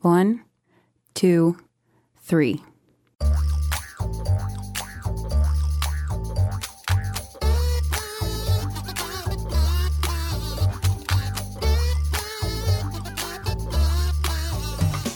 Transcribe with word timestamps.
One, 0.00 0.44
two, 1.14 1.56
three. 2.20 2.62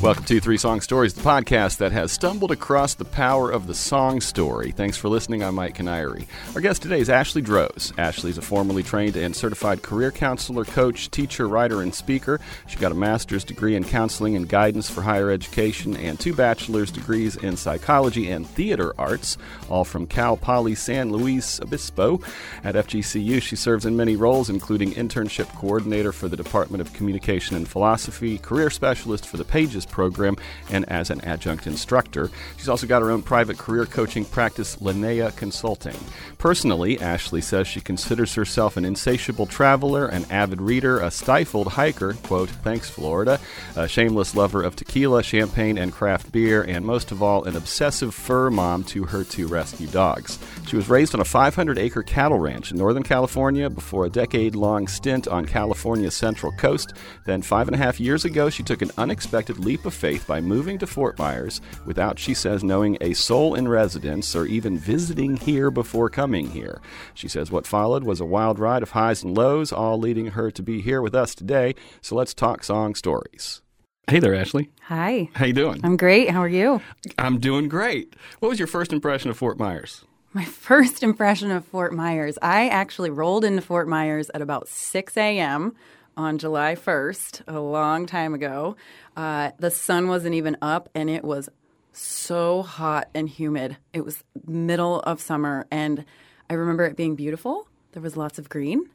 Welcome 0.03 0.25
to 0.25 0.41
Three 0.41 0.57
Song 0.57 0.81
Stories, 0.81 1.15
the 1.15 1.23
podcast 1.23 1.77
that 1.77 1.93
has 1.93 2.11
stumbled 2.11 2.51
across 2.51 2.95
the 2.95 3.05
power 3.05 3.53
of 3.53 3.69
the 3.69 3.75
song 3.75 4.21
story. 4.21 4.73
Thanks 4.73 4.97
for 4.97 5.09
listening. 5.09 5.45
I'm 5.45 5.55
Mike 5.55 5.77
Kiniry. 5.77 6.27
Our 6.57 6.61
guest 6.61 6.83
today 6.83 6.99
is 6.99 7.09
Ashley 7.09 7.41
Droz. 7.41 7.93
Ashley 7.97 8.31
is 8.31 8.37
a 8.37 8.43
formerly 8.43 8.83
trained 8.83 9.15
and 9.15 9.35
certified 9.35 9.83
career 9.83 10.11
counselor, 10.11 10.65
coach, 10.65 11.09
teacher, 11.13 11.47
writer, 11.47 11.83
and 11.83 11.95
speaker. 11.95 12.41
She 12.67 12.81
got 12.81 12.91
a 12.91 12.97
master's 12.97 13.45
degree 13.45 13.77
in 13.77 13.85
counseling 13.85 14.35
and 14.35 14.49
guidance 14.49 14.91
for 14.91 15.03
higher 15.03 15.31
education 15.31 15.97
and 15.97 16.19
two 16.19 16.35
bachelor's 16.35 16.91
degrees 16.91 17.37
in 17.37 17.57
psychology 17.57 18.29
and 18.29 18.45
theater 18.45 18.93
arts, 18.99 19.39
all 19.71 19.85
from 19.85 20.09
Cal 20.09 20.37
Poly 20.37 20.75
San 20.75 21.13
Luis 21.13 21.61
Obispo. 21.61 22.21
At 22.65 22.75
FGCU, 22.75 23.41
she 23.41 23.55
serves 23.55 23.87
in 23.87 23.97
many 23.97 24.17
roles, 24.17 24.51
including 24.51 24.95
internship 24.95 25.47
coordinator 25.55 26.11
for 26.11 26.27
the 26.27 26.37
Department 26.37 26.81
of 26.81 26.93
Communication 26.93 27.55
and 27.55 27.69
Philosophy, 27.69 28.39
career 28.39 28.69
specialist 28.69 29.29
for 29.29 29.37
the 29.37 29.45
Pages 29.45 29.87
program 29.93 30.37
and 30.71 30.89
as 30.89 31.11
an 31.11 31.21
adjunct 31.21 31.69
instructor. 31.69 32.31
She's 32.57 32.69
also 32.69 32.89
got 32.89 33.03
her 33.03 33.13
own 33.13 33.23
private 33.23 33.59
career 33.59 33.87
coaching 33.87 34.25
practice, 34.25 34.77
Linnea 34.77 35.37
Consulting. 35.37 35.97
Personally, 36.39 37.01
Ashley 37.01 37.41
says 37.41 37.69
she 37.69 37.81
considers 37.81 38.35
herself 38.35 38.77
an 38.77 38.85
insatiable 38.85 39.47
traveler, 39.47 40.07
an 40.07 40.25
avid 40.31 40.61
reader, 40.61 40.99
a 40.99 41.11
stifled 41.11 41.69
hiker, 41.69 42.15
quote, 42.25 42.49
thanks 42.49 42.91
Florida, 42.91 43.39
a 43.77 43.87
shameless 43.87 44.35
lover 44.35 44.63
of 44.63 44.75
tequila, 44.75 45.23
champagne, 45.23 45.79
and 45.79 45.93
craft 45.93 46.33
beer, 46.33 46.63
and 46.63 46.85
most 46.85 47.13
of 47.13 47.23
all, 47.23 47.45
an 47.45 47.55
obsessive 47.55 48.15
fur 48.15 48.51
mom 48.51 48.83
to 48.85 49.05
her 49.05 49.23
two 49.23 49.47
rescue 49.47 49.87
dogs. 49.87 50.39
She 50.67 50.77
was 50.77 50.89
raised 50.89 51.15
on 51.15 51.21
a 51.21 51.25
500 51.25 51.79
acre 51.79 52.03
cattle 52.03 52.39
ranch 52.39 52.73
in 52.73 52.79
Northern 52.79 53.03
California 53.03 53.69
before 53.71 54.07
a 54.07 54.11
decade 54.11 54.55
long 54.55 54.89
stint 54.89 55.29
on 55.29 55.45
California's 55.45 56.15
Central 56.15 56.53
Coast. 56.53 56.95
Then, 57.27 57.43
five 57.43 57.69
and 57.69 57.75
a 57.75 57.79
half 57.79 58.01
years 58.01 58.25
ago, 58.25 58.51
she 58.51 58.63
took 58.63 58.83
an 58.83 58.91
unexpected 58.99 59.59
leap 59.59 59.82
of 59.87 59.95
faith 59.95 60.27
by 60.27 60.41
moving 60.41 60.79
to 60.79 60.87
Fort 60.87 61.19
Myers 61.19 61.61
without, 61.85 62.19
she 62.19 62.35
says, 62.35 62.63
knowing 62.63 62.99
a 63.01 63.15
soul 63.15 63.55
in 63.55 63.69
residence 63.69 64.35
or 64.35 64.47
even 64.47 64.79
visiting 64.79 65.37
here 65.37 65.71
before 65.71 66.09
coming 66.09 66.51
here. 66.51 66.81
She 67.15 67.29
says 67.29 67.51
what 67.51 67.67
followed 67.67 68.05
was 68.05 68.21
a 68.21 68.25
wild 68.25 68.59
ride 68.59 68.83
of 68.83 68.91
highs 68.91 69.23
and 69.23 69.37
lows, 69.37 69.73
all 69.73 69.99
leading 69.99 70.29
her 70.29 70.51
to 70.51 70.63
be 70.63 70.81
here 70.81 71.03
with 71.03 71.15
us 71.15 71.35
today. 71.35 71.75
So 72.01 72.15
let's 72.15 72.35
talk 72.35 72.65
song 72.65 72.95
stories. 72.95 73.63
Hey 74.09 74.19
there, 74.19 74.35
Ashley. 74.35 74.69
Hi. 74.89 75.29
How 75.35 75.47
you 75.47 75.53
doing? 75.53 75.81
I'm 75.85 75.97
great. 75.97 76.31
How 76.31 76.41
are 76.41 76.49
you? 76.49 76.83
I'm 77.19 77.39
doing 77.39 77.69
great. 77.69 78.15
What 78.41 78.49
was 78.49 78.59
your 78.59 78.67
first 78.67 78.93
impression 78.93 79.31
of 79.31 79.37
Fort 79.39 79.59
Myers? 79.59 80.05
My 80.33 80.45
first 80.69 81.03
impression 81.03 81.51
of 81.51 81.65
Fort 81.65 81.95
Myers. 81.95 82.37
I 82.43 82.69
actually 82.69 83.11
rolled 83.11 83.45
into 83.45 83.63
Fort 83.63 83.87
Myers 83.89 84.31
at 84.35 84.43
about 84.43 84.69
6 84.69 85.17
a.m. 85.17 85.75
on 86.17 86.39
July 86.39 86.75
1st, 86.75 87.43
a 87.47 87.61
long 87.61 88.07
time 88.07 88.35
ago. 88.35 88.77
Uh, 89.17 89.51
the 89.59 89.71
sun 89.71 90.09
wasn't 90.09 90.35
even 90.35 90.57
up, 90.63 90.89
and 90.95 91.09
it 91.09 91.25
was 91.25 91.49
so 91.93 92.63
hot 92.63 93.09
and 93.15 93.29
humid. 93.29 93.77
It 93.93 94.05
was 94.05 94.25
middle 94.47 95.01
of 95.01 95.21
summer, 95.21 95.67
and 95.71 96.05
I 96.49 96.55
remember 96.55 96.85
it 96.85 96.97
being 96.97 97.15
beautiful. 97.15 97.69
There 97.93 98.03
was 98.03 98.17
lots 98.17 98.39
of 98.39 98.49
green. 98.49 98.89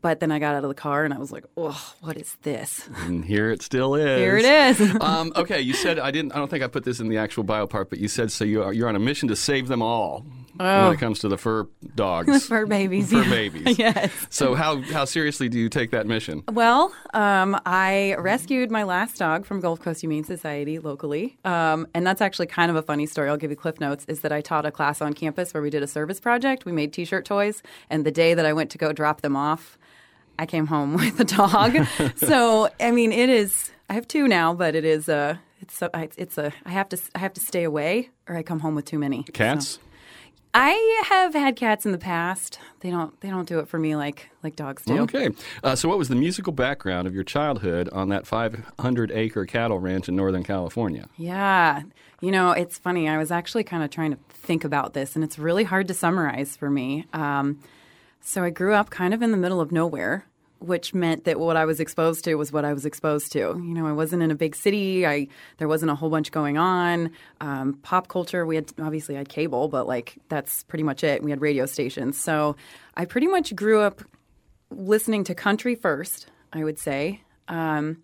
But 0.00 0.20
then 0.20 0.30
I 0.32 0.38
got 0.38 0.54
out 0.54 0.64
of 0.64 0.68
the 0.68 0.74
car 0.74 1.04
and 1.04 1.14
I 1.14 1.18
was 1.18 1.30
like, 1.32 1.44
"Oh, 1.56 1.94
what 2.00 2.16
is 2.16 2.36
this?" 2.42 2.88
And 3.02 3.24
here 3.24 3.50
it 3.50 3.62
still 3.62 3.94
is. 3.94 4.18
Here 4.20 4.36
it 4.36 4.44
is. 4.44 4.96
um, 5.00 5.32
okay, 5.36 5.60
you 5.60 5.72
said 5.72 5.98
I 5.98 6.10
didn't. 6.10 6.32
I 6.32 6.38
don't 6.38 6.50
think 6.50 6.62
I 6.64 6.66
put 6.68 6.84
this 6.84 7.00
in 7.00 7.08
the 7.08 7.18
actual 7.18 7.44
bio 7.44 7.66
part, 7.66 7.90
but 7.90 7.98
you 7.98 8.08
said 8.08 8.30
so. 8.32 8.44
You 8.44 8.62
are, 8.62 8.72
you're 8.72 8.88
on 8.88 8.96
a 8.96 9.00
mission 9.00 9.28
to 9.28 9.36
save 9.36 9.68
them 9.68 9.82
all 9.82 10.24
Oh. 10.60 10.84
when 10.86 10.94
it 10.94 11.00
comes 11.00 11.18
to 11.18 11.28
the 11.28 11.36
fur 11.36 11.66
dogs, 11.96 12.46
Fur 12.46 12.64
babies. 12.66 13.10
fur 13.10 13.24
babies. 13.24 13.76
yes. 13.78 14.12
So 14.30 14.54
how 14.54 14.82
how 14.82 15.04
seriously 15.04 15.48
do 15.48 15.58
you 15.58 15.68
take 15.68 15.90
that 15.90 16.06
mission? 16.06 16.44
Well, 16.52 16.92
um, 17.12 17.60
I 17.66 18.14
rescued 18.18 18.70
my 18.70 18.84
last 18.84 19.16
dog 19.18 19.46
from 19.46 19.60
Gulf 19.60 19.80
Coast 19.80 20.00
Humane 20.02 20.22
Society 20.22 20.78
locally, 20.78 21.36
um, 21.44 21.88
and 21.92 22.06
that's 22.06 22.20
actually 22.20 22.46
kind 22.46 22.70
of 22.70 22.76
a 22.76 22.82
funny 22.82 23.06
story. 23.06 23.28
I'll 23.30 23.36
give 23.36 23.50
you 23.50 23.56
cliff 23.56 23.80
notes. 23.80 24.04
Is 24.06 24.20
that 24.20 24.30
I 24.30 24.40
taught 24.40 24.64
a 24.64 24.70
class 24.70 25.00
on 25.02 25.12
campus 25.12 25.52
where 25.52 25.62
we 25.62 25.70
did 25.70 25.82
a 25.82 25.88
service 25.88 26.20
project. 26.20 26.64
We 26.64 26.70
made 26.72 26.92
T-shirt 26.92 27.24
toys, 27.24 27.60
and 27.90 28.04
the 28.06 28.12
day 28.12 28.34
that 28.34 28.46
I 28.46 28.52
went 28.52 28.70
to 28.70 28.78
go 28.78 28.92
drop 28.92 29.22
them 29.22 29.34
off, 29.36 29.76
I 30.38 30.46
came 30.46 30.66
home 30.66 30.94
with 30.96 31.18
a 31.20 31.24
dog. 31.24 31.76
so 32.16 32.68
I 32.80 32.90
mean, 32.90 33.12
it 33.12 33.28
is. 33.28 33.70
I 33.88 33.94
have 33.94 34.08
two 34.08 34.26
now, 34.28 34.54
but 34.54 34.74
it 34.74 34.84
is 34.84 35.08
a. 35.08 35.40
It's 35.60 35.80
a. 35.82 36.08
It's 36.16 36.38
a. 36.38 36.52
I 36.64 36.70
have 36.70 36.88
to. 36.90 36.98
I 37.14 37.18
have 37.18 37.32
to 37.34 37.40
stay 37.40 37.64
away, 37.64 38.10
or 38.28 38.36
I 38.36 38.42
come 38.42 38.60
home 38.60 38.74
with 38.74 38.84
too 38.84 38.98
many 38.98 39.22
Cats. 39.24 39.68
So- 39.68 39.80
I 40.56 41.02
have 41.08 41.34
had 41.34 41.56
cats 41.56 41.84
in 41.84 41.90
the 41.90 41.98
past. 41.98 42.60
They 42.78 42.88
don't. 42.90 43.20
They 43.20 43.28
don't 43.28 43.48
do 43.48 43.58
it 43.58 43.66
for 43.66 43.76
me 43.78 43.96
like 43.96 44.30
like 44.44 44.54
dogs 44.54 44.84
do. 44.84 45.00
Okay. 45.00 45.30
Uh, 45.64 45.74
so 45.74 45.88
what 45.88 45.98
was 45.98 46.08
the 46.08 46.14
musical 46.14 46.52
background 46.52 47.08
of 47.08 47.14
your 47.14 47.24
childhood 47.24 47.88
on 47.90 48.08
that 48.10 48.24
500 48.24 49.10
acre 49.10 49.46
cattle 49.46 49.80
ranch 49.80 50.08
in 50.08 50.14
Northern 50.14 50.44
California? 50.44 51.08
Yeah. 51.16 51.82
You 52.20 52.30
know, 52.30 52.52
it's 52.52 52.78
funny. 52.78 53.08
I 53.08 53.18
was 53.18 53.32
actually 53.32 53.64
kind 53.64 53.82
of 53.82 53.90
trying 53.90 54.12
to 54.12 54.18
think 54.28 54.62
about 54.62 54.94
this, 54.94 55.16
and 55.16 55.24
it's 55.24 55.40
really 55.40 55.64
hard 55.64 55.88
to 55.88 55.94
summarize 55.94 56.56
for 56.56 56.70
me. 56.70 57.04
Um, 57.12 57.58
so 58.26 58.42
I 58.42 58.48
grew 58.48 58.72
up 58.72 58.88
kind 58.88 59.12
of 59.12 59.20
in 59.20 59.32
the 59.32 59.36
middle 59.36 59.60
of 59.60 59.70
nowhere, 59.70 60.26
which 60.58 60.94
meant 60.94 61.24
that 61.24 61.38
what 61.38 61.58
I 61.58 61.66
was 61.66 61.78
exposed 61.78 62.24
to 62.24 62.36
was 62.36 62.50
what 62.50 62.64
I 62.64 62.72
was 62.72 62.86
exposed 62.86 63.32
to. 63.32 63.38
You 63.38 63.74
know, 63.74 63.86
I 63.86 63.92
wasn't 63.92 64.22
in 64.22 64.30
a 64.30 64.34
big 64.34 64.56
city. 64.56 65.06
I 65.06 65.28
there 65.58 65.68
wasn't 65.68 65.90
a 65.90 65.94
whole 65.94 66.08
bunch 66.08 66.32
going 66.32 66.56
on. 66.56 67.10
Um, 67.42 67.74
pop 67.82 68.08
culture, 68.08 68.46
we 68.46 68.56
had 68.56 68.72
obviously 68.80 69.14
had 69.14 69.28
cable, 69.28 69.68
but 69.68 69.86
like 69.86 70.16
that's 70.30 70.62
pretty 70.64 70.82
much 70.82 71.04
it. 71.04 71.22
We 71.22 71.30
had 71.30 71.42
radio 71.42 71.66
stations, 71.66 72.18
so 72.18 72.56
I 72.96 73.04
pretty 73.04 73.26
much 73.26 73.54
grew 73.54 73.82
up 73.82 74.00
listening 74.70 75.22
to 75.24 75.34
country 75.34 75.74
first. 75.74 76.28
I 76.50 76.64
would 76.64 76.78
say. 76.78 77.20
Um, 77.48 78.02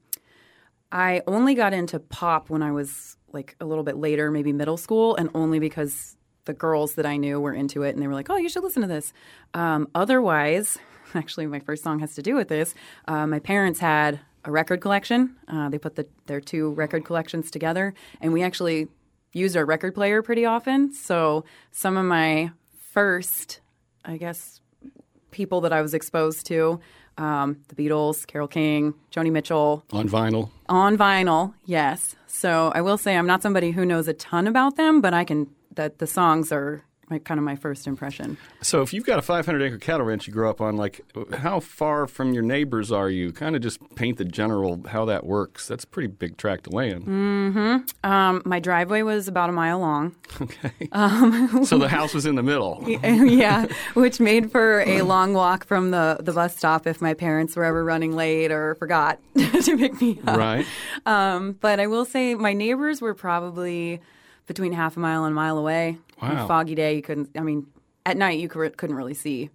I 0.92 1.22
only 1.26 1.54
got 1.54 1.72
into 1.72 1.98
pop 1.98 2.50
when 2.50 2.62
I 2.62 2.72
was 2.72 3.16
like 3.32 3.56
a 3.58 3.64
little 3.64 3.84
bit 3.84 3.97
later, 3.97 4.31
maybe 4.31 4.52
middle 4.52 4.76
school, 4.76 5.16
and 5.16 5.31
only 5.34 5.60
because 5.60 6.16
the 6.44 6.52
girls 6.54 6.94
that 6.94 7.06
I 7.06 7.16
knew 7.16 7.40
were 7.40 7.52
into 7.52 7.82
it 7.82 7.90
and 7.94 8.02
they 8.02 8.06
were 8.06 8.14
like, 8.14 8.30
oh, 8.30 8.36
you 8.36 8.48
should 8.48 8.62
listen 8.62 8.82
to 8.82 8.88
this. 8.88 9.12
Um, 9.54 9.88
otherwise, 9.94 10.78
actually, 11.14 11.46
my 11.46 11.60
first 11.60 11.82
song 11.82 11.98
has 12.00 12.14
to 12.14 12.22
do 12.22 12.34
with 12.34 12.48
this. 12.48 12.74
Uh, 13.06 13.26
my 13.26 13.38
parents 13.38 13.80
had 13.80 14.20
a 14.44 14.50
record 14.50 14.80
collection. 14.80 15.36
Uh, 15.48 15.68
they 15.68 15.78
put 15.78 15.96
the, 15.96 16.06
their 16.26 16.40
two 16.40 16.70
record 16.72 17.04
collections 17.04 17.50
together, 17.50 17.92
and 18.20 18.32
we 18.32 18.42
actually 18.42 18.88
used 19.32 19.56
our 19.56 19.64
record 19.64 19.94
player 19.94 20.22
pretty 20.22 20.44
often. 20.44 20.92
So 20.92 21.44
some 21.72 21.96
of 21.96 22.04
my 22.06 22.50
first, 22.90 23.60
I 24.04 24.16
guess, 24.16 24.60
people 25.30 25.60
that 25.60 25.72
I 25.72 25.82
was 25.82 25.94
exposed 25.94 26.46
to. 26.46 26.80
Um, 27.18 27.58
the 27.68 27.74
Beatles, 27.74 28.26
Carole 28.26 28.48
King, 28.48 28.94
Joni 29.12 29.30
Mitchell, 29.30 29.84
On 29.92 30.08
vinyl? 30.08 30.48
on 30.70 30.96
vinyl, 30.96 31.52
yes. 31.66 32.16
So 32.26 32.72
I 32.74 32.80
will 32.80 32.96
say 32.96 33.14
I'm 33.14 33.26
not 33.26 33.42
somebody 33.42 33.72
who 33.72 33.84
knows 33.84 34.08
a 34.08 34.14
ton 34.14 34.46
about 34.46 34.76
them, 34.76 35.02
but 35.02 35.12
I 35.12 35.24
can 35.24 35.46
that 35.80 35.98
the 35.98 36.06
songs 36.06 36.52
are 36.52 36.84
my, 37.08 37.18
kind 37.18 37.38
of 37.38 37.44
my 37.44 37.56
first 37.56 37.86
impression. 37.86 38.36
So 38.60 38.82
if 38.82 38.92
you've 38.92 39.04
got 39.04 39.18
a 39.18 39.22
500 39.22 39.62
acre 39.62 39.78
cattle 39.78 40.06
ranch 40.06 40.26
you 40.26 40.32
grew 40.32 40.48
up 40.48 40.60
on, 40.60 40.76
like 40.76 41.00
how 41.38 41.58
far 41.58 42.06
from 42.06 42.34
your 42.34 42.42
neighbors 42.42 42.92
are 42.92 43.08
you? 43.08 43.32
Kind 43.32 43.56
of 43.56 43.62
just 43.62 43.80
paint 43.96 44.19
the 44.19 44.26
general 44.26 44.82
how 44.86 45.06
that 45.06 45.24
works. 45.24 45.66
That's 45.66 45.84
a 45.84 45.86
pretty 45.86 46.08
big 46.08 46.36
tract 46.36 46.66
of 46.66 46.74
land. 46.74 47.08
Um, 48.04 48.42
my 48.44 48.60
driveway 48.60 49.00
was 49.02 49.26
about 49.26 49.48
a 49.48 49.52
mile 49.52 49.80
long. 49.80 50.14
Okay. 50.40 50.70
Um, 50.92 51.64
so 51.64 51.78
the 51.78 51.88
house 51.98 52.12
was 52.12 52.26
in 52.26 52.34
the 52.34 52.42
middle. 52.42 52.84
yeah, 52.86 53.66
which 53.94 54.20
made 54.20 54.50
for 54.50 54.80
a 54.80 55.02
long 55.02 55.32
walk 55.32 55.64
from 55.64 55.92
the, 55.92 56.19
the 56.20 56.32
bus 56.32 56.56
stop 56.56 56.86
if 56.86 57.00
my 57.00 57.14
parents 57.14 57.56
were 57.56 57.64
ever 57.64 57.82
running 57.84 58.14
late 58.14 58.50
or 58.50 58.74
forgot 58.74 59.19
to 59.36 59.78
pick 59.78 60.00
me 60.00 60.20
up. 60.26 60.36
Right. 60.36 60.66
Um, 61.06 61.56
but 61.60 61.81
I 61.81 61.87
will 61.87 62.05
say 62.05 62.34
my 62.34 62.52
neighbors 62.52 63.00
were 63.00 63.14
probably 63.14 64.00
between 64.50 64.73
half 64.73 64.97
a 64.97 65.00
mile 65.00 65.25
and 65.26 65.31
a 65.31 65.35
mile 65.37 65.56
away. 65.58 65.97
On 66.20 66.35
Wow. 66.35 66.44
a 66.44 66.49
foggy 66.49 66.75
day, 66.75 66.97
you 66.97 67.02
couldn't. 67.02 67.31
I 67.37 67.41
mean, 67.41 67.69
at 68.05 68.17
night 68.17 68.41
you 68.41 68.49
could, 68.49 68.76
couldn't 68.76 68.97
really 68.97 69.14
see 69.14 69.49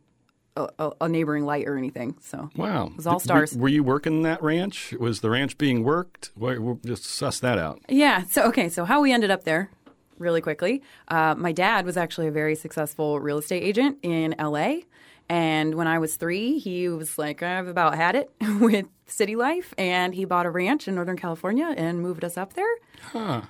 a, 0.56 0.94
a, 1.02 1.10
neighboring 1.10 1.44
light 1.46 1.68
or 1.68 1.78
anything. 1.78 2.16
So 2.22 2.50
Wow. 2.56 2.88
it 2.88 2.96
was 2.96 3.06
all 3.06 3.16
Were- 3.16 3.20
stars. 3.20 3.58
Were, 3.58 3.68
you 3.68 3.84
working 3.84 4.22
that 4.22 4.42
ranch? 4.42 4.94
Was 4.98 5.20
the 5.20 5.30
ranch 5.30 5.58
being 5.58 5.84
worked? 5.84 6.32
We'll 6.38 6.80
just 6.86 7.04
suss 7.04 7.42
that 7.42 7.60
out. 7.60 7.82
Yeah. 7.90 8.24
So 8.30 8.44
okay. 8.44 8.70
So 8.70 8.86
how 8.86 9.02
we 9.02 9.12
ended 9.12 9.32
up 9.32 9.44
there, 9.44 9.70
really 10.18 10.40
quickly. 10.40 10.82
Uh, 11.10 11.36
my 11.38 11.52
dad 11.52 11.86
was 11.86 11.98
actually 11.98 12.28
a 12.28 12.32
very 12.32 12.56
successful 12.56 13.20
real 13.20 13.40
estate 13.40 13.64
agent 13.64 13.98
in 14.02 14.34
L.A. 14.40 14.86
And 15.28 15.76
when 15.76 15.88
I 15.88 15.98
was 16.00 16.18
three, 16.18 16.60
he 16.60 16.88
was 16.90 17.18
like, 17.18 17.42
"I've 17.42 17.68
about 17.68 17.96
had 17.96 18.16
it 18.16 18.32
with 18.60 18.86
city 19.08 19.36
life," 19.36 19.74
and 19.78 20.14
he 20.14 20.26
bought 20.26 20.46
a 20.46 20.50
ranch 20.52 20.88
in 20.88 20.96
Northern 20.96 21.18
California 21.18 21.74
and 21.76 22.00
moved 22.02 22.24
us 22.24 22.38
up 22.38 22.54
there. 22.54 22.76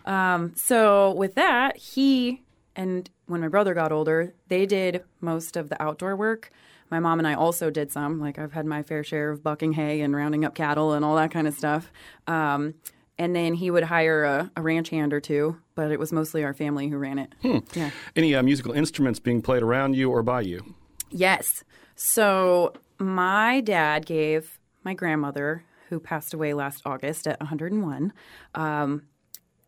Um, 0.05 0.53
so 0.55 1.11
with 1.11 1.35
that, 1.35 1.77
he 1.77 2.43
and 2.75 3.09
when 3.27 3.41
my 3.41 3.47
brother 3.47 3.73
got 3.73 3.91
older, 3.91 4.33
they 4.47 4.65
did 4.65 5.03
most 5.21 5.57
of 5.57 5.69
the 5.69 5.81
outdoor 5.81 6.15
work. 6.15 6.51
My 6.91 6.99
mom 6.99 7.19
and 7.19 7.27
I 7.27 7.33
also 7.33 7.69
did 7.69 7.91
some. 7.91 8.19
Like 8.19 8.37
I've 8.37 8.53
had 8.53 8.65
my 8.65 8.83
fair 8.83 9.03
share 9.03 9.31
of 9.31 9.43
bucking 9.43 9.73
hay 9.73 10.01
and 10.01 10.15
rounding 10.15 10.45
up 10.45 10.55
cattle 10.55 10.93
and 10.93 11.03
all 11.03 11.15
that 11.15 11.31
kind 11.31 11.47
of 11.47 11.53
stuff. 11.55 11.91
Um, 12.27 12.75
and 13.17 13.35
then 13.35 13.53
he 13.53 13.71
would 13.71 13.83
hire 13.83 14.23
a, 14.25 14.51
a 14.55 14.61
ranch 14.61 14.89
hand 14.89 15.13
or 15.13 15.21
two, 15.21 15.57
but 15.73 15.91
it 15.91 15.99
was 15.99 16.11
mostly 16.11 16.43
our 16.43 16.53
family 16.53 16.89
who 16.89 16.97
ran 16.97 17.17
it. 17.17 17.33
Yeah. 17.73 17.91
Any 18.15 18.35
uh, 18.35 18.43
musical 18.43 18.73
instruments 18.73 19.19
being 19.19 19.41
played 19.41 19.63
around 19.63 19.95
you 19.95 20.11
or 20.11 20.21
by 20.21 20.41
you? 20.41 20.75
Yes. 21.09 21.63
So 21.95 22.73
my 22.99 23.61
dad 23.61 24.05
gave 24.05 24.59
my 24.83 24.93
grandmother, 24.93 25.63
who 25.89 25.99
passed 25.99 26.33
away 26.33 26.53
last 26.53 26.81
August 26.85 27.27
at 27.27 27.39
101, 27.39 28.13
um, 28.55 29.03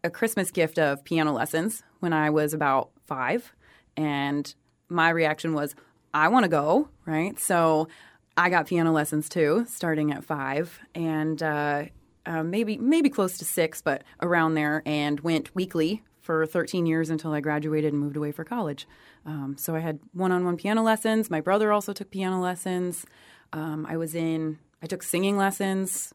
a 0.03 0.09
Christmas 0.09 0.51
gift 0.51 0.79
of 0.79 1.03
piano 1.03 1.33
lessons 1.33 1.83
when 1.99 2.13
I 2.13 2.29
was 2.29 2.53
about 2.53 2.91
five. 3.05 3.53
And 3.95 4.53
my 4.89 5.09
reaction 5.09 5.53
was, 5.53 5.75
I 6.13 6.27
want 6.29 6.43
to 6.43 6.49
go, 6.49 6.89
right? 7.05 7.39
So 7.39 7.87
I 8.35 8.49
got 8.49 8.67
piano 8.67 8.91
lessons 8.91 9.29
too, 9.29 9.65
starting 9.67 10.11
at 10.11 10.23
five, 10.23 10.79
and 10.93 11.41
uh, 11.41 11.85
uh, 12.25 12.43
maybe 12.43 12.77
maybe 12.77 13.09
close 13.09 13.37
to 13.39 13.45
six, 13.45 13.81
but 13.81 14.03
around 14.21 14.53
there, 14.53 14.83
and 14.85 15.19
went 15.21 15.55
weekly 15.55 16.03
for 16.27 16.45
13 16.45 16.85
years 16.85 17.09
until 17.09 17.31
I 17.31 17.39
graduated 17.39 17.93
and 17.93 18.01
moved 18.01 18.17
away 18.17 18.33
for 18.33 18.43
college. 18.43 18.85
Um, 19.25 19.55
so 19.57 19.75
I 19.75 19.79
had 19.79 19.99
one-on-one 20.11 20.57
piano 20.57 20.83
lessons. 20.83 21.29
My 21.29 21.39
brother 21.39 21.71
also 21.71 21.93
took 21.93 22.11
piano 22.11 22.41
lessons. 22.41 23.05
Um, 23.53 23.85
I 23.89 23.95
was 23.95 24.13
in. 24.13 24.59
I 24.83 24.87
took 24.87 25.03
singing 25.03 25.37
lessons. 25.37 26.13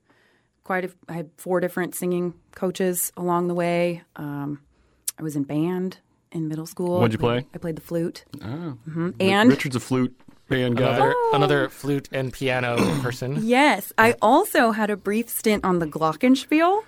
Quite. 0.64 0.85
A, 0.85 0.91
I 1.09 1.14
had 1.14 1.31
four 1.38 1.61
different 1.61 1.94
singing 1.94 2.35
coaches 2.55 3.11
along 3.17 3.49
the 3.49 3.55
way. 3.55 4.03
Um, 4.17 4.61
I 5.19 5.23
was 5.23 5.35
in 5.35 5.44
band 5.44 5.97
in 6.31 6.47
middle 6.47 6.67
school. 6.67 7.00
What'd 7.00 7.15
you 7.15 7.19
play? 7.19 7.47
I 7.55 7.58
played 7.58 7.76
the 7.76 7.82
flute. 7.82 8.26
Oh. 8.44 8.76
And 9.19 9.49
Richard's 9.49 9.76
a 9.76 9.81
flute 9.81 10.15
band 10.50 10.76
guy. 10.76 10.94
Another, 10.94 11.15
another 11.32 11.69
flute 11.70 12.11
and 12.12 12.31
piano 12.35 12.76
person. 13.00 13.38
yes, 13.41 13.94
I 13.97 14.15
also 14.20 14.73
had 14.73 14.91
a 14.91 14.97
brief 14.97 15.31
stint 15.31 15.65
on 15.65 15.79
the 15.79 15.87
glockenspiel, 15.87 16.82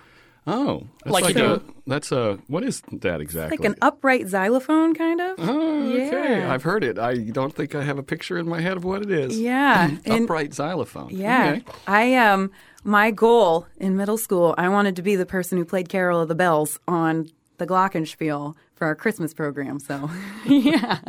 Oh, 0.47 0.83
that's 1.03 1.11
Like 1.13 1.23
like, 1.23 1.35
you 1.37 1.45
a 1.45 1.61
that's 1.87 2.11
a 2.11 2.37
what 2.47 2.63
is 2.63 2.81
that 2.91 3.19
exactly? 3.19 3.57
like 3.57 3.65
an 3.65 3.75
upright 3.81 4.27
xylophone, 4.27 4.93
kind 4.93 5.19
of. 5.19 5.35
Oh, 5.39 5.89
okay. 5.89 6.39
Yeah. 6.41 6.53
I've 6.53 6.61
heard 6.63 6.83
it. 6.83 6.99
I 6.99 7.15
don't 7.17 7.53
think 7.53 7.73
I 7.73 7.83
have 7.83 7.97
a 7.97 8.03
picture 8.03 8.37
in 8.37 8.47
my 8.47 8.61
head 8.61 8.77
of 8.77 8.83
what 8.83 9.01
it 9.01 9.09
is. 9.09 9.39
Yeah, 9.39 9.89
and 10.05 10.23
Upright 10.25 10.53
xylophone. 10.53 11.09
yeah, 11.11 11.53
Okay. 11.57 11.63
I 11.87 12.15
um, 12.15 12.51
my 12.83 13.09
goal 13.09 13.65
in 13.77 13.97
middle 13.97 14.17
school, 14.17 14.53
I 14.57 14.69
wanted 14.69 14.95
to 14.97 15.01
be 15.01 15.15
the 15.15 15.25
person 15.25 15.57
who 15.57 15.65
played 15.65 15.89
Carol 15.89 16.21
of 16.21 16.27
the 16.27 16.35
Bells 16.35 16.79
on 16.87 17.31
the 17.57 17.67
glockenspiel 17.67 18.55
for 18.75 18.85
our 18.87 18.95
Christmas 18.95 19.33
program. 19.33 19.79
So, 19.79 20.09
yeah, 20.45 20.99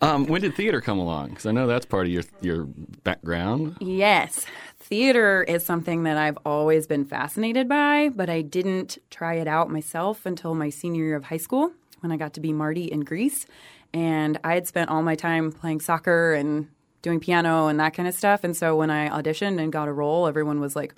Um, 0.00 0.26
when 0.26 0.40
did 0.42 0.54
theater 0.54 0.80
come 0.80 0.98
along? 0.98 1.30
Because 1.30 1.46
I 1.46 1.52
know 1.52 1.66
that's 1.66 1.86
part 1.86 2.06
of 2.06 2.12
your 2.12 2.22
your 2.40 2.64
background. 3.04 3.76
yes, 3.80 4.44
theater 4.78 5.42
is 5.44 5.64
something 5.64 6.02
that 6.04 6.16
I've 6.16 6.38
always 6.44 6.86
been 6.86 7.04
fascinated 7.04 7.68
by, 7.68 8.10
but 8.14 8.28
I 8.30 8.42
didn't 8.42 8.98
try 9.10 9.34
it 9.34 9.48
out 9.48 9.70
myself 9.70 10.26
until 10.26 10.54
my 10.54 10.70
senior 10.70 11.04
year 11.04 11.16
of 11.16 11.24
high 11.24 11.36
school 11.38 11.72
when 12.00 12.12
I 12.12 12.16
got 12.16 12.32
to 12.34 12.40
be 12.40 12.52
Marty 12.52 12.84
in 12.84 13.00
Grease, 13.00 13.46
and 13.92 14.38
I 14.44 14.54
had 14.54 14.66
spent 14.68 14.90
all 14.90 15.02
my 15.02 15.14
time 15.14 15.50
playing 15.50 15.80
soccer 15.80 16.34
and 16.34 16.68
doing 17.02 17.20
piano 17.20 17.68
and 17.68 17.78
that 17.80 17.94
kind 17.94 18.08
of 18.08 18.14
stuff. 18.14 18.44
And 18.44 18.56
so 18.56 18.76
when 18.76 18.90
I 18.90 19.08
auditioned 19.08 19.60
and 19.60 19.72
got 19.72 19.88
a 19.88 19.92
role, 19.92 20.26
everyone 20.26 20.60
was 20.60 20.76
like, 20.76 20.94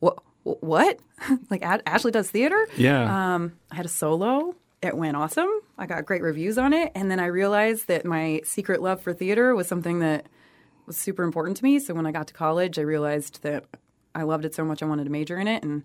"What? 0.00 0.18
What? 0.44 0.98
like 1.50 1.62
Ashley 1.62 2.12
does 2.12 2.30
theater?" 2.30 2.66
Yeah. 2.76 3.34
Um, 3.34 3.52
I 3.70 3.76
had 3.76 3.86
a 3.86 3.90
solo. 3.90 4.54
It 4.82 4.96
went 4.96 5.16
awesome. 5.16 5.48
I 5.78 5.86
got 5.86 6.04
great 6.06 6.22
reviews 6.22 6.58
on 6.58 6.72
it, 6.72 6.90
and 6.94 7.10
then 7.10 7.20
I 7.20 7.26
realized 7.26 7.86
that 7.86 8.04
my 8.04 8.40
secret 8.44 8.82
love 8.82 9.00
for 9.00 9.12
theater 9.12 9.54
was 9.54 9.68
something 9.68 10.00
that 10.00 10.26
was 10.86 10.96
super 10.96 11.22
important 11.22 11.56
to 11.58 11.64
me. 11.64 11.78
So 11.78 11.94
when 11.94 12.04
I 12.04 12.10
got 12.10 12.26
to 12.28 12.34
college, 12.34 12.78
I 12.78 12.82
realized 12.82 13.42
that 13.42 13.64
I 14.14 14.24
loved 14.24 14.44
it 14.44 14.54
so 14.54 14.64
much 14.64 14.82
I 14.82 14.86
wanted 14.86 15.04
to 15.04 15.10
major 15.10 15.38
in 15.38 15.46
it, 15.46 15.62
and 15.62 15.84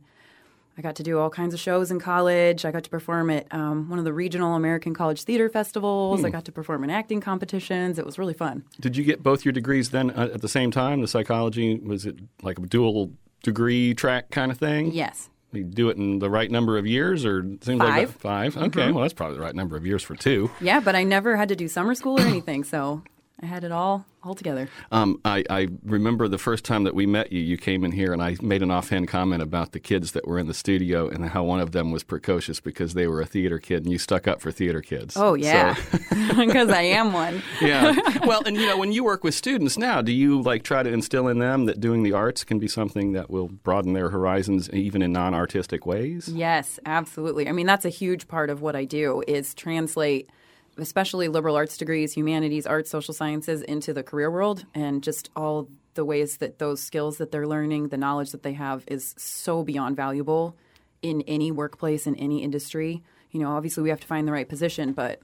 I 0.78 0.82
got 0.82 0.96
to 0.98 1.04
do 1.04 1.18
all 1.20 1.30
kinds 1.30 1.54
of 1.54 1.60
shows 1.60 1.90
in 1.90 2.00
college. 2.00 2.66
I 2.66 2.72
got 2.72 2.84
to 2.84 2.90
perform 2.90 3.30
at 3.32 3.48
um, 3.52 3.90
one 3.90 3.98
of 3.98 4.06
the 4.06 4.14
regional 4.14 4.56
American 4.56 4.94
College 4.94 5.24
Theater 5.24 5.50
Festivals. 5.50 6.24
I 6.24 6.30
got 6.30 6.46
to 6.46 6.52
perform 6.52 6.84
in 6.84 6.90
acting 6.90 7.20
competitions. 7.20 7.98
It 7.98 8.06
was 8.06 8.20
really 8.20 8.34
fun. 8.36 8.64
did 8.80 8.96
you 8.96 9.04
get 9.04 9.24
both 9.24 9.44
your 9.44 9.52
degrees 9.52 9.90
then 9.90 10.12
uh, 10.12 10.30
at 10.34 10.42
the 10.42 10.50
same 10.50 10.70
time? 10.70 11.02
The 11.02 11.08
psychology 11.08 11.80
was 11.80 12.06
it 12.06 12.16
like 12.44 12.60
a 12.60 12.62
dual 12.62 13.12
degree 13.44 13.94
track 13.94 14.30
kind 14.32 14.52
of 14.52 14.58
thing? 14.58 14.92
Yes. 14.92 15.30
You 15.54 15.64
do 15.64 15.90
it 15.90 15.98
in 15.98 16.20
the 16.20 16.30
right 16.30 16.52
number 16.52 16.78
of 16.78 16.86
years, 16.86 17.26
or 17.26 17.42
seems 17.62 17.80
like 17.80 17.88
Five. 17.90 18.14
that- 18.14 18.20
5 18.20 18.58
Okay, 18.58 18.82
mm-hmm. 18.82 18.94
well 18.94 19.02
that's 19.04 19.14
probably 19.14 19.38
the 19.38 19.42
right 19.44 19.56
number 19.56 19.78
of 19.78 19.86
years 19.86 20.04
for 20.04 20.16
two. 20.16 20.52
Yeah, 20.60 20.80
but 20.82 20.96
I 20.96 21.04
never 21.04 21.38
had 21.38 21.50
to 21.50 21.56
do 21.56 21.68
summer 21.68 21.96
school 21.96 22.20
or 22.20 22.24
anything, 22.26 22.64
so 22.64 23.02
I 23.42 23.46
had 23.46 23.64
it 23.64 23.72
all 23.72 24.06
all 24.24 24.34
together. 24.36 24.68
Um, 24.92 25.22
I, 25.24 25.44
I 25.50 25.68
remember 25.86 26.28
the 26.28 26.40
first 26.40 26.66
time 26.66 26.84
that 26.84 26.94
we 26.96 27.06
met 27.06 27.32
you, 27.32 27.40
you 27.40 27.56
came 27.56 27.86
in 27.86 27.92
here 27.94 28.12
and 28.12 28.22
I 28.22 28.36
made 28.42 28.62
an 28.62 28.72
offhand 28.72 29.08
comment 29.08 29.42
about 29.42 29.72
the 29.72 29.80
kids 29.80 30.12
that 30.14 30.28
were 30.28 30.38
in 30.38 30.48
the 30.48 30.54
studio 30.56 31.08
and 31.08 31.24
how 31.30 31.44
one 31.46 31.62
of 31.62 31.72
them 31.72 31.92
was 31.92 32.04
precocious 32.04 32.60
because 32.60 32.94
they 32.94 33.08
were 33.08 33.22
a 33.22 33.26
theater 33.26 33.58
kid 33.60 33.84
and 33.84 33.92
you 33.92 33.98
stuck 34.00 34.28
up 34.28 34.42
for 34.42 34.52
theater 34.52 34.82
kids. 34.82 35.16
Oh 35.16 35.36
yeah, 35.36 35.76
So- 35.76 35.98
because 36.46 36.70
I 36.70 36.82
am 36.82 37.14
one. 37.14 37.42
yeah. 37.62 37.96
Well, 38.26 38.42
and 38.46 38.58
you 38.58 38.66
know, 38.66 38.78
when 38.78 38.92
you 38.92 39.04
work 39.04 39.24
with 39.24 39.36
students 39.36 39.78
now, 39.78 40.02
do 40.02 40.12
you 40.12 40.42
like 40.42 40.64
try 40.64 40.82
to 40.84 40.92
instill 40.92 41.28
in 41.28 41.38
them 41.40 41.66
that 41.68 41.80
doing 41.80 42.02
the 42.04 42.14
arts 42.14 42.44
can 42.44 42.58
be 42.60 42.68
something 42.68 43.14
that 43.14 43.30
will 43.30 43.48
broaden 43.48 43.94
their 43.94 44.10
horizons 44.10 44.70
even 44.72 45.02
in 45.04 45.14
non-artistic 45.14 45.86
ways? 45.86 46.28
Yes, 46.28 46.80
absolutely. 46.86 47.48
I 47.48 47.52
mean, 47.54 47.68
that's 47.68 47.86
a 47.86 47.90
huge 47.90 48.28
part 48.28 48.50
of 48.50 48.62
what 48.62 48.76
I 48.76 48.84
do 48.84 49.24
is 49.28 49.54
translate 49.54 50.30
especially 50.78 51.28
liberal 51.28 51.56
arts 51.56 51.78
degrees, 51.78 52.14
humanities, 52.14 52.66
arts, 52.66 52.90
social 52.90 53.14
sciences 53.14 53.62
into 53.62 53.94
the 53.94 54.04
career 54.04 54.30
world 54.32 54.66
and 54.74 55.04
just 55.04 55.30
all 55.36 55.68
the 55.96 56.06
ways 56.06 56.38
that 56.38 56.60
those 56.60 56.82
skills 56.82 57.18
that 57.18 57.32
they're 57.32 57.48
learning, 57.48 57.88
the 57.90 57.98
knowledge 57.98 58.32
that 58.32 58.44
they 58.44 58.54
have 58.54 58.84
is 58.88 59.16
so 59.18 59.64
beyond 59.64 59.96
valuable 59.96 60.56
in 61.02 61.22
any 61.24 61.52
workplace 61.52 62.06
in 62.08 62.16
any 62.16 62.44
industry. 62.44 63.04
You 63.32 63.40
know, 63.42 63.50
obviously 63.56 63.84
we 63.84 63.90
have 63.90 64.00
to 64.02 64.08
find 64.08 64.28
the 64.28 64.32
right 64.32 64.48
position, 64.48 64.94
but 64.94 65.20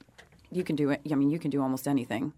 you 0.51 0.63
can 0.63 0.75
do 0.75 0.89
it. 0.91 1.01
I 1.11 1.15
mean, 1.15 1.29
you 1.29 1.39
can 1.39 1.51
do 1.51 1.61
almost 1.61 1.87
anything 1.87 2.33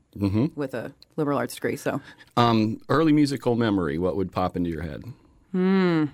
with 0.56 0.74
a 0.74 0.94
liberal 1.16 1.38
arts 1.38 1.56
degree. 1.56 1.76
So, 1.76 2.02
Um, 2.38 2.80
early 2.88 3.12
musical 3.14 3.56
memory, 3.56 3.98
what 3.98 4.16
would 4.16 4.32
pop 4.32 4.56
into 4.56 4.70
your 4.70 4.84
head? 4.84 5.04
Hmm. 5.52 6.06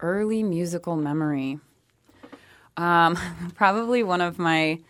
Early 0.00 0.42
musical 0.42 0.96
memory. 0.96 1.58
Um, 2.76 3.16
probably 3.54 4.02
one 4.02 4.20
of 4.20 4.38
my 4.38 4.80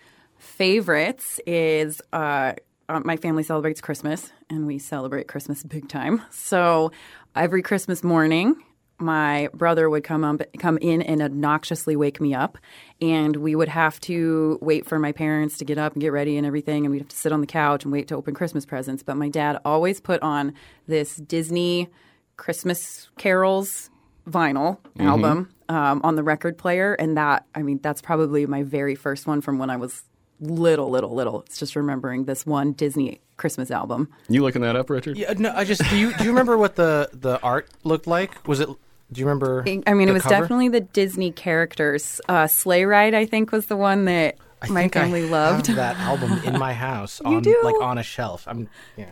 favorites 0.45 1.41
is 1.47 2.01
uh, 2.13 2.53
uh, 2.89 3.01
my 3.05 3.17
family 3.17 3.43
celebrates 3.43 3.81
Christmas, 3.81 4.31
and 4.51 4.67
we 4.67 4.79
celebrate 4.79 5.27
Christmas 5.27 5.63
big 5.63 5.89
time. 5.89 6.23
So 6.31 6.93
every 7.35 7.63
Christmas 7.63 8.05
morning, 8.05 8.57
my 8.99 9.49
brother 9.55 9.89
would 9.91 10.05
come 10.05 10.23
up, 10.23 10.43
come 10.59 10.79
in 10.79 11.03
and 11.03 11.23
obnoxiously 11.23 11.97
wake 11.97 12.21
me 12.21 12.35
up, 12.35 12.59
and 13.01 13.35
we 13.37 13.55
would 13.55 13.69
have 13.69 13.99
to 14.01 14.59
wait 14.61 14.87
for 14.87 14.99
my 14.99 15.13
parents 15.13 15.59
to 15.59 15.65
get 15.65 15.79
up 15.79 15.95
and 15.95 16.01
get 16.01 16.13
ready 16.13 16.37
and 16.37 16.47
everything, 16.47 16.85
and 16.85 16.93
we'd 16.93 17.01
have 17.01 17.09
to 17.09 17.17
sit 17.17 17.33
on 17.33 17.41
the 17.41 17.47
couch 17.47 17.85
and 17.85 17.93
wait 17.93 18.09
to 18.09 18.15
open 18.15 18.35
Christmas 18.35 18.67
presents. 18.67 19.03
But 19.03 19.17
my 19.17 19.29
dad 19.29 19.59
always 19.65 20.01
put 20.01 20.23
on 20.23 20.53
this 20.87 21.17
Disney 21.17 21.89
Christmas 22.37 23.09
carols 23.17 23.91
vinyl 24.29 24.79
album 24.99 25.55
um, 25.69 26.01
on 26.05 26.17
the 26.17 26.23
record 26.23 26.59
player, 26.59 26.95
and 26.95 27.17
that 27.17 27.47
I 27.55 27.63
mean 27.63 27.81
that's 27.83 28.03
probably 28.03 28.47
my 28.47 28.63
very 28.63 28.95
first 28.95 29.27
one 29.27 29.41
from 29.41 29.59
when 29.59 29.71
I 29.71 29.77
was 29.77 30.05
little, 30.41 30.91
little, 30.91 31.15
little. 31.15 31.43
It's 31.43 31.59
just 31.59 31.77
remembering 31.77 32.25
this 32.25 32.45
one 32.47 32.73
Disney 32.73 33.21
Christmas 33.37 33.71
album. 33.71 34.09
You 34.29 34.43
looking 34.43 34.63
that 34.63 34.77
up, 34.77 34.91
Richard? 34.91 35.17
Yeah, 35.17 35.33
no, 35.37 35.53
I 35.55 35.65
just 35.65 35.83
do 35.91 35.97
you 35.97 36.13
do 36.15 36.25
you 36.25 36.31
remember 36.31 36.57
what 36.59 36.77
the 36.77 37.11
the 37.13 37.41
art 37.43 37.69
looked 37.85 38.07
like? 38.07 38.47
Was 38.49 38.61
it? 38.61 38.69
Do 39.13 39.21
you 39.21 39.27
remember? 39.27 39.63
I 39.87 39.95
mean, 39.95 40.09
it 40.09 40.13
was 40.13 40.23
cover? 40.23 40.41
definitely 40.41 40.69
the 40.71 40.81
Disney 40.81 41.31
characters. 41.31 42.21
Uh, 42.29 42.47
Sleigh 42.47 42.85
Ride, 42.85 43.15
I 43.15 43.27
think, 43.27 43.53
was 43.53 43.67
the 43.67 43.77
one 43.77 44.07
that 44.07 44.37
I 44.63 44.69
my 44.69 44.81
think 44.83 44.95
family 44.95 45.25
I 45.25 45.29
loved. 45.29 45.67
Have 45.69 45.77
that 45.77 45.97
album 45.99 46.33
in 46.45 46.59
my 46.59 46.73
house 46.73 47.21
on 47.25 47.43
do? 47.43 47.59
like 47.63 47.81
on 47.81 47.99
a 47.99 48.03
shelf. 48.03 48.45
I'm 48.49 48.69
yeah. 48.97 49.07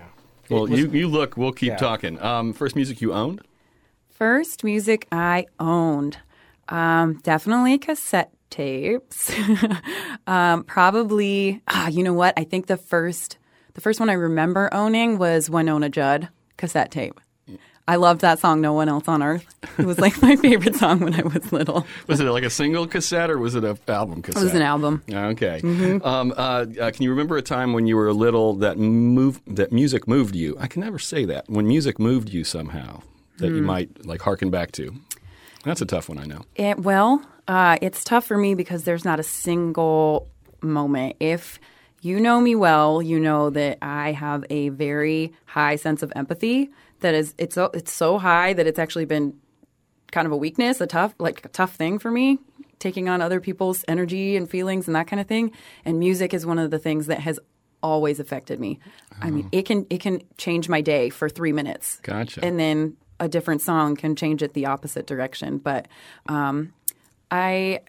Well, 0.51 0.67
was- 0.67 0.79
you, 0.81 0.89
you 0.91 1.09
look. 1.09 1.37
We'll 1.37 1.53
keep 1.53 1.69
Yeah. 1.71 1.77
talking. 1.77 2.21
Um, 2.23 2.53
first 2.53 2.75
music 2.75 3.01
you 3.01 3.13
owned? 3.13 3.43
First 4.11 4.63
music 4.65 5.07
I 5.11 5.47
owned, 5.59 6.19
um, 6.69 7.15
definitely 7.23 7.77
cassette 7.79 8.33
tapes. 8.53 9.33
um, 10.27 10.63
probably, 10.65 11.61
ah, 11.67 11.89
you 11.89 12.03
know 12.05 12.13
what? 12.13 12.35
I 12.37 12.45
think 12.45 12.67
the 12.67 12.77
first, 12.77 13.39
the 13.75 13.81
first 13.81 13.99
one 13.99 14.09
I 14.11 14.15
remember 14.15 14.73
owning 14.73 15.19
was 15.19 15.49
Wynonna 15.49 15.91
Judd 15.91 16.29
cassette 16.57 16.91
tape. 16.93 17.21
I 17.89 17.97
loved 17.97 18.21
that 18.21 18.39
song, 18.39 18.61
"No 18.61 18.73
One 18.75 18.89
Else 18.89 19.09
on 19.09 19.25
Earth." 19.25 19.45
It 19.77 19.85
was 19.87 19.99
like 19.99 20.23
my 20.23 20.37
favorite 20.37 20.77
song 20.77 21.01
when 21.01 21.15
I 21.15 21.23
was 21.23 21.53
little. 21.53 21.85
Was 22.07 22.21
it 22.21 22.25
like 22.25 22.45
a 22.45 22.49
single 22.51 22.87
cassette 22.87 23.29
or 23.29 23.39
was 23.39 23.57
it 23.57 23.65
an 23.65 23.77
album 23.89 24.23
cassette? 24.23 24.41
It 24.41 24.45
was 24.45 24.55
an 24.55 24.63
album. 24.63 25.03
Okay. 25.11 25.61
Mm-hmm. 25.61 26.07
Um, 26.07 26.33
uh, 26.37 26.67
uh, 26.81 26.91
can 26.93 27.03
you 27.03 27.11
remember 27.11 27.37
a 27.37 27.43
time 27.43 27.73
when 27.73 27.89
you 27.89 27.97
were 27.97 28.13
little 28.13 28.55
that 28.55 28.79
move 28.79 29.41
that 29.49 29.73
music 29.73 30.07
moved 30.07 30.37
you? 30.37 30.57
I 30.61 30.69
can 30.69 30.81
never 30.81 31.01
say 31.01 31.25
that. 31.25 31.49
When 31.51 31.67
music 31.67 31.99
moved 31.99 32.29
you 32.29 32.45
somehow 32.45 33.03
that 33.39 33.49
Hmm. 33.49 33.57
you 33.57 33.63
might 33.63 34.07
like 34.07 34.23
harken 34.23 34.49
back 34.51 34.71
to. 34.73 34.95
That's 35.65 35.81
a 35.81 35.87
tough 35.87 36.09
one, 36.09 36.19
I 36.19 36.25
know. 36.25 36.43
It, 36.55 36.79
well, 36.79 37.21
uh, 37.49 37.77
it's 37.83 38.05
tough 38.05 38.27
for 38.27 38.37
me 38.37 38.55
because 38.55 38.85
there's 38.85 39.05
not 39.05 39.21
a 39.21 39.25
single 39.25 40.29
moment. 40.61 41.17
If 41.21 41.59
you 42.01 42.21
know 42.21 42.41
me 42.41 42.55
well, 42.55 43.03
you 43.03 43.21
know 43.21 43.51
that 43.51 43.79
I 43.83 44.13
have 44.13 44.45
a 44.51 44.71
very 44.71 45.33
high 45.47 45.77
sense 45.77 46.03
of 46.03 46.13
empathy. 46.17 46.71
That 47.01 47.15
is, 47.15 47.35
it's 47.39 47.55
so, 47.55 47.71
it's 47.75 47.93
so 47.93 48.19
high 48.19 48.53
that 48.53 48.67
it's 48.67 48.79
actually 48.79 49.05
been 49.05 49.35
kind 50.11 50.27
of 50.27 50.33
a 50.33 50.37
weakness, 50.37 50.81
a 50.81 50.87
tough 50.87 51.15
like 51.19 51.45
a 51.45 51.49
tough 51.49 51.75
thing 51.75 51.99
for 51.99 52.11
me 52.11 52.39
taking 52.83 53.09
on 53.09 53.23
other 53.23 53.41
people's 53.41 53.85
energy 53.87 54.37
and 54.37 54.51
feelings 54.51 54.89
and 54.89 54.97
that 54.97 55.07
kind 55.07 55.21
of 55.21 55.27
thing. 55.27 55.53
And 55.85 55.99
music 55.99 56.35
is 56.35 56.45
one 56.45 56.59
of 56.59 56.71
the 56.71 56.81
things 56.81 57.07
that 57.07 57.21
has 57.21 57.39
always 57.81 58.21
affected 58.21 58.61
me. 58.61 58.81
I 59.21 59.31
mean, 59.31 59.49
it 59.53 59.63
can 59.63 59.87
it 59.89 60.01
can 60.01 60.23
change 60.37 60.69
my 60.69 60.81
day 60.81 61.09
for 61.09 61.29
three 61.29 61.53
minutes. 61.53 62.01
Gotcha. 62.03 62.45
And 62.45 62.59
then 62.59 62.97
a 63.21 63.29
different 63.29 63.63
song 63.63 63.97
can 63.97 64.17
change 64.17 64.43
it 64.43 64.53
the 64.53 64.67
opposite 64.67 65.07
direction. 65.07 65.59
But 65.59 65.87
um, 66.27 66.73
I 67.33 67.81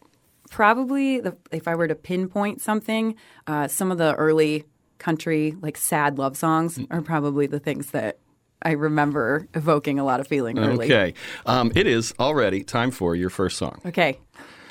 probably, 0.49 1.21
if 1.51 1.67
I 1.67 1.75
were 1.75 1.87
to 1.87 1.95
pinpoint 1.95 2.61
something, 2.61 3.15
uh, 3.45 3.67
some 3.67 3.91
of 3.91 3.97
the 3.97 4.15
early 4.15 4.63
country, 4.99 5.55
like 5.61 5.75
sad 5.77 6.17
love 6.17 6.37
songs, 6.37 6.79
are 6.89 7.01
probably 7.01 7.45
the 7.45 7.59
things 7.59 7.91
that 7.91 8.19
I 8.61 8.71
remember 8.71 9.49
evoking 9.53 9.99
a 9.99 10.05
lot 10.05 10.21
of 10.21 10.27
feeling 10.27 10.57
early. 10.57 10.85
Okay. 10.85 11.13
Um, 11.45 11.73
it 11.75 11.87
is 11.87 12.13
already 12.19 12.63
time 12.63 12.89
for 12.89 13.15
your 13.15 13.29
first 13.29 13.57
song. 13.57 13.81
Okay. 13.85 14.17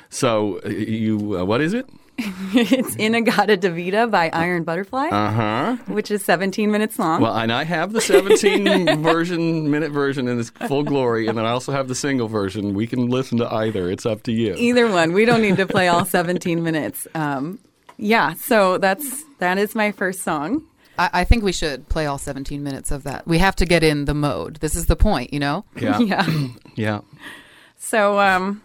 So, 0.09 0.59
uh, 0.65 0.69
you, 0.69 1.37
uh, 1.37 1.45
what 1.45 1.61
is 1.61 1.75
it? 1.75 1.87
it's 2.53 2.95
In-A-Gadda-Da-Vida 2.95 4.07
by 4.07 4.29
Iron 4.33 4.63
Butterfly, 4.63 5.07
Uh 5.07 5.31
huh. 5.31 5.75
which 5.87 6.11
is 6.11 6.23
17 6.23 6.71
minutes 6.71 6.99
long. 6.99 7.21
Well, 7.21 7.35
and 7.35 7.51
I 7.51 7.63
have 7.63 7.91
the 7.93 8.01
17 8.01 9.01
version, 9.03 9.69
minute 9.71 9.91
version 9.91 10.27
in 10.27 10.39
its 10.39 10.51
full 10.67 10.83
glory, 10.83 11.27
and 11.27 11.37
then 11.37 11.45
I 11.45 11.49
also 11.51 11.71
have 11.71 11.87
the 11.87 11.95
single 11.95 12.27
version. 12.27 12.73
We 12.75 12.85
can 12.87 13.07
listen 13.09 13.37
to 13.39 13.51
either. 13.51 13.89
It's 13.89 14.05
up 14.05 14.23
to 14.23 14.31
you. 14.31 14.53
Either 14.55 14.89
one. 14.91 15.13
We 15.13 15.25
don't 15.25 15.41
need 15.41 15.57
to 15.57 15.65
play 15.65 15.87
all 15.87 16.05
17 16.05 16.63
minutes. 16.63 17.07
Um, 17.15 17.59
yeah, 17.97 18.33
so 18.33 18.77
that's 18.77 19.23
that 19.39 19.57
is 19.57 19.75
my 19.75 19.91
first 19.91 20.21
song. 20.21 20.63
I, 20.97 21.09
I 21.13 21.23
think 21.23 21.43
we 21.43 21.51
should 21.51 21.89
play 21.89 22.05
all 22.05 22.17
17 22.19 22.61
minutes 22.63 22.91
of 22.91 23.03
that. 23.03 23.25
We 23.27 23.39
have 23.39 23.55
to 23.57 23.65
get 23.65 23.83
in 23.83 24.05
the 24.05 24.13
mode. 24.13 24.57
This 24.57 24.75
is 24.75 24.85
the 24.85 24.95
point, 24.95 25.33
you 25.33 25.39
know? 25.39 25.65
Yeah. 25.79 25.99
Yeah. 25.99 26.47
Yeah. 26.75 26.99
So, 27.77 28.19
um, 28.19 28.61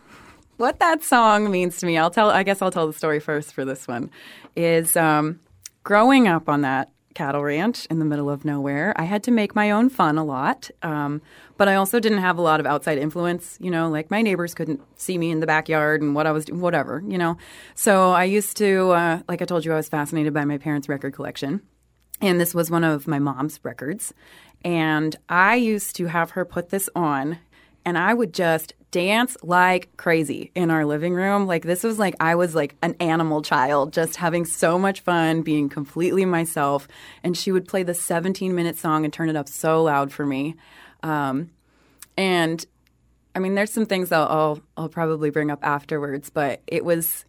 what 0.59 0.79
that 0.81 1.03
song 1.03 1.51
means 1.51 1.79
to 1.79 1.87
me, 1.87 1.97
I'll 1.97 2.11
tell. 2.11 2.31
I 2.31 2.43
guess 2.43 2.61
I'll 2.61 2.71
tell 2.71 2.87
the 2.87 2.93
story 2.93 3.21
first 3.21 3.55
for 3.55 3.65
this 3.65 3.89
one. 3.89 4.11
Is 4.55 4.97
um, 4.97 5.41
growing 5.83 6.29
up 6.29 6.49
on 6.49 6.61
that 6.61 6.91
cattle 7.15 7.43
ranch 7.43 7.85
in 7.87 7.99
the 7.99 8.05
middle 8.05 8.31
of 8.31 8.45
nowhere, 8.45 8.93
I 8.97 9.03
had 9.03 9.25
to 9.25 9.33
make 9.33 9.57
my 9.57 9.73
own 9.73 9.89
fun 9.89 10.19
a 10.19 10.25
lot. 10.25 10.71
Um, 10.83 11.21
but 11.57 11.67
I 11.67 11.75
also 11.75 11.99
didn't 11.99 12.19
have 12.19 12.39
a 12.39 12.43
lot 12.43 12.61
of 12.61 12.67
outside 12.67 12.97
influence. 12.99 13.59
You 13.61 13.73
know, 13.73 13.89
like 13.89 14.11
my 14.11 14.23
neighbors 14.23 14.55
couldn't 14.55 14.81
see 14.97 15.19
me 15.19 15.33
in 15.33 15.41
the 15.41 15.47
backyard 15.47 16.01
and 16.01 16.15
what 16.15 16.27
I 16.29 16.33
was 16.33 16.45
doing, 16.45 16.61
whatever. 16.61 17.03
You 17.07 17.19
know, 17.19 17.37
so 17.75 18.13
I 18.13 18.25
used 18.25 18.57
to, 18.59 18.91
uh, 18.91 19.21
like 19.29 19.43
I 19.43 19.47
told 19.47 19.65
you, 19.65 19.73
I 19.73 19.77
was 19.77 19.89
fascinated 19.89 20.33
by 20.33 20.45
my 20.45 20.59
parents' 20.59 20.89
record 20.89 21.13
collection. 21.13 21.61
And 22.21 22.41
this 22.41 22.55
was 22.55 22.71
one 22.71 22.85
of 22.85 23.09
my 23.09 23.19
mom's 23.19 23.59
records. 23.65 24.15
And 24.65 25.17
I 25.29 25.57
used 25.57 25.97
to 25.97 26.07
have 26.07 26.31
her 26.31 26.45
put 26.45 26.71
this 26.71 26.89
on, 26.95 27.39
and 27.89 27.97
I 27.97 28.13
would 28.13 28.35
just 28.35 28.75
dance 28.91 29.35
like 29.43 29.97
crazy 29.97 30.51
in 30.55 30.71
our 30.71 30.85
living 30.85 31.15
room. 31.15 31.47
Like, 31.47 31.63
this 31.63 31.83
was 31.83 31.99
like 31.99 32.15
I 32.21 32.35
was 32.35 32.55
like 32.55 32.77
an 32.83 32.97
animal 33.01 33.41
child, 33.41 33.95
just 33.95 34.17
having 34.17 34.45
so 34.45 34.79
much 34.79 35.01
fun, 35.01 35.41
being 35.41 35.71
completely 35.71 36.27
myself. 36.27 36.87
And 37.25 37.35
she 37.35 37.51
would 37.51 37.67
play 37.67 37.85
the 37.85 37.95
17 37.95 38.55
minute 38.55 38.77
song 38.77 39.05
and 39.05 39.13
turn 39.13 39.31
it 39.31 39.37
up 39.37 39.49
so 39.49 39.83
loud 39.83 40.13
for 40.13 40.27
me. 40.27 40.57
Um, 41.03 41.51
and 42.19 42.63
I 43.35 43.39
mean, 43.39 43.55
there's 43.55 43.73
some 43.73 43.87
things 43.87 44.11
that 44.11 44.19
I'll, 44.19 44.61
I'll 44.77 44.91
probably 44.91 45.31
bring 45.31 45.51
up 45.51 45.61
afterwards, 45.63 46.29
but 46.29 46.61
it 46.67 46.85
was 46.85 47.25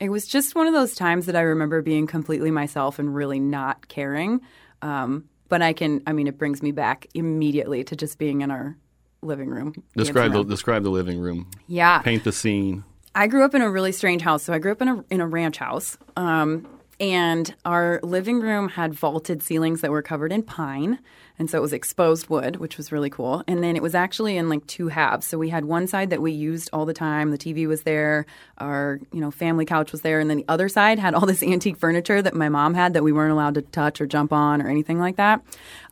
it 0.00 0.08
was 0.08 0.26
just 0.26 0.54
one 0.54 0.66
of 0.66 0.72
those 0.72 0.94
times 0.94 1.26
that 1.26 1.36
I 1.36 1.42
remember 1.42 1.82
being 1.82 2.06
completely 2.06 2.50
myself 2.50 2.98
and 2.98 3.14
really 3.14 3.38
not 3.38 3.88
caring. 3.88 4.40
Um, 4.80 5.28
but 5.50 5.60
I 5.60 5.74
can, 5.74 6.02
I 6.06 6.14
mean, 6.14 6.28
it 6.28 6.38
brings 6.38 6.62
me 6.62 6.72
back 6.72 7.06
immediately 7.12 7.84
to 7.84 7.94
just 7.94 8.18
being 8.18 8.40
in 8.40 8.50
our 8.50 8.74
living 9.22 9.48
room. 9.48 9.82
Describe 9.96 10.32
the, 10.32 10.42
describe 10.42 10.82
the 10.82 10.90
living 10.90 11.18
room. 11.18 11.48
yeah. 11.66 11.98
Paint 12.00 12.24
the 12.24 12.32
scene. 12.32 12.84
I 13.14 13.26
grew 13.26 13.44
up 13.44 13.54
in 13.54 13.62
a 13.62 13.70
really 13.70 13.92
strange 13.92 14.22
house. 14.22 14.42
So 14.42 14.52
I 14.52 14.58
grew 14.58 14.72
up 14.72 14.82
in 14.82 14.88
a 14.88 15.04
in 15.10 15.20
a 15.20 15.26
ranch 15.26 15.58
house, 15.58 15.98
um, 16.16 16.66
and 16.98 17.54
our 17.64 18.00
living 18.02 18.40
room 18.40 18.68
had 18.70 18.94
vaulted 18.94 19.42
ceilings 19.42 19.82
that 19.82 19.90
were 19.90 20.02
covered 20.02 20.32
in 20.32 20.42
pine, 20.42 20.98
and 21.38 21.50
so 21.50 21.58
it 21.58 21.60
was 21.60 21.74
exposed 21.74 22.30
wood, 22.30 22.56
which 22.56 22.78
was 22.78 22.90
really 22.90 23.10
cool. 23.10 23.44
And 23.46 23.62
then 23.62 23.76
it 23.76 23.82
was 23.82 23.94
actually 23.94 24.38
in 24.38 24.48
like 24.48 24.66
two 24.66 24.88
halves. 24.88 25.26
So 25.26 25.36
we 25.36 25.50
had 25.50 25.66
one 25.66 25.86
side 25.86 26.08
that 26.08 26.22
we 26.22 26.32
used 26.32 26.70
all 26.72 26.86
the 26.86 26.94
time. 26.94 27.32
The 27.32 27.38
TV 27.38 27.66
was 27.66 27.82
there, 27.82 28.24
our 28.56 28.98
you 29.12 29.20
know 29.20 29.30
family 29.30 29.66
couch 29.66 29.92
was 29.92 30.00
there, 30.00 30.18
and 30.18 30.30
then 30.30 30.38
the 30.38 30.46
other 30.48 30.70
side 30.70 30.98
had 30.98 31.14
all 31.14 31.26
this 31.26 31.42
antique 31.54 31.76
furniture 31.76 32.22
that 32.22 32.34
my 32.34 32.48
mom 32.48 32.72
had 32.72 32.94
that 32.94 33.04
we 33.04 33.12
weren't 33.12 33.32
allowed 33.32 33.54
to 33.54 33.62
touch 33.62 34.00
or 34.00 34.06
jump 34.06 34.32
on 34.32 34.62
or 34.62 34.68
anything 34.68 34.98
like 34.98 35.16
that. 35.16 35.42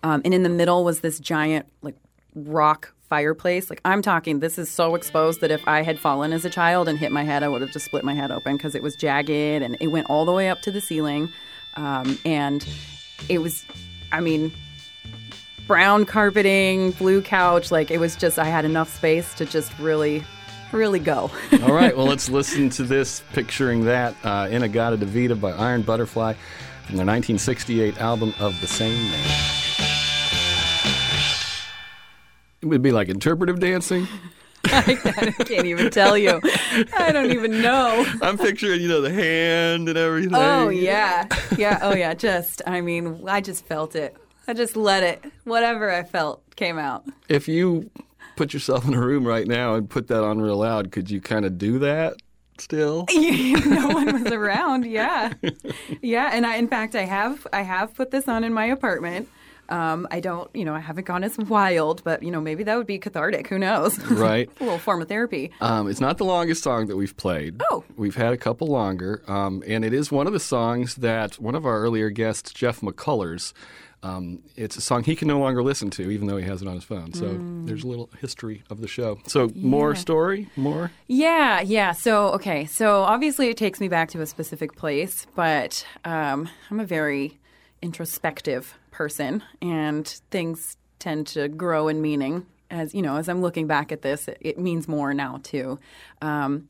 Um, 0.02 0.22
and 0.24 0.32
in 0.32 0.42
the 0.42 0.48
middle 0.48 0.84
was 0.84 1.00
this 1.00 1.20
giant 1.20 1.66
like 1.82 1.96
rock 2.34 2.94
fireplace. 3.10 3.68
Like 3.68 3.82
I'm 3.84 4.00
talking, 4.00 4.38
this 4.38 4.56
is 4.56 4.70
so 4.70 4.94
exposed 4.94 5.42
that 5.42 5.50
if 5.50 5.66
I 5.68 5.82
had 5.82 5.98
fallen 5.98 6.32
as 6.32 6.46
a 6.46 6.50
child 6.50 6.88
and 6.88 6.98
hit 6.98 7.12
my 7.12 7.24
head, 7.24 7.42
I 7.42 7.48
would 7.48 7.60
have 7.60 7.72
just 7.72 7.84
split 7.84 8.04
my 8.04 8.14
head 8.14 8.30
open 8.30 8.56
because 8.56 8.74
it 8.74 8.82
was 8.82 8.96
jagged 8.96 9.28
and 9.28 9.76
it 9.80 9.88
went 9.88 10.08
all 10.08 10.24
the 10.24 10.32
way 10.32 10.48
up 10.48 10.62
to 10.62 10.70
the 10.70 10.80
ceiling. 10.80 11.30
Um, 11.74 12.18
and 12.24 12.66
it 13.28 13.38
was, 13.38 13.66
I 14.12 14.20
mean, 14.20 14.52
brown 15.66 16.06
carpeting, 16.06 16.92
blue 16.92 17.20
couch. 17.20 17.70
Like 17.70 17.90
it 17.90 17.98
was 17.98 18.16
just, 18.16 18.38
I 18.38 18.44
had 18.44 18.64
enough 18.64 18.94
space 18.94 19.34
to 19.34 19.44
just 19.44 19.76
really, 19.78 20.24
really 20.72 21.00
go. 21.00 21.30
All 21.62 21.72
right, 21.72 21.96
well, 21.96 22.06
let's 22.06 22.28
listen 22.28 22.70
to 22.70 22.84
this, 22.84 23.22
picturing 23.32 23.84
that, 23.84 24.14
uh, 24.24 24.48
In-A-Gadda-Da-Vida 24.50 25.36
by 25.36 25.50
Iron 25.52 25.82
Butterfly 25.82 26.32
from 26.86 26.96
their 26.96 27.06
1968 27.06 28.00
album 28.00 28.34
of 28.38 28.60
the 28.60 28.66
same 28.66 29.10
name. 29.10 29.59
It 32.62 32.66
would 32.66 32.82
be 32.82 32.92
like 32.92 33.08
interpretive 33.08 33.58
dancing. 33.58 34.06
I 34.64 35.32
can't 35.46 35.66
even 35.66 35.90
tell 35.90 36.18
you. 36.18 36.40
I 36.96 37.10
don't 37.12 37.32
even 37.32 37.62
know. 37.62 38.04
I'm 38.20 38.36
picturing, 38.36 38.82
you 38.82 38.88
know, 38.88 39.00
the 39.00 39.10
hand 39.10 39.88
and 39.88 39.96
everything. 39.96 40.34
Oh 40.34 40.68
yeah, 40.68 41.26
yeah. 41.56 41.78
Oh 41.82 41.94
yeah. 41.94 42.12
Just, 42.14 42.60
I 42.66 42.82
mean, 42.82 43.26
I 43.26 43.40
just 43.40 43.66
felt 43.66 43.96
it. 43.96 44.14
I 44.46 44.52
just 44.52 44.76
let 44.76 45.02
it. 45.02 45.24
Whatever 45.44 45.90
I 45.90 46.02
felt 46.02 46.42
came 46.56 46.78
out. 46.78 47.04
If 47.28 47.48
you 47.48 47.90
put 48.36 48.52
yourself 48.52 48.86
in 48.86 48.94
a 48.94 49.00
room 49.00 49.26
right 49.26 49.46
now 49.46 49.74
and 49.74 49.88
put 49.88 50.08
that 50.08 50.22
on 50.22 50.40
real 50.40 50.56
loud, 50.56 50.92
could 50.92 51.10
you 51.10 51.20
kind 51.20 51.46
of 51.46 51.56
do 51.56 51.78
that 51.78 52.16
still? 52.58 53.06
no 53.14 53.88
one 53.88 54.22
was 54.22 54.32
around. 54.32 54.84
Yeah, 54.84 55.32
yeah. 56.02 56.30
And 56.32 56.44
I, 56.46 56.56
in 56.56 56.68
fact, 56.68 56.94
I 56.94 57.04
have, 57.04 57.46
I 57.52 57.62
have 57.62 57.94
put 57.94 58.10
this 58.10 58.28
on 58.28 58.44
in 58.44 58.52
my 58.52 58.66
apartment. 58.66 59.28
Um, 59.70 60.06
I 60.10 60.20
don't, 60.20 60.54
you 60.54 60.64
know, 60.64 60.74
I 60.74 60.80
haven't 60.80 61.06
gone 61.06 61.24
as 61.24 61.38
wild, 61.38 62.02
but 62.04 62.22
you 62.22 62.30
know, 62.30 62.40
maybe 62.40 62.64
that 62.64 62.76
would 62.76 62.86
be 62.86 62.98
cathartic. 62.98 63.48
Who 63.48 63.58
knows? 63.58 63.98
Right. 64.10 64.50
a 64.60 64.64
little 64.64 64.78
form 64.78 65.00
of 65.00 65.08
therapy. 65.08 65.50
Um, 65.60 65.88
it's 65.88 66.00
not 66.00 66.18
the 66.18 66.24
longest 66.24 66.62
song 66.62 66.88
that 66.88 66.96
we've 66.96 67.16
played. 67.16 67.62
Oh. 67.70 67.84
We've 67.96 68.16
had 68.16 68.32
a 68.32 68.36
couple 68.36 68.66
longer. 68.66 69.22
Um, 69.28 69.62
and 69.66 69.84
it 69.84 69.94
is 69.94 70.10
one 70.12 70.26
of 70.26 70.32
the 70.32 70.40
songs 70.40 70.96
that 70.96 71.38
one 71.38 71.54
of 71.54 71.64
our 71.64 71.80
earlier 71.80 72.10
guests, 72.10 72.52
Jeff 72.52 72.80
McCullers, 72.80 73.54
um, 74.02 74.42
it's 74.56 74.76
a 74.76 74.80
song 74.80 75.04
he 75.04 75.14
can 75.14 75.28
no 75.28 75.38
longer 75.38 75.62
listen 75.62 75.90
to, 75.90 76.10
even 76.10 76.26
though 76.26 76.36
he 76.36 76.44
has 76.44 76.62
it 76.62 76.68
on 76.68 76.74
his 76.74 76.84
phone. 76.84 77.12
So 77.12 77.38
there's 77.64 77.84
a 77.84 77.86
little 77.86 78.10
history 78.20 78.62
of 78.70 78.80
the 78.80 78.88
show. 78.88 79.18
So 79.26 79.50
more 79.54 79.94
story? 79.94 80.48
More? 80.56 80.90
Yeah, 81.06 81.60
yeah. 81.60 81.92
So, 81.92 82.28
okay. 82.32 82.64
So, 82.64 83.02
obviously, 83.02 83.48
it 83.48 83.56
takes 83.56 83.80
me 83.80 83.88
back 83.88 84.10
to 84.10 84.22
a 84.22 84.26
specific 84.26 84.74
place, 84.74 85.26
but 85.34 85.86
um, 86.04 86.48
I'm 86.70 86.80
a 86.80 86.86
very 86.86 87.38
introspective 87.82 88.74
person, 89.00 89.42
and 89.62 90.06
things 90.30 90.76
tend 90.98 91.26
to 91.26 91.48
grow 91.48 91.88
in 91.88 92.02
meaning. 92.02 92.44
As 92.70 92.94
you 92.94 93.00
know, 93.00 93.16
as 93.16 93.30
I'm 93.30 93.40
looking 93.40 93.66
back 93.66 93.92
at 93.92 94.02
this, 94.02 94.28
it, 94.28 94.36
it 94.42 94.58
means 94.58 94.86
more 94.86 95.14
now 95.14 95.40
too. 95.42 95.78
Um, 96.20 96.68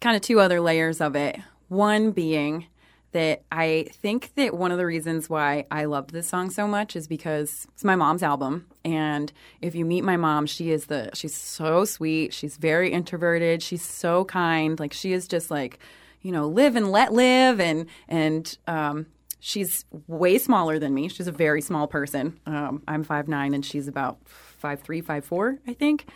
kind 0.00 0.16
of 0.16 0.20
two 0.20 0.38
other 0.38 0.60
layers 0.60 1.00
of 1.00 1.16
it. 1.16 1.38
One 1.68 2.10
being 2.10 2.66
that 3.12 3.40
I 3.50 3.86
think 3.90 4.34
that 4.34 4.54
one 4.54 4.70
of 4.70 4.76
the 4.76 4.84
reasons 4.84 5.30
why 5.30 5.64
I 5.70 5.86
loved 5.86 6.10
this 6.10 6.28
song 6.28 6.50
so 6.50 6.68
much 6.68 6.94
is 6.94 7.08
because 7.08 7.66
it's 7.72 7.84
my 7.84 7.96
mom's 7.96 8.22
album. 8.22 8.66
And 8.84 9.32
if 9.62 9.74
you 9.74 9.86
meet 9.86 10.04
my 10.04 10.18
mom, 10.18 10.44
she 10.44 10.70
is 10.70 10.86
the 10.86 11.08
she's 11.14 11.34
so 11.34 11.86
sweet. 11.86 12.34
She's 12.34 12.58
very 12.58 12.92
introverted. 12.92 13.62
She's 13.62 13.82
so 13.82 14.26
kind. 14.26 14.78
Like 14.78 14.92
she 14.92 15.14
is 15.14 15.26
just 15.26 15.50
like, 15.50 15.78
you 16.20 16.32
know, 16.32 16.46
live 16.48 16.76
and 16.76 16.92
let 16.92 17.14
live 17.14 17.60
and 17.60 17.86
and 18.10 18.58
um 18.66 19.06
she's 19.40 19.84
way 20.06 20.38
smaller 20.38 20.78
than 20.78 20.94
me. 20.94 21.08
She's 21.08 21.26
a 21.26 21.32
very 21.32 21.60
small 21.62 21.88
person. 21.88 22.38
Um, 22.46 22.82
I'm 22.86 23.02
five 23.02 23.26
nine 23.26 23.54
and 23.54 23.64
she's 23.64 23.88
about 23.88 24.18
five 24.26 24.80
three, 24.82 25.00
five 25.00 25.24
four, 25.24 25.58
I 25.66 25.72
think. 25.72 26.06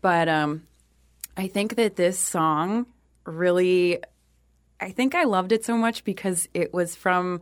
But 0.00 0.28
um 0.28 0.62
I 1.36 1.48
think 1.48 1.76
that 1.76 1.96
this 1.96 2.18
song 2.18 2.86
really 3.24 3.98
I 4.80 4.90
think 4.90 5.14
I 5.14 5.24
loved 5.24 5.52
it 5.52 5.64
so 5.64 5.76
much 5.76 6.04
because 6.04 6.48
it 6.54 6.72
was 6.72 6.94
from 6.96 7.40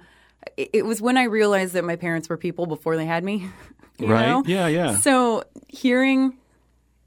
it 0.57 0.85
was 0.87 1.01
when 1.03 1.17
I 1.19 1.25
realized 1.25 1.75
that 1.75 1.85
my 1.85 1.97
parents 1.97 2.29
were 2.29 2.37
people 2.37 2.67
before 2.67 2.97
they 2.97 3.07
had 3.07 3.23
me. 3.25 3.49
you 3.99 4.07
Right. 4.07 4.29
know? 4.29 4.43
Yeah, 4.47 4.67
yeah. 4.69 4.97
So 4.97 5.45
hearing 5.69 6.37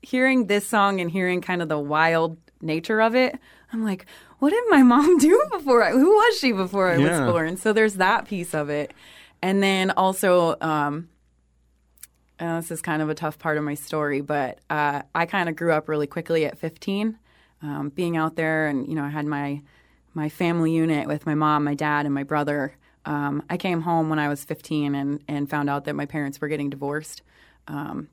hearing 0.01 0.47
this 0.47 0.67
song 0.67 1.01
and 1.01 1.09
hearing 1.11 1.41
kind 1.41 1.61
of 1.61 1.67
the 1.69 1.79
wild 1.79 2.37
nature 2.61 3.01
of 3.01 3.15
it, 3.15 3.37
I'm 3.73 3.83
like, 3.83 4.05
what 4.39 4.49
did 4.51 4.63
my 4.69 4.83
mom 4.93 5.17
do 5.17 5.41
before 5.51 5.83
I 5.83 5.91
who 5.91 6.09
was 6.09 6.39
she 6.39 6.51
before 6.51 6.89
I 6.89 6.97
Yeah. 6.97 7.25
was 7.25 7.31
born? 7.33 7.57
So 7.57 7.73
there's 7.73 7.95
that 7.95 8.27
piece 8.27 8.53
of 8.53 8.69
it. 8.69 8.93
And 9.41 9.61
then 9.63 9.91
also 9.91 10.55
um 10.61 11.09
uh, 12.39 12.55
this 12.61 12.71
is 12.71 12.81
kind 12.81 13.01
of 13.01 13.09
a 13.09 13.13
tough 13.15 13.37
part 13.37 13.57
of 13.57 13.63
my 13.65 13.73
story, 13.73 14.21
but 14.21 14.59
uh, 14.69 15.01
I 15.13 15.25
kind 15.25 15.49
of 15.49 15.57
grew 15.57 15.73
up 15.73 15.89
really 15.89 16.07
quickly 16.07 16.45
at 16.45 16.57
15. 16.57 17.17
um, 17.61 17.89
being 17.89 18.15
out 18.15 18.37
there, 18.37 18.67
and 18.67 18.87
you 18.87 18.95
know, 18.95 19.03
I 19.03 19.09
had 19.09 19.25
my 19.25 19.61
my 20.13 20.29
family 20.29 20.71
unit 20.71 21.05
with 21.07 21.25
my 21.25 21.35
mom, 21.35 21.65
my 21.65 21.73
dad, 21.75 22.05
and 22.05 22.15
my 22.15 22.23
brother. 22.23 22.75
Um, 23.05 23.43
I 23.49 23.57
came 23.57 23.81
home 23.81 24.09
when 24.09 24.19
I 24.19 24.29
was 24.29 24.45
15 24.45 24.95
and 24.95 25.21
and 25.27 25.49
found 25.49 25.69
out 25.69 25.83
that 25.85 25.95
my 25.95 26.05
parents 26.05 26.39
were 26.39 26.47
getting 26.47 26.69
divorced. 26.69 27.21
Um, 27.67 28.07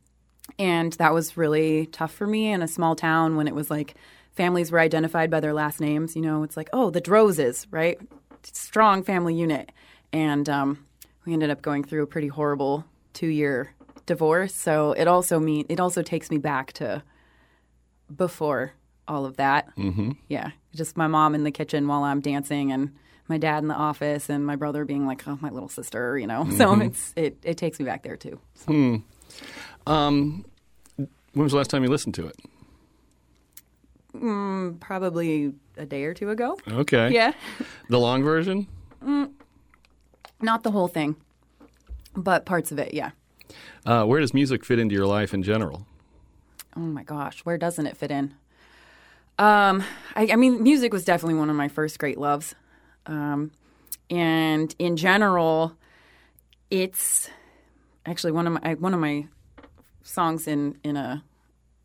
and 0.58 0.92
that 0.94 1.14
was 1.14 1.36
really 1.36 1.86
tough 1.86 2.12
for 2.12 2.26
me 2.26 2.50
in 2.52 2.62
a 2.62 2.68
small 2.68 2.96
town 2.96 3.36
when 3.36 3.46
it 3.46 3.54
was 3.54 3.70
like 3.70 3.94
families 4.36 4.70
were 4.70 4.78
identified 4.78 5.30
by 5.30 5.40
their 5.40 5.54
last 5.54 5.80
names. 5.80 6.14
You 6.14 6.22
know, 6.22 6.42
it's 6.42 6.56
like, 6.56 6.68
oh, 6.72 6.90
the 6.90 7.00
Drozes, 7.00 7.66
right? 7.70 7.98
Strong 8.42 9.02
family 9.02 9.34
unit. 9.34 9.72
And 10.12 10.48
um, 10.48 10.84
we 11.24 11.32
ended 11.32 11.50
up 11.50 11.62
going 11.62 11.82
through 11.82 12.04
a 12.04 12.06
pretty 12.06 12.28
horrible 12.28 12.84
two 13.12 13.26
year 13.26 13.74
divorce. 14.04 14.54
So 14.54 14.92
it 14.92 15.08
also 15.08 15.40
mean 15.40 15.66
it 15.68 15.80
also 15.80 16.02
takes 16.02 16.30
me 16.30 16.38
back 16.38 16.72
to 16.74 17.02
before 18.14 18.72
all 19.08 19.24
of 19.26 19.36
that. 19.36 19.74
Mm-hmm. 19.76 20.12
Yeah, 20.28 20.50
just 20.74 20.96
my 20.96 21.06
mom 21.06 21.34
in 21.34 21.44
the 21.44 21.50
kitchen 21.50 21.88
while 21.88 22.04
I'm 22.04 22.20
dancing, 22.20 22.70
and 22.72 22.92
my 23.28 23.38
dad 23.38 23.62
in 23.62 23.68
the 23.68 23.74
office, 23.74 24.28
and 24.28 24.46
my 24.46 24.56
brother 24.56 24.84
being 24.84 25.06
like, 25.06 25.26
"Oh, 25.26 25.38
my 25.40 25.50
little 25.50 25.68
sister," 25.68 26.18
you 26.18 26.26
know. 26.26 26.48
So 26.56 26.80
it's 26.80 27.12
it 27.16 27.36
it 27.42 27.56
takes 27.56 27.78
me 27.78 27.84
back 27.84 28.02
there 28.02 28.16
too. 28.16 28.38
Um, 29.86 30.44
when 30.96 31.44
was 31.44 31.52
the 31.52 31.58
last 31.58 31.70
time 31.70 31.82
you 31.82 31.90
listened 31.90 32.14
to 32.14 32.26
it? 32.26 32.36
Probably 34.80 35.52
a 35.76 35.86
day 35.86 36.04
or 36.04 36.14
two 36.14 36.30
ago. 36.30 36.58
Okay. 36.68 37.10
Yeah, 37.12 37.32
The 37.88 37.98
long 37.98 38.22
version? 38.22 38.66
not 40.40 40.62
the 40.62 40.70
whole 40.70 40.88
thing, 40.88 41.16
but 42.14 42.44
parts 42.44 42.70
of 42.72 42.78
it. 42.78 42.92
Yeah. 42.94 43.10
Uh, 43.84 44.04
where 44.04 44.20
does 44.20 44.34
music 44.34 44.64
fit 44.64 44.78
into 44.78 44.94
your 44.94 45.06
life 45.06 45.32
in 45.32 45.42
general? 45.42 45.86
Oh 46.76 46.80
my 46.80 47.02
gosh, 47.04 47.40
where 47.40 47.56
doesn't 47.56 47.86
it 47.86 47.96
fit 47.96 48.10
in? 48.10 48.34
Um, 49.38 49.82
I, 50.14 50.28
I 50.32 50.36
mean, 50.36 50.62
music 50.62 50.92
was 50.92 51.04
definitely 51.04 51.38
one 51.38 51.50
of 51.50 51.56
my 51.56 51.68
first 51.68 51.98
great 51.98 52.18
loves, 52.18 52.54
um, 53.06 53.50
and 54.10 54.74
in 54.78 54.96
general, 54.96 55.72
it's 56.70 57.30
actually 58.04 58.32
one 58.32 58.46
of 58.46 58.52
my 58.62 58.74
one 58.74 58.94
of 58.94 59.00
my 59.00 59.26
songs 60.02 60.46
in 60.48 60.78
in 60.82 60.96
a 60.96 61.22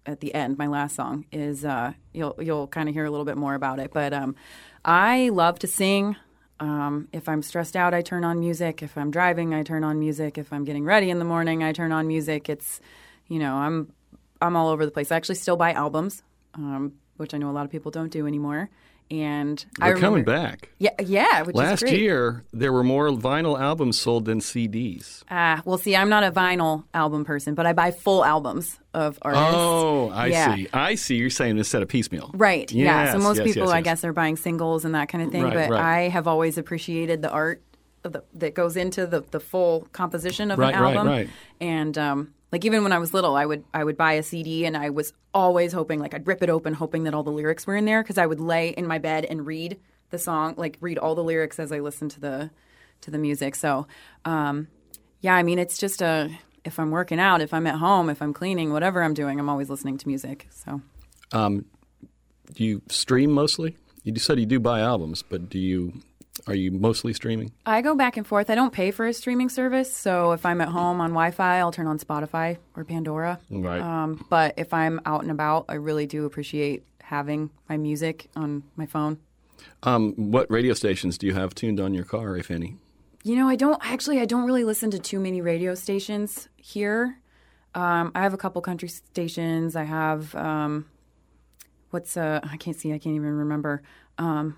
at 0.06 0.20
the 0.20 0.34
end. 0.34 0.58
My 0.58 0.68
last 0.68 0.96
song 0.96 1.26
is 1.32 1.64
uh, 1.66 1.94
you'll 2.14 2.36
you'll 2.40 2.68
kind 2.68 2.90
of 2.90 2.96
hear 2.96 3.06
a 3.06 3.12
little 3.12 3.26
bit 3.26 3.38
more 3.38 3.54
about 3.56 3.80
it, 3.80 3.92
but 3.94 4.14
um, 4.14 4.36
I 4.84 5.30
love 5.30 5.60
to 5.60 5.68
sing. 5.68 6.16
Um, 6.60 7.08
if 7.12 7.28
I'm 7.28 7.42
stressed 7.42 7.76
out, 7.76 7.94
I 7.94 8.02
turn 8.02 8.24
on 8.24 8.40
music. 8.40 8.84
If 8.84 8.96
I'm 8.96 9.10
driving, 9.10 9.54
I 9.54 9.64
turn 9.64 9.84
on 9.84 10.00
music. 10.00 10.38
If 10.38 10.54
I'm 10.54 10.64
getting 10.64 10.86
ready 10.86 11.10
in 11.10 11.18
the 11.18 11.26
morning, 11.26 11.64
I 11.64 11.74
turn 11.74 11.92
on 11.92 12.08
music. 12.08 12.50
It's, 12.50 12.80
you 13.28 13.40
know, 13.40 13.56
I'm 13.56 13.92
I'm 14.42 14.56
all 14.56 14.70
over 14.70 14.86
the 14.86 14.92
place. 14.92 15.12
I 15.12 15.16
actually 15.16 15.36
still 15.36 15.56
buy 15.58 15.74
albums, 15.74 16.24
um, 16.54 16.94
which 17.22 17.34
I 17.34 17.38
know 17.38 17.50
a 17.50 17.54
lot 17.54 17.64
of 17.66 17.72
people 17.72 17.92
don't 17.92 18.12
do 18.12 18.28
anymore. 18.28 18.70
And 19.10 19.66
I 19.82 19.88
They're 19.88 19.96
remember, 19.96 20.24
coming 20.24 20.24
back. 20.24 20.70
Yeah, 20.80 20.92
yeah. 21.06 21.42
Which 21.42 21.54
is 21.54 21.60
Last 21.60 21.90
year, 21.90 22.46
there 22.54 22.72
were 22.72 22.84
more 22.84 23.10
vinyl 23.10 23.60
albums 23.60 24.00
sold 24.00 24.24
than 24.24 24.40
CDs. 24.40 25.24
Ah, 25.30 25.62
well, 25.66 25.78
see, 25.78 25.98
I'm 25.98 26.08
not 26.08 26.24
a 26.24 26.32
vinyl 26.32 26.86
album 26.94 27.26
person, 27.26 27.54
but 27.54 27.66
I 27.66 27.74
buy 27.74 27.92
full 27.92 28.24
albums 28.24 28.80
of 28.94 29.20
artists. 29.22 29.46
Oh, 29.50 30.10
I 30.12 30.28
Yeah. 30.28 30.56
see. 30.56 30.68
I 30.72 30.96
see. 30.96 31.16
You're 31.18 31.30
saying 31.30 31.58
instead 31.58 31.82
of 31.82 31.90
piecemeal. 31.90 32.32
Right. 32.34 32.72
yeah. 32.72 33.12
So 33.12 33.20
most 33.20 33.38
yes, 33.40 33.48
people, 33.48 33.68
yes, 33.68 33.74
I 33.74 33.82
guess, 33.82 34.06
are 34.06 34.14
buying 34.14 34.38
singles 34.38 34.86
and 34.86 34.96
that 34.96 35.10
kind 35.10 35.26
of 35.26 35.32
thing. 35.32 35.44
Right, 35.44 35.54
but 35.56 35.70
right. 35.72 35.82
I 35.82 36.00
have 36.10 36.26
always 36.26 36.58
appreciated 36.58 37.22
the 37.22 37.32
art 37.32 37.62
of 38.06 38.14
the, 38.14 38.24
that 38.36 38.56
goes 38.56 38.78
into 38.78 39.06
the, 39.06 39.22
the 39.32 39.42
full 39.42 39.90
composition 39.92 40.52
of 40.52 40.58
Right, 40.58 40.74
an 40.74 40.82
right, 40.82 40.96
album. 40.96 41.08
right. 41.12 41.30
And 41.60 41.98
um, 41.98 42.34
like 42.52 42.66
even 42.66 42.84
when 42.84 42.92
I 42.92 43.00
was 43.00 43.14
little, 43.14 43.36
I 43.36 43.46
would 43.46 43.64
I 43.74 43.84
would 43.84 43.98
buy 43.98 44.14
a 44.14 44.24
CD 44.24 44.66
and 44.66 44.76
I 44.76 44.90
was 44.90 45.14
always 45.34 45.74
hoping 45.74 46.00
like 46.00 46.14
I'd 46.14 46.28
rip 46.28 46.44
it 46.44 46.50
open, 46.50 46.74
hoping 46.74 47.04
that 47.04 47.14
all 47.14 47.24
the 47.24 47.32
lyrics 47.32 47.66
were 47.66 47.76
in 47.76 47.86
there 47.86 48.04
because 48.04 48.18
I 48.18 48.26
would 48.26 48.40
lay 48.40 48.70
in 48.70 48.88
my 48.88 48.98
bed 48.98 49.26
and 49.26 49.46
read 49.46 49.80
the 50.10 50.18
song, 50.18 50.56
like 50.58 50.78
read 50.82 50.98
all 50.98 51.16
the 51.16 51.24
lyrics 51.24 51.60
as 51.60 51.72
I 51.72 51.80
listened 51.80 52.12
to 52.12 52.20
the 52.20 52.52
to 53.02 53.12
the 53.12 53.18
music. 53.18 53.56
So 53.56 53.88
um, 54.26 54.68
yeah, 55.22 55.36
I 55.36 55.44
mean 55.44 55.60
it's 55.60 55.78
just 55.78 56.02
a 56.02 56.30
if 56.64 56.80
I'm 56.80 56.92
working 56.92 57.20
out, 57.20 57.42
if 57.42 57.54
I'm 57.54 57.66
at 57.68 57.76
home, 57.76 58.10
if 58.10 58.22
I'm 58.22 58.34
cleaning, 58.34 58.72
whatever 58.72 59.02
I'm 59.02 59.14
doing, 59.14 59.40
I'm 59.40 59.50
always 59.50 59.70
listening 59.70 59.98
to 59.98 60.08
music. 60.08 60.48
So. 60.52 60.82
Um, 61.32 61.66
do 62.54 62.64
you 62.64 62.82
stream 62.90 63.32
mostly? 63.32 63.78
You 64.04 64.16
said 64.18 64.40
you 64.40 64.46
do 64.46 64.60
buy 64.60 64.82
albums, 64.82 65.24
but 65.24 65.50
do 65.50 65.58
you 65.58 66.02
are 66.48 66.56
you 66.56 66.72
mostly 66.72 67.14
streaming? 67.14 67.52
I 67.66 67.82
go 67.82 67.96
back 67.96 68.18
and 68.18 68.26
forth. 68.26 68.50
I 68.50 68.56
don't 68.56 68.74
pay 68.74 68.92
for 68.92 69.06
a 69.06 69.14
streaming 69.14 69.50
service, 69.50 69.94
so 69.94 70.32
if 70.32 70.46
I'm 70.46 70.62
at 70.62 70.70
home 70.70 71.02
on 71.02 71.10
Wi-Fi, 71.10 71.60
I'll 71.60 71.72
turn 71.72 71.88
on 71.88 72.00
Spotify 72.00 72.58
or 72.76 72.84
Pandora. 72.84 73.40
Right. 73.50 73.82
Um, 73.82 74.26
but 74.30 74.54
if 74.58 74.74
I'm 74.74 75.02
out 75.06 75.22
and 75.22 75.32
about, 75.32 75.66
I 75.70 75.76
really 75.76 76.06
do 76.06 76.26
appreciate 76.26 76.84
having 77.02 77.50
my 77.68 77.78
music 77.78 78.30
on 78.36 78.64
my 78.76 78.86
phone. 78.86 79.20
Um, 79.84 80.14
what 80.16 80.50
radio 80.50 80.74
stations 80.74 81.18
do 81.18 81.28
you 81.28 81.34
have 81.34 81.54
tuned 81.54 81.80
on 81.80 81.94
your 81.94 82.06
car, 82.06 82.38
if 82.38 82.50
any? 82.50 82.78
You 83.24 83.36
know, 83.36 83.48
I 83.48 83.56
don't 83.56 83.80
actually. 83.84 84.20
I 84.20 84.26
don't 84.26 84.46
really 84.46 84.64
listen 84.64 84.90
to 84.92 85.00
too 85.00 85.20
many 85.20 85.42
radio 85.42 85.76
stations 85.76 86.50
here. 86.56 87.18
Um, 87.76 88.12
I 88.16 88.22
have 88.22 88.34
a 88.34 88.38
couple 88.38 88.62
country 88.62 88.90
stations. 88.90 89.76
I 89.76 89.84
have 89.84 90.34
um, 90.36 90.88
what's 91.92 92.18
uh, 92.18 92.40
I 92.44 92.58
can't 92.58 92.76
see. 92.76 92.94
I 92.94 92.98
can't 92.98 93.16
even 93.16 93.34
remember. 93.36 93.84
Um, 94.18 94.58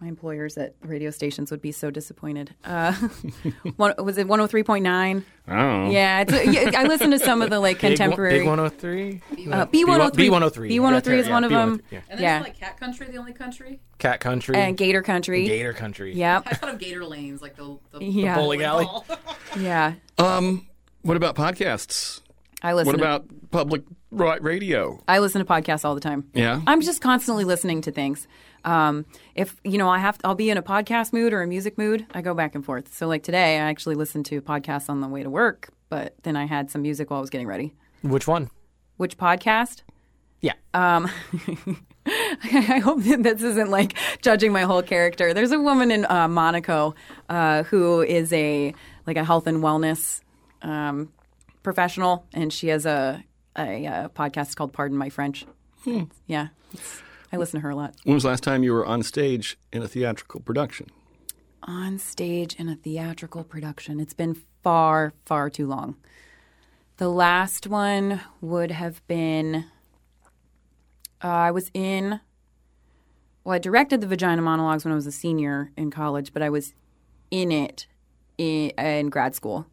my 0.00 0.08
employers 0.08 0.58
at 0.58 0.74
radio 0.82 1.10
stations 1.10 1.50
would 1.50 1.62
be 1.62 1.72
so 1.72 1.90
disappointed. 1.90 2.54
Uh, 2.64 2.92
one, 3.76 3.94
was 3.98 4.18
it 4.18 4.28
one 4.28 4.38
hundred 4.38 4.48
three 4.50 4.62
point 4.62 4.82
nine? 4.82 5.24
I 5.46 5.56
don't 5.56 5.84
know. 5.86 5.90
Yeah, 5.90 6.24
it's, 6.26 6.32
yeah, 6.72 6.78
I 6.78 6.84
listen 6.84 7.10
to 7.12 7.18
some 7.18 7.40
of 7.40 7.48
the 7.50 7.60
like 7.60 7.78
contemporary. 7.78 8.40
Big 8.40 8.46
103? 8.46 9.22
uh, 9.52 9.66
B 9.66 9.84
one 9.84 10.00
hundred 10.00 10.14
three. 10.14 10.28
B103. 10.28 10.68
B 10.68 10.80
one 10.80 10.92
hundred 10.92 11.04
three 11.04 11.18
is 11.18 11.26
Yeah, 11.28 11.32
one 11.32 11.44
of 11.44 11.50
them. 11.50 11.78
B103, 11.78 11.82
yeah. 11.90 12.00
And 12.10 12.20
Yeah. 12.20 12.34
then 12.34 12.42
like 12.42 12.58
Cat 12.60 12.78
Country, 12.78 13.06
the 13.06 13.16
only 13.16 13.32
country. 13.32 13.80
Cat 13.98 14.20
Country. 14.20 14.56
And 14.56 14.76
Gator 14.76 15.02
Country. 15.02 15.46
Gator 15.46 15.72
Country. 15.72 16.14
Yep. 16.14 16.42
I 16.46 16.54
thought 16.54 16.74
of 16.74 16.78
Gator 16.78 17.04
Lanes, 17.04 17.40
like 17.40 17.56
the, 17.56 17.78
the 17.92 18.04
Yeah. 18.04 18.34
Bowling 18.34 18.62
alley. 18.62 18.86
Yeah. 19.58 19.94
Um, 20.18 20.66
what 21.02 21.16
about 21.16 21.34
podcasts? 21.36 22.20
I 22.62 22.74
listen. 22.74 22.88
What 22.92 22.98
to, 22.98 23.02
about 23.02 23.50
public 23.50 23.84
radio? 24.10 25.02
I 25.08 25.20
listen 25.20 25.44
to 25.44 25.50
podcasts 25.50 25.84
all 25.84 25.94
the 25.94 26.00
time. 26.00 26.28
Yeah. 26.34 26.60
I'm 26.66 26.80
just 26.82 27.00
constantly 27.00 27.44
listening 27.44 27.80
to 27.82 27.90
things. 27.92 28.26
Um, 28.66 29.06
if 29.34 29.56
you 29.64 29.78
know, 29.78 29.88
I 29.88 29.98
have 29.98 30.18
I'll 30.24 30.34
be 30.34 30.50
in 30.50 30.58
a 30.58 30.62
podcast 30.62 31.12
mood 31.12 31.32
or 31.32 31.40
a 31.42 31.46
music 31.46 31.78
mood. 31.78 32.04
I 32.12 32.20
go 32.20 32.34
back 32.34 32.54
and 32.54 32.64
forth. 32.64 32.92
So 32.94 33.06
like 33.06 33.22
today, 33.22 33.56
I 33.56 33.60
actually 33.70 33.94
listened 33.94 34.26
to 34.26 34.42
podcasts 34.42 34.90
on 34.90 35.00
the 35.00 35.08
way 35.08 35.22
to 35.22 35.30
work, 35.30 35.68
but 35.88 36.14
then 36.24 36.36
I 36.36 36.46
had 36.46 36.70
some 36.70 36.82
music 36.82 37.08
while 37.10 37.18
I 37.18 37.20
was 37.20 37.30
getting 37.30 37.46
ready. 37.46 37.72
Which 38.02 38.26
one? 38.26 38.50
Which 38.98 39.16
podcast? 39.16 39.82
Yeah. 40.40 40.52
Um, 40.74 41.08
I 42.06 42.80
hope 42.84 43.02
that 43.04 43.22
this 43.22 43.42
isn't 43.42 43.70
like 43.70 43.96
judging 44.20 44.52
my 44.52 44.62
whole 44.62 44.82
character. 44.82 45.32
There's 45.32 45.52
a 45.52 45.58
woman 45.60 45.90
in 45.90 46.04
uh, 46.06 46.28
Monaco 46.28 46.94
uh, 47.28 47.62
who 47.64 48.02
is 48.02 48.32
a 48.32 48.74
like 49.06 49.16
a 49.16 49.24
health 49.24 49.46
and 49.46 49.62
wellness 49.62 50.20
um, 50.62 51.12
professional, 51.62 52.26
and 52.34 52.52
she 52.52 52.68
has 52.68 52.84
a, 52.86 53.24
a, 53.56 53.86
uh 53.86 54.08
podcast 54.08 54.56
called 54.56 54.72
"Pardon 54.72 54.96
My 54.98 55.08
French." 55.08 55.46
Yeah, 56.26 56.48
it's- 56.72 57.02
I 57.32 57.36
listen 57.36 57.60
to 57.60 57.62
her 57.62 57.70
a 57.70 57.76
lot. 57.76 57.94
When 58.04 58.14
was 58.14 58.22
the 58.22 58.30
last 58.30 58.42
time 58.42 58.62
you 58.62 58.72
were 58.72 58.86
on 58.86 59.02
stage 59.02 59.58
in 59.72 59.82
a 59.82 59.88
theatrical 59.88 60.40
production? 60.40 60.88
On 61.62 61.98
stage 61.98 62.54
in 62.54 62.68
a 62.68 62.76
theatrical 62.76 63.42
production, 63.42 63.98
it's 63.98 64.14
been 64.14 64.36
far, 64.62 65.12
far 65.24 65.50
too 65.50 65.66
long. 65.66 65.96
The 66.98 67.08
last 67.08 67.66
one 67.66 68.20
would 68.40 68.70
have 68.70 69.06
been. 69.06 69.66
Uh, 71.22 71.28
I 71.28 71.50
was 71.50 71.70
in. 71.74 72.20
Well, 73.44 73.54
I 73.54 73.58
directed 73.58 74.00
the 74.00 74.06
Vagina 74.06 74.42
Monologues 74.42 74.84
when 74.84 74.92
I 74.92 74.94
was 74.94 75.06
a 75.06 75.12
senior 75.12 75.72
in 75.76 75.90
college, 75.90 76.32
but 76.32 76.42
I 76.42 76.50
was 76.50 76.74
in 77.30 77.52
it 77.52 77.86
in, 78.38 78.70
in 78.70 79.08
grad 79.08 79.34
school, 79.34 79.66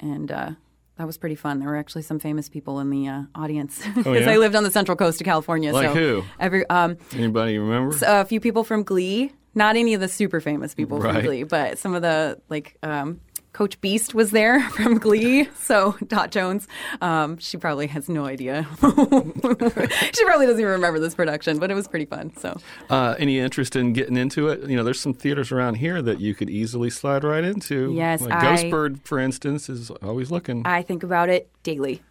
and 0.00 0.30
uh, 0.30 0.50
that 0.96 1.06
was 1.06 1.16
pretty 1.18 1.34
fun. 1.34 1.58
There 1.60 1.68
were 1.68 1.76
actually 1.76 2.02
some 2.02 2.18
famous 2.18 2.48
people 2.48 2.78
in 2.80 2.90
the 2.90 3.08
uh, 3.08 3.22
audience 3.34 3.82
because 3.94 4.22
yeah? 4.22 4.30
I 4.30 4.36
lived 4.36 4.54
on 4.54 4.62
the 4.64 4.70
Central 4.70 4.96
Coast 4.96 5.20
of 5.20 5.24
California. 5.24 5.72
Like 5.72 5.88
so 5.88 5.94
who? 5.94 6.24
Every 6.38 6.68
um, 6.70 6.96
Anybody 7.12 7.58
remember? 7.58 7.96
a 8.06 8.24
few 8.24 8.40
people 8.40 8.64
from 8.64 8.82
Glee. 8.82 9.32
Not 9.56 9.76
any 9.76 9.94
of 9.94 10.00
the 10.00 10.08
super 10.08 10.40
famous 10.40 10.74
people 10.74 10.98
Right. 10.98 11.14
from 11.14 11.24
Glee, 11.24 11.42
but 11.44 11.78
some 11.78 11.94
of 11.94 12.02
the 12.02 12.40
like 12.48 12.76
um, 12.82 13.20
Coach 13.54 13.80
Beiste 13.80 14.12
was 14.14 14.32
there 14.32 14.60
from 14.76 14.98
Glee. 14.98 15.48
So 15.60 15.96
Dot 16.08 16.30
Jones, 16.30 16.68
um, 17.00 17.38
she 17.38 17.56
probably 17.56 17.86
has 17.86 18.08
no 18.08 18.26
idea. 18.26 18.66
she 18.82 20.24
probably 20.24 20.46
doesn't 20.46 20.60
even 20.60 20.72
remember 20.72 20.98
this 20.98 21.14
production, 21.14 21.58
but 21.58 21.70
it 21.70 21.74
was 21.74 21.88
pretty 21.88 22.04
fun. 22.04 22.36
So 22.36 22.60
Uh, 22.90 23.14
any 23.18 23.38
interest 23.38 23.76
in 23.76 23.92
getting 23.92 24.16
into 24.16 24.48
it? 24.48 24.68
You 24.68 24.76
know, 24.76 24.82
there's 24.84 25.00
some 25.00 25.14
theaters 25.14 25.52
around 25.52 25.76
here 25.76 26.02
that 26.02 26.20
you 26.20 26.34
could 26.34 26.50
easily 26.50 26.90
slide 26.90 27.24
right 27.24 27.44
into. 27.44 27.92
Yes, 27.94 28.20
like 28.20 28.32
I- 28.32 28.44
Ghostbird, 28.64 29.04
for 29.04 29.18
instance, 29.18 29.68
is 29.70 29.90
always 30.02 30.30
looking. 30.30 30.66
I 30.66 30.82
think 30.82 31.02
about 31.02 31.28
it 31.28 31.48
daily. 31.62 32.02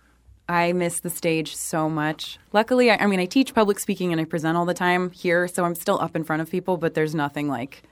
I 0.47 0.73
miss 0.73 1.01
the 1.01 1.10
stage 1.10 1.56
so 1.56 1.89
much. 1.89 2.39
Luckily, 2.53 2.89
I, 2.91 2.95
I 3.03 3.06
mean, 3.08 3.19
I 3.19 3.25
teach 3.25 3.53
public 3.53 3.79
speaking 3.79 4.12
and 4.12 4.19
I 4.19 4.25
present 4.25 4.58
all 4.58 4.65
the 4.65 4.73
time 4.73 5.12
here, 5.12 5.47
so 5.47 5.63
I'm 5.65 5.75
still 5.75 5.99
up 6.01 6.15
in 6.15 6.23
front 6.23 6.41
of 6.41 6.49
people. 6.49 6.77
But 6.77 6.93
there's 6.95 7.13
nothing 7.15 7.47
like 7.49 7.84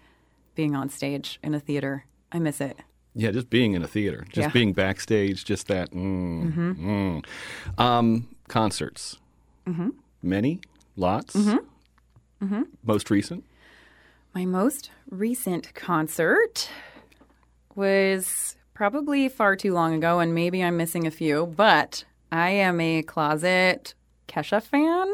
being 0.55 0.75
on 0.75 0.89
stage 0.89 1.39
in 1.43 1.53
a 1.53 1.59
theater. 1.59 2.05
I 2.31 2.39
miss 2.39 2.59
it. 2.61 2.77
Yeah, 3.15 3.31
just 3.31 3.49
being 3.49 3.73
in 3.73 3.83
a 3.83 3.87
theater, 3.87 4.25
just 4.29 4.47
Yeah. 4.47 4.51
being 4.53 4.73
backstage, 4.73 5.43
just 5.45 5.67
that. 5.67 5.91
Mm, 5.91 6.75
mm. 6.77 7.25
Um, 7.81 8.27
concerts. 8.47 9.17
Mm-hmm. 9.67 9.89
Many. 10.23 10.59
Lots. 10.95 11.35
Mm-hmm. 11.35 12.61
Most 12.83 13.09
recent. 13.09 13.43
My 14.33 14.45
most 14.45 14.89
recent 15.09 15.73
concert 15.75 16.69
was 17.75 18.55
probably 18.73 19.29
far 19.29 19.55
too 19.55 19.73
long 19.73 19.93
ago, 19.93 20.19
and 20.19 20.33
maybe 20.33 20.63
I'm 20.63 20.77
missing 20.77 21.05
a 21.07 21.11
few, 21.11 21.45
but 21.55 22.03
I 22.31 22.49
am 22.49 22.79
a 22.81 23.03
closet 23.03 23.93
Kesha 24.27 24.61
fan, 24.63 25.13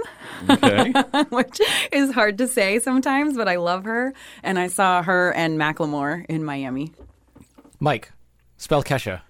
Okay. 0.50 0.92
which 1.30 1.60
is 1.92 2.14
hard 2.14 2.38
to 2.38 2.48
say 2.48 2.80
sometimes, 2.80 3.36
but 3.36 3.48
I 3.48 3.56
love 3.56 3.84
her. 3.86 4.14
And 4.44 4.60
I 4.60 4.68
saw 4.68 5.02
her 5.04 5.34
and 5.34 5.60
Macklemore 5.60 6.26
in 6.30 6.44
Miami. 6.44 6.92
Mike, 7.80 8.12
spell 8.58 8.84
Kesha. 8.84 9.22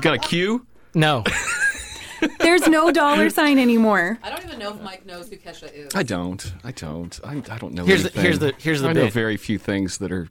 Got 0.00 0.14
a 0.14 0.18
Q? 0.18 0.66
No. 0.94 1.24
There's 2.38 2.68
no 2.68 2.92
dollar 2.92 3.30
sign 3.30 3.58
anymore. 3.58 4.16
I 4.22 4.30
don't 4.30 4.44
even 4.44 4.60
know 4.60 4.72
if 4.74 4.80
Mike 4.80 5.04
knows 5.04 5.28
who 5.28 5.36
Kesha 5.36 5.72
is. 5.72 5.92
I 5.94 6.04
don't. 6.04 6.52
I 6.62 6.70
don't. 6.70 7.18
I, 7.24 7.42
I 7.50 7.58
don't 7.58 7.74
know. 7.74 7.84
Here's 7.84 8.04
the- 8.04 8.10
anything. 8.10 8.22
here's 8.24 8.38
the- 8.38 8.54
here's 8.58 8.80
the 8.80 8.88
I 8.90 8.92
know 8.92 9.04
bit. 9.04 9.12
very 9.12 9.36
few 9.36 9.58
things 9.58 9.98
that 9.98 10.12
are 10.12 10.28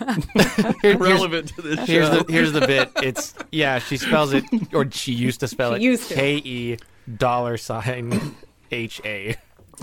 Here- 0.00 0.74
here's, 0.82 0.96
relevant 0.96 1.48
to 1.54 1.62
this 1.62 1.86
here's 1.86 2.08
show. 2.08 2.22
the 2.24 2.32
here's 2.32 2.52
the 2.52 2.60
bit. 2.66 2.90
It's 3.02 3.34
yeah. 3.52 3.78
She 3.78 3.96
spells 3.96 4.32
it, 4.32 4.44
or 4.74 4.90
she 4.90 5.12
used 5.12 5.38
to 5.40 5.48
spell 5.48 5.70
She 5.74 5.76
it. 5.76 5.82
used 5.82 6.08
to. 6.08 6.14
K 6.16 6.36
e 6.38 6.76
dollar 7.16 7.56
sign 7.58 8.34
H 8.72 9.00
a. 9.04 9.36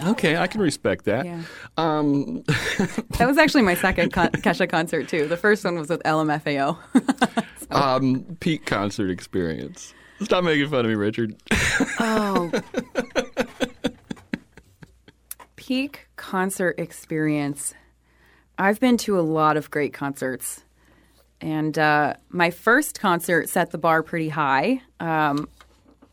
okay, 0.05 0.37
I 0.37 0.47
can 0.47 0.61
respect 0.61 1.05
that. 1.05 1.25
Yeah. 1.25 1.41
Um, 1.77 2.43
That 3.17 3.27
was 3.27 3.37
actually 3.37 3.63
my 3.63 3.75
second 3.75 4.11
con- 4.13 4.29
Kesha 4.31 4.69
concert, 4.69 5.07
too. 5.07 5.27
The 5.27 5.37
first 5.37 5.63
one 5.63 5.77
was 5.77 5.89
with 5.89 6.01
LMFAO. 6.03 6.77
um, 7.71 8.37
peak 8.39 8.65
concert 8.65 9.09
experience. 9.09 9.93
Stop 10.21 10.43
making 10.43 10.69
fun 10.69 10.85
of 10.85 10.89
me, 10.89 10.95
Richard. 10.95 11.35
Oh. 11.99 12.51
Peak 15.55 16.07
concert 16.15 16.79
experience. 16.79 17.73
I've 18.57 18.79
been 18.79 18.97
to 18.97 19.19
a 19.19 19.21
lot 19.21 19.57
of 19.57 19.69
great 19.69 19.93
concerts. 19.93 20.63
And 21.41 21.77
uh, 21.77 22.15
my 22.29 22.49
first 22.49 22.99
concert 22.99 23.49
set 23.49 23.69
the 23.71 23.77
bar 23.77 24.01
pretty 24.01 24.29
high. 24.29 24.81
Um, 24.99 25.47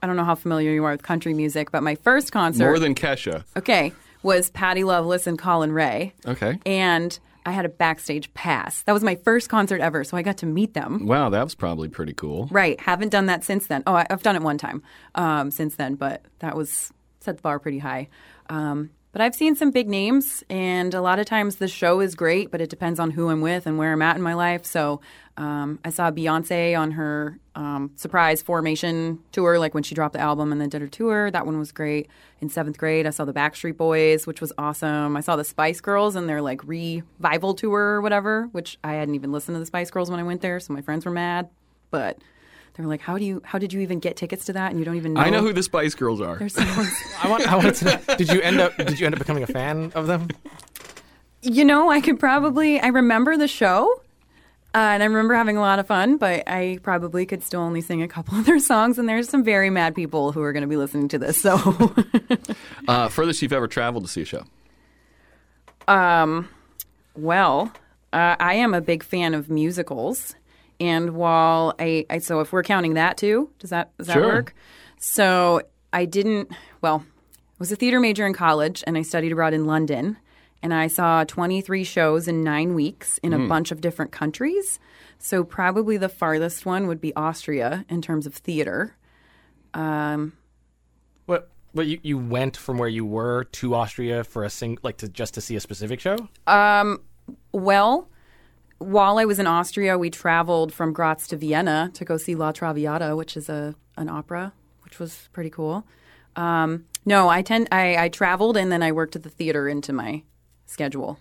I 0.04 0.06
don't 0.06 0.16
know 0.16 0.24
how 0.24 0.34
familiar 0.34 0.70
you 0.72 0.84
are 0.84 0.92
with 0.92 1.02
country 1.02 1.32
music, 1.32 1.70
but 1.72 1.82
my 1.82 1.94
first 1.94 2.30
concert, 2.30 2.62
More 2.64 2.78
than 2.78 2.94
Kesha. 2.94 3.42
okay, 3.56 3.90
was 4.22 4.50
Patty 4.50 4.84
Loveless 4.84 5.26
and 5.26 5.38
Collin 5.38 5.72
Raye. 5.72 6.12
Okay. 6.26 6.58
And 6.66 7.18
I 7.46 7.52
had 7.52 7.64
a 7.64 7.70
backstage 7.70 8.32
pass. 8.34 8.82
That 8.82 8.92
was 8.92 9.02
my 9.02 9.14
first 9.16 9.48
concert 9.48 9.80
ever, 9.80 10.04
so 10.04 10.18
I 10.18 10.20
got 10.22 10.36
to 10.38 10.46
meet 10.46 10.74
them. 10.74 11.06
Wow, 11.06 11.30
that 11.30 11.42
was 11.42 11.54
probably 11.54 11.88
pretty 11.88 12.12
cool. 12.12 12.48
Right. 12.50 12.78
Haven't 12.80 13.08
done 13.08 13.24
that 13.26 13.44
since 13.44 13.66
then. 13.66 13.82
Oh, 13.86 13.94
I- 13.94 14.06
I've 14.10 14.22
done 14.22 14.36
it 14.36 14.42
one 14.42 14.58
time 14.58 14.82
um, 15.14 15.50
since 15.50 15.76
then, 15.76 15.94
but 15.94 16.22
that 16.40 16.54
was 16.54 16.92
set 17.20 17.36
the 17.36 17.42
bar 17.42 17.58
pretty 17.58 17.78
high. 17.78 18.08
Um, 18.50 18.90
but 19.12 19.22
I've 19.22 19.34
seen 19.34 19.54
some 19.56 19.70
big 19.70 19.88
names, 19.88 20.42
and 20.50 20.92
a 20.92 21.00
lot 21.00 21.18
of 21.18 21.24
times 21.24 21.56
the 21.56 21.68
show 21.68 22.00
is 22.00 22.14
great, 22.14 22.50
but 22.50 22.60
it 22.60 22.68
depends 22.68 22.98
on 23.00 23.10
who 23.12 23.30
I'm 23.30 23.40
with 23.40 23.66
and 23.66 23.78
where 23.78 23.92
I'm 23.92 24.02
at 24.02 24.16
in 24.16 24.22
my 24.22 24.34
life. 24.34 24.66
So 24.66 25.00
um, 25.37 25.81
I 25.85 25.90
saw 25.90 26.11
Beyonce 26.11 26.79
on 26.79 26.92
her 26.92 27.38
um, 27.57 27.90
surprise 27.97 28.40
formation 28.40 29.18
tour, 29.33 29.59
like 29.59 29.75
when 29.75 29.83
she 29.83 29.94
dropped 29.94 30.12
the 30.12 30.20
album 30.20 30.53
and 30.53 30.61
then 30.61 30.68
did 30.68 30.81
her 30.81 30.88
tour. 30.88 31.31
That 31.31 31.44
one 31.44 31.59
was 31.59 31.73
great. 31.73 32.09
In 32.40 32.49
seventh 32.49 32.79
grade, 32.79 33.07
I 33.07 33.11
saw 33.11 33.25
the 33.25 33.33
Backstreet 33.33 33.77
Boys, 33.77 34.27
which 34.27 34.40
was 34.40 34.53
awesome. 34.59 35.16
I 35.16 35.20
saw 35.20 35.35
the 35.35 35.44
Spice 35.44 35.81
Girls 35.81 36.14
and 36.14 36.29
their 36.29 36.40
like 36.40 36.62
revival 36.64 37.55
tour 37.55 37.81
or 37.81 38.01
whatever, 38.01 38.49
which 38.53 38.79
I 38.85 38.94
hadn't 38.94 39.14
even 39.14 39.33
listened 39.33 39.57
to 39.57 39.61
the 39.61 39.66
Spice 39.66 39.90
Girls 39.90 40.11
when 40.11 40.20
I 40.20 40.23
went 40.23 40.40
there, 40.40 40.61
so 40.61 40.73
my 40.73 40.83
friends 40.83 41.05
were 41.05 41.11
mad. 41.11 41.49
But 41.90 42.18
they 42.75 42.83
were 42.83 42.88
like, 42.88 43.01
"How 43.01 43.18
do 43.18 43.25
you? 43.25 43.40
How 43.44 43.59
did 43.59 43.73
you 43.73 43.81
even 43.81 43.99
get 43.99 44.16
tickets 44.16 44.44
to 44.47 44.53
that? 44.53 44.70
And 44.70 44.79
you 44.79 44.85
don't 44.85 44.97
even 44.97 45.14
know." 45.14 45.20
I 45.20 45.31
know 45.31 45.40
who 45.40 45.53
the 45.53 45.62
Spice 45.62 45.94
Girls 45.94 46.20
are. 46.20 46.37
There's 46.37 46.55
someone. 46.55 46.88
I 47.23 47.29
want. 47.29 47.49
I 47.49 47.57
wanted 47.57 47.75
to. 47.77 47.85
Know, 47.85 48.16
did 48.16 48.29
you 48.33 48.40
end 48.40 48.61
up? 48.61 48.77
Did 48.77 49.01
you 49.01 49.07
end 49.07 49.14
up 49.14 49.18
becoming 49.20 49.42
a 49.42 49.49
fan 49.49 49.90
of 49.94 50.07
them? 50.07 50.29
you 51.42 51.64
know, 51.64 51.90
I 51.90 52.01
could 52.01 52.18
probably. 52.18 52.81
I 52.81 52.88
remember 52.88 53.37
the 53.37 53.49
show, 53.49 54.03
and 54.74 55.02
I 55.02 55.06
remember 55.06 55.34
having 55.34 55.56
a 55.56 55.60
lot 55.60 55.78
of 55.78 55.87
fun. 55.87 56.16
But 56.16 56.48
I 56.48 56.78
probably 56.82 57.26
could 57.26 57.42
still 57.42 57.60
only 57.60 57.80
sing 57.80 58.02
a 58.02 58.08
couple 58.08 58.37
of 58.38 58.44
their 58.46 58.58
songs. 58.58 58.98
And 58.98 59.08
there's 59.08 59.28
some 59.28 59.44
very 59.44 59.70
mad 59.70 59.94
people 59.94 60.32
who 60.32 60.42
are 60.42 60.52
going 60.52 60.62
to 60.62 60.68
be 60.68 60.76
listening 60.76 61.08
to 61.08 61.18
this. 61.18 61.40
So, 61.40 61.56
Uh, 62.88 63.08
furthest 63.08 63.40
you've 63.42 63.52
ever 63.52 63.66
traveled 63.68 64.04
to 64.04 64.10
see 64.10 64.22
a 64.22 64.24
show? 64.24 64.44
Um, 65.88 66.48
well, 67.14 67.72
uh, 68.12 68.37
I 68.38 68.54
am 68.54 68.74
a 68.74 68.80
big 68.80 69.02
fan 69.02 69.34
of 69.34 69.50
musicals, 69.50 70.34
and 70.80 71.10
while 71.14 71.74
I, 71.78 72.06
I 72.10 72.18
so 72.18 72.40
if 72.40 72.52
we're 72.52 72.62
counting 72.62 72.94
that 72.94 73.16
too, 73.16 73.50
does 73.58 73.70
that 73.70 73.96
does 73.98 74.06
that 74.08 74.14
Sure. 74.14 74.22
work? 74.26 74.54
So 74.98 75.62
I 75.92 76.04
didn't. 76.06 76.50
Well, 76.80 77.04
I 77.06 77.54
was 77.58 77.70
a 77.72 77.76
theater 77.76 78.00
major 78.00 78.26
in 78.26 78.32
college, 78.32 78.82
and 78.87 78.96
I 78.96 79.02
studied 79.02 79.32
abroad 79.32 79.54
in 79.54 79.66
London. 79.66 80.16
And 80.64 80.72
I 80.72 80.87
saw 80.87 81.24
23 81.24 81.85
shows 81.85 82.27
in 82.27 82.42
nine 82.42 82.74
weeks 82.74 83.18
in 83.18 83.35
a 83.35 83.48
bunch 83.48 83.70
of 83.70 83.83
different 83.83 84.12
countries. 84.12 84.81
So 85.18 85.44
probably 85.44 85.98
the 85.98 86.09
farthest 86.09 86.64
one 86.64 86.87
would 86.87 87.03
be 87.03 87.14
Austria 87.14 87.85
in 87.90 88.00
terms 88.00 88.27
of 88.27 88.35
theater. 88.35 88.96
What? 91.27 91.50
What 91.72 91.87
you, 91.87 91.98
you 92.03 92.16
went 92.16 92.57
from 92.57 92.79
where 92.79 92.88
you 92.88 93.05
were 93.05 93.44
to 93.44 93.74
Austria 93.74 94.24
for 94.24 94.42
a 94.42 94.48
sing 94.48 94.79
like 94.83 94.96
to 94.98 95.09
just 95.09 95.35
to 95.35 95.42
see 95.42 95.55
a 95.55 95.61
specific 95.61 96.00
show? 96.00 96.16
Um, 96.46 97.03
Well, 97.53 98.09
while 98.79 99.18
I 99.18 99.27
was 99.27 99.38
in 99.38 99.46
Austria, 99.46 99.98
we 99.98 100.09
traveled 100.09 100.72
from 100.72 100.94
Graz 100.94 101.27
to 101.29 101.37
Vienna 101.37 101.90
to 101.92 102.07
go 102.07 102.16
see 102.16 102.35
La 102.35 102.53
Traviata, 102.53 103.16
which 103.16 103.37
is 103.37 103.50
a 103.50 103.74
an 103.98 104.09
opera, 104.09 104.55
which 104.83 104.98
was 104.98 105.29
pretty 105.35 105.50
cool. 105.50 105.87
Um, 106.37 106.87
no, 107.05 107.29
I 107.29 107.42
tend 107.42 107.68
I, 107.70 108.05
I 108.05 108.09
traveled 108.09 108.57
and 108.57 108.72
then 108.72 108.83
I 108.83 108.92
worked 108.92 109.14
at 109.14 109.24
the 109.24 109.29
theater 109.31 109.68
into 109.68 109.92
my 109.92 110.22
schedule. 110.66 111.18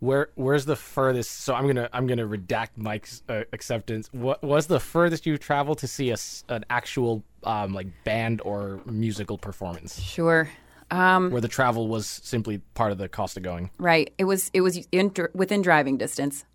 Where 0.00 0.30
where's 0.34 0.64
the 0.64 0.76
furthest? 0.76 1.30
So 1.42 1.54
I'm 1.54 1.66
gonna 1.66 1.88
I'm 1.92 2.06
gonna 2.06 2.26
redact 2.26 2.70
Mike's 2.76 3.22
uh, 3.28 3.42
acceptance. 3.52 4.08
What 4.12 4.42
was 4.42 4.66
the 4.66 4.80
furthest 4.80 5.26
you 5.26 5.36
traveled 5.36 5.78
to 5.78 5.86
see 5.86 6.08
a 6.10 6.14
s 6.14 6.42
an 6.48 6.64
actual 6.70 7.22
um, 7.44 7.74
like 7.74 7.88
band 8.04 8.40
or 8.42 8.80
musical 8.86 9.36
performance 9.36 10.00
Sure. 10.00 10.48
Um, 10.90 11.30
where 11.30 11.40
the 11.40 11.48
travel 11.48 11.86
was 11.86 12.06
simply 12.06 12.58
part 12.74 12.92
of 12.92 12.98
the 12.98 13.08
cost 13.08 13.36
of 13.36 13.42
going? 13.42 13.70
Right. 13.78 14.12
It 14.16 14.24
was 14.24 14.50
it 14.54 14.62
was 14.62 14.88
in, 14.90 15.12
within 15.34 15.60
driving 15.62 15.98
distance. 15.98 16.46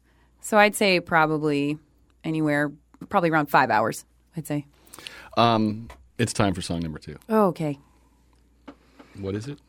So 0.42 0.58
I'd 0.58 0.76
say 0.76 1.00
probably 1.00 1.78
anywhere 2.24 2.72
probably 3.10 3.30
around 3.30 3.48
5 3.48 3.70
hours, 3.70 4.06
I'd 4.36 4.48
say. 4.48 4.66
Um, 5.38 5.90
it's 6.18 6.34
time 6.34 6.54
for 6.54 6.62
song 6.62 6.80
number 6.80 6.98
two. 6.98 7.18
Oh, 7.30 7.48
okay. 7.48 7.78
What 9.20 9.36
is 9.36 9.48
it? 9.48 9.60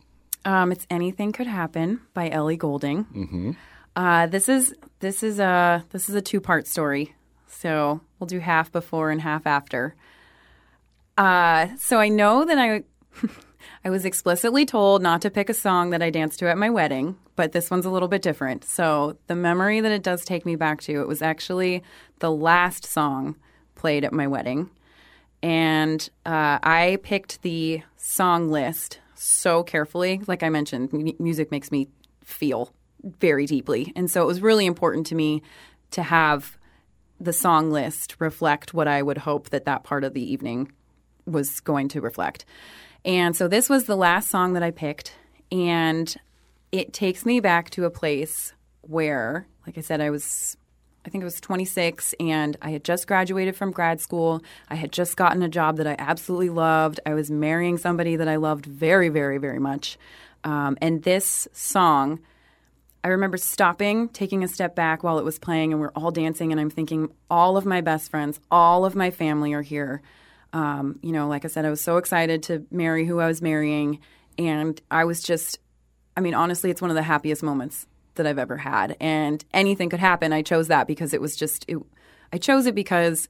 Um, 0.47 0.73
it's 0.73 0.87
"Anything 0.89 1.33
Could 1.33 1.49
Happen" 1.49 2.01
by 2.15 2.31
Ellie 2.31 2.57
Goulding. 2.57 3.05
Mm-hmm. 3.05 3.51
Uh, 3.95 4.27
this 4.27 4.49
is 4.49 4.75
this 5.01 5.23
is 5.23 5.39
a 5.39 5.85
this 5.91 6.09
is 6.09 6.15
a 6.15 6.23
two 6.23 6.41
part 6.41 6.67
story, 6.67 7.15
so 7.47 8.01
we'll 8.19 8.27
do 8.27 8.39
half 8.39 8.73
before 8.73 9.11
and 9.11 9.21
half 9.21 9.47
after. 9.47 9.95
Uh, 11.19 11.69
so 11.77 11.99
I 11.99 12.09
know 12.09 12.45
that 12.45 12.59
I 12.59 12.85
I 13.85 13.91
was 13.91 14.05
explicitly 14.05 14.65
told 14.65 15.03
not 15.03 15.21
to 15.23 15.31
pick 15.31 15.51
a 15.51 15.55
song 15.55 15.91
that 15.91 16.03
I 16.03 16.11
danced 16.11 16.39
to 16.39 16.49
at 16.49 16.57
my 16.57 16.71
wedding, 16.71 17.19
but 17.35 17.53
this 17.53 17.71
one's 17.71 17.85
a 17.85 17.91
little 17.91 18.09
bit 18.09 18.23
different. 18.23 18.65
So 18.65 19.19
the 19.27 19.35
memory 19.35 19.81
that 19.81 19.93
it 19.93 20.03
does 20.03 20.25
take 20.25 20.47
me 20.47 20.57
back 20.57 20.81
to 20.83 21.01
it 21.01 21.09
was 21.09 21.23
actually 21.23 21.83
the 22.21 22.31
last 22.31 22.87
song 22.87 23.37
played 23.75 24.05
at 24.05 24.13
my 24.13 24.27
wedding 24.27 24.71
and 25.43 26.09
uh, 26.25 26.59
I 26.63 26.99
picked 27.03 27.43
the 27.43 27.83
song 27.97 28.51
list 28.51 29.01
so 29.19 29.63
carefully. 29.63 30.21
Like 30.27 30.43
I 30.43 30.49
mentioned, 30.49 30.91
m- 30.93 31.17
music 31.19 31.51
makes 31.51 31.71
me 31.71 31.89
feel 32.25 32.73
very 33.03 33.47
deeply, 33.47 33.93
and 33.95 34.11
so 34.11 34.23
it 34.23 34.27
was 34.27 34.41
really 34.41 34.67
important 34.67 35.07
to 35.09 35.15
me 35.15 35.43
to 35.93 36.03
have 36.03 36.59
the 37.21 37.33
song 37.33 37.71
list 37.71 38.17
reflect 38.19 38.75
what 38.75 38.89
I 38.89 39.03
would 39.03 39.19
hope 39.19 39.51
that 39.51 39.65
that 39.65 39.85
part 39.85 40.05
of 40.05 40.13
the 40.13 40.33
evening 40.33 40.71
was 41.25 41.61
going 41.61 41.89
to 41.89 42.01
reflect. 42.01 42.45
And 43.05 43.37
so 43.37 43.49
this 43.49 43.69
was 43.69 43.85
the 43.85 43.97
last 43.97 44.29
song 44.29 44.53
that 44.55 44.63
I 44.63 44.71
picked, 44.71 45.15
and 45.53 46.15
it 46.73 46.93
takes 46.93 47.25
me 47.25 47.41
back 47.41 47.71
to 47.71 47.85
a 47.85 47.91
place 47.91 48.53
where, 48.83 49.47
like 49.67 49.79
I 49.79 49.81
said, 49.81 50.01
I 50.01 50.11
was 50.11 50.57
I 51.07 51.09
think 51.09 51.23
I 51.23 51.25
was 51.25 51.41
26 51.41 52.17
and 52.19 52.57
I 52.61 52.71
had 52.71 52.83
just 52.83 53.07
graduated 53.07 53.55
from 53.55 53.71
grad 53.71 54.01
school. 54.01 54.43
I 54.69 54.75
had 54.75 54.91
just 54.91 55.17
gotten 55.17 55.41
a 55.41 55.49
job 55.49 55.77
that 55.77 55.87
I 55.87 55.95
absolutely 56.01 56.51
loved. 56.51 56.99
I 57.07 57.15
was 57.15 57.31
marrying 57.31 57.79
somebody 57.79 58.17
that 58.17 58.27
I 58.27 58.37
loved 58.37 58.67
very, 58.67 59.09
very, 59.09 59.39
very 59.39 59.61
much. 59.61 59.99
Um, 60.43 60.77
and 60.83 61.05
this 61.05 61.47
song, 61.53 62.19
I 63.05 63.09
remember 63.09 63.37
stopping, 63.37 64.09
taking 64.09 64.43
a 64.43 64.49
step 64.49 64.75
back 64.75 65.05
while 65.05 65.21
it 65.21 65.25
was 65.25 65.39
playing, 65.39 65.73
and 65.73 65.81
we're 65.81 65.93
all 65.95 66.11
dancing. 66.11 66.51
And 66.51 66.61
I'm 66.61 66.71
thinking, 66.71 67.13
all 67.31 67.57
of 67.57 67.65
my 67.65 67.81
best 67.81 68.11
friends, 68.11 68.41
all 68.51 68.85
of 68.85 68.97
my 68.97 69.13
family 69.13 69.53
are 69.53 69.63
here. 69.63 70.03
Um, 70.53 70.99
you 71.03 71.13
know, 71.13 71.29
like 71.29 71.45
I 71.45 71.49
said, 71.49 71.65
I 71.65 71.71
was 71.71 71.81
so 71.81 71.99
excited 71.99 72.43
to 72.45 72.67
marry 72.73 73.07
who 73.07 73.21
I 73.21 73.29
was 73.29 73.41
marrying. 73.41 74.01
And 74.39 74.81
I 74.91 75.05
was 75.05 75.23
just, 75.23 75.61
I 76.17 76.21
mean, 76.21 76.35
honestly, 76.35 76.71
it's 76.71 76.83
one 76.83 76.91
of 76.91 76.97
the 76.97 77.03
happiest 77.03 77.45
moments 77.45 77.87
that 78.17 78.27
I've 78.27 78.39
ever 78.39 78.59
had. 78.59 78.97
And 79.01 79.45
anything 79.53 79.89
could 79.89 80.01
happen. 80.01 80.33
I 80.33 80.43
chose 80.43 80.69
that 80.69 80.87
because 80.87 81.15
it 81.15 81.21
was 81.21 81.37
just, 81.37 81.65
it, 81.69 81.79
I 82.33 82.39
chose 82.39 82.67
it 82.67 82.75
because 82.75 83.29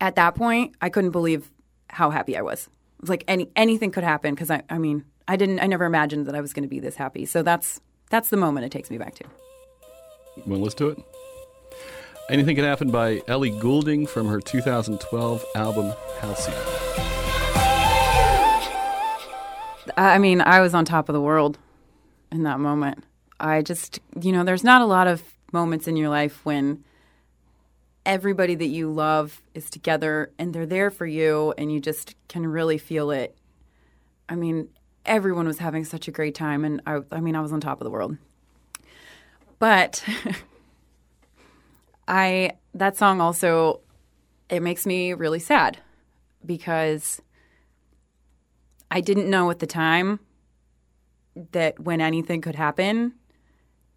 at 0.00 0.16
that 0.16 0.34
point, 0.34 0.74
I 0.80 0.88
couldn't 0.88 1.10
believe 1.10 1.50
how 1.88 2.10
happy 2.10 2.36
I 2.36 2.42
was. 2.42 2.66
It 2.66 3.02
was 3.02 3.10
like 3.10 3.24
any 3.28 3.50
anything 3.56 3.90
could 3.90 4.04
happen 4.04 4.34
because 4.34 4.50
I, 4.50 4.62
I 4.70 4.78
mean, 4.78 5.04
I 5.28 5.36
didn't. 5.36 5.60
I 5.60 5.66
never 5.66 5.84
imagined 5.84 6.26
that 6.26 6.34
I 6.34 6.40
was 6.40 6.52
going 6.52 6.62
to 6.62 6.68
be 6.68 6.80
this 6.80 6.96
happy. 6.96 7.26
So 7.26 7.42
that's 7.42 7.80
that's 8.10 8.30
the 8.30 8.36
moment 8.36 8.66
it 8.66 8.72
takes 8.72 8.90
me 8.90 8.98
back 8.98 9.14
to. 9.16 9.24
Want 10.46 10.46
to 10.46 10.64
listen 10.64 10.78
to 10.78 10.88
it? 10.90 10.98
Anything 12.28 12.56
Can 12.56 12.64
Happen 12.64 12.90
by 12.90 13.22
Ellie 13.28 13.50
Goulding 13.50 14.06
from 14.06 14.26
her 14.26 14.40
2012 14.40 15.44
album 15.54 15.92
Halcyon. 16.20 16.56
I 19.96 20.18
mean, 20.18 20.40
I 20.40 20.60
was 20.60 20.74
on 20.74 20.84
top 20.84 21.08
of 21.08 21.12
the 21.12 21.20
world 21.20 21.58
in 22.32 22.42
that 22.42 22.58
moment. 22.58 23.04
I 23.38 23.62
just, 23.62 24.00
you 24.20 24.32
know, 24.32 24.44
there's 24.44 24.64
not 24.64 24.82
a 24.82 24.86
lot 24.86 25.06
of 25.06 25.22
moments 25.52 25.86
in 25.86 25.96
your 25.96 26.08
life 26.08 26.44
when 26.44 26.84
everybody 28.04 28.54
that 28.54 28.66
you 28.66 28.90
love 28.90 29.42
is 29.54 29.68
together 29.68 30.30
and 30.38 30.54
they're 30.54 30.66
there 30.66 30.90
for 30.90 31.06
you 31.06 31.52
and 31.58 31.72
you 31.72 31.80
just 31.80 32.14
can 32.28 32.46
really 32.46 32.78
feel 32.78 33.10
it. 33.10 33.36
I 34.28 34.36
mean, 34.36 34.68
everyone 35.04 35.46
was 35.46 35.58
having 35.58 35.84
such 35.84 36.08
a 36.08 36.12
great 36.12 36.34
time 36.34 36.64
and 36.64 36.80
I 36.86 37.00
I 37.10 37.20
mean, 37.20 37.36
I 37.36 37.40
was 37.40 37.52
on 37.52 37.60
top 37.60 37.80
of 37.80 37.84
the 37.84 37.90
world. 37.90 38.16
But 39.58 40.04
I 42.08 42.52
that 42.74 42.96
song 42.96 43.20
also 43.20 43.80
it 44.48 44.62
makes 44.62 44.86
me 44.86 45.12
really 45.12 45.40
sad 45.40 45.78
because 46.44 47.20
I 48.90 49.00
didn't 49.00 49.28
know 49.28 49.50
at 49.50 49.58
the 49.58 49.66
time 49.66 50.20
that 51.52 51.80
when 51.80 52.00
anything 52.00 52.40
could 52.40 52.54
happen, 52.54 53.14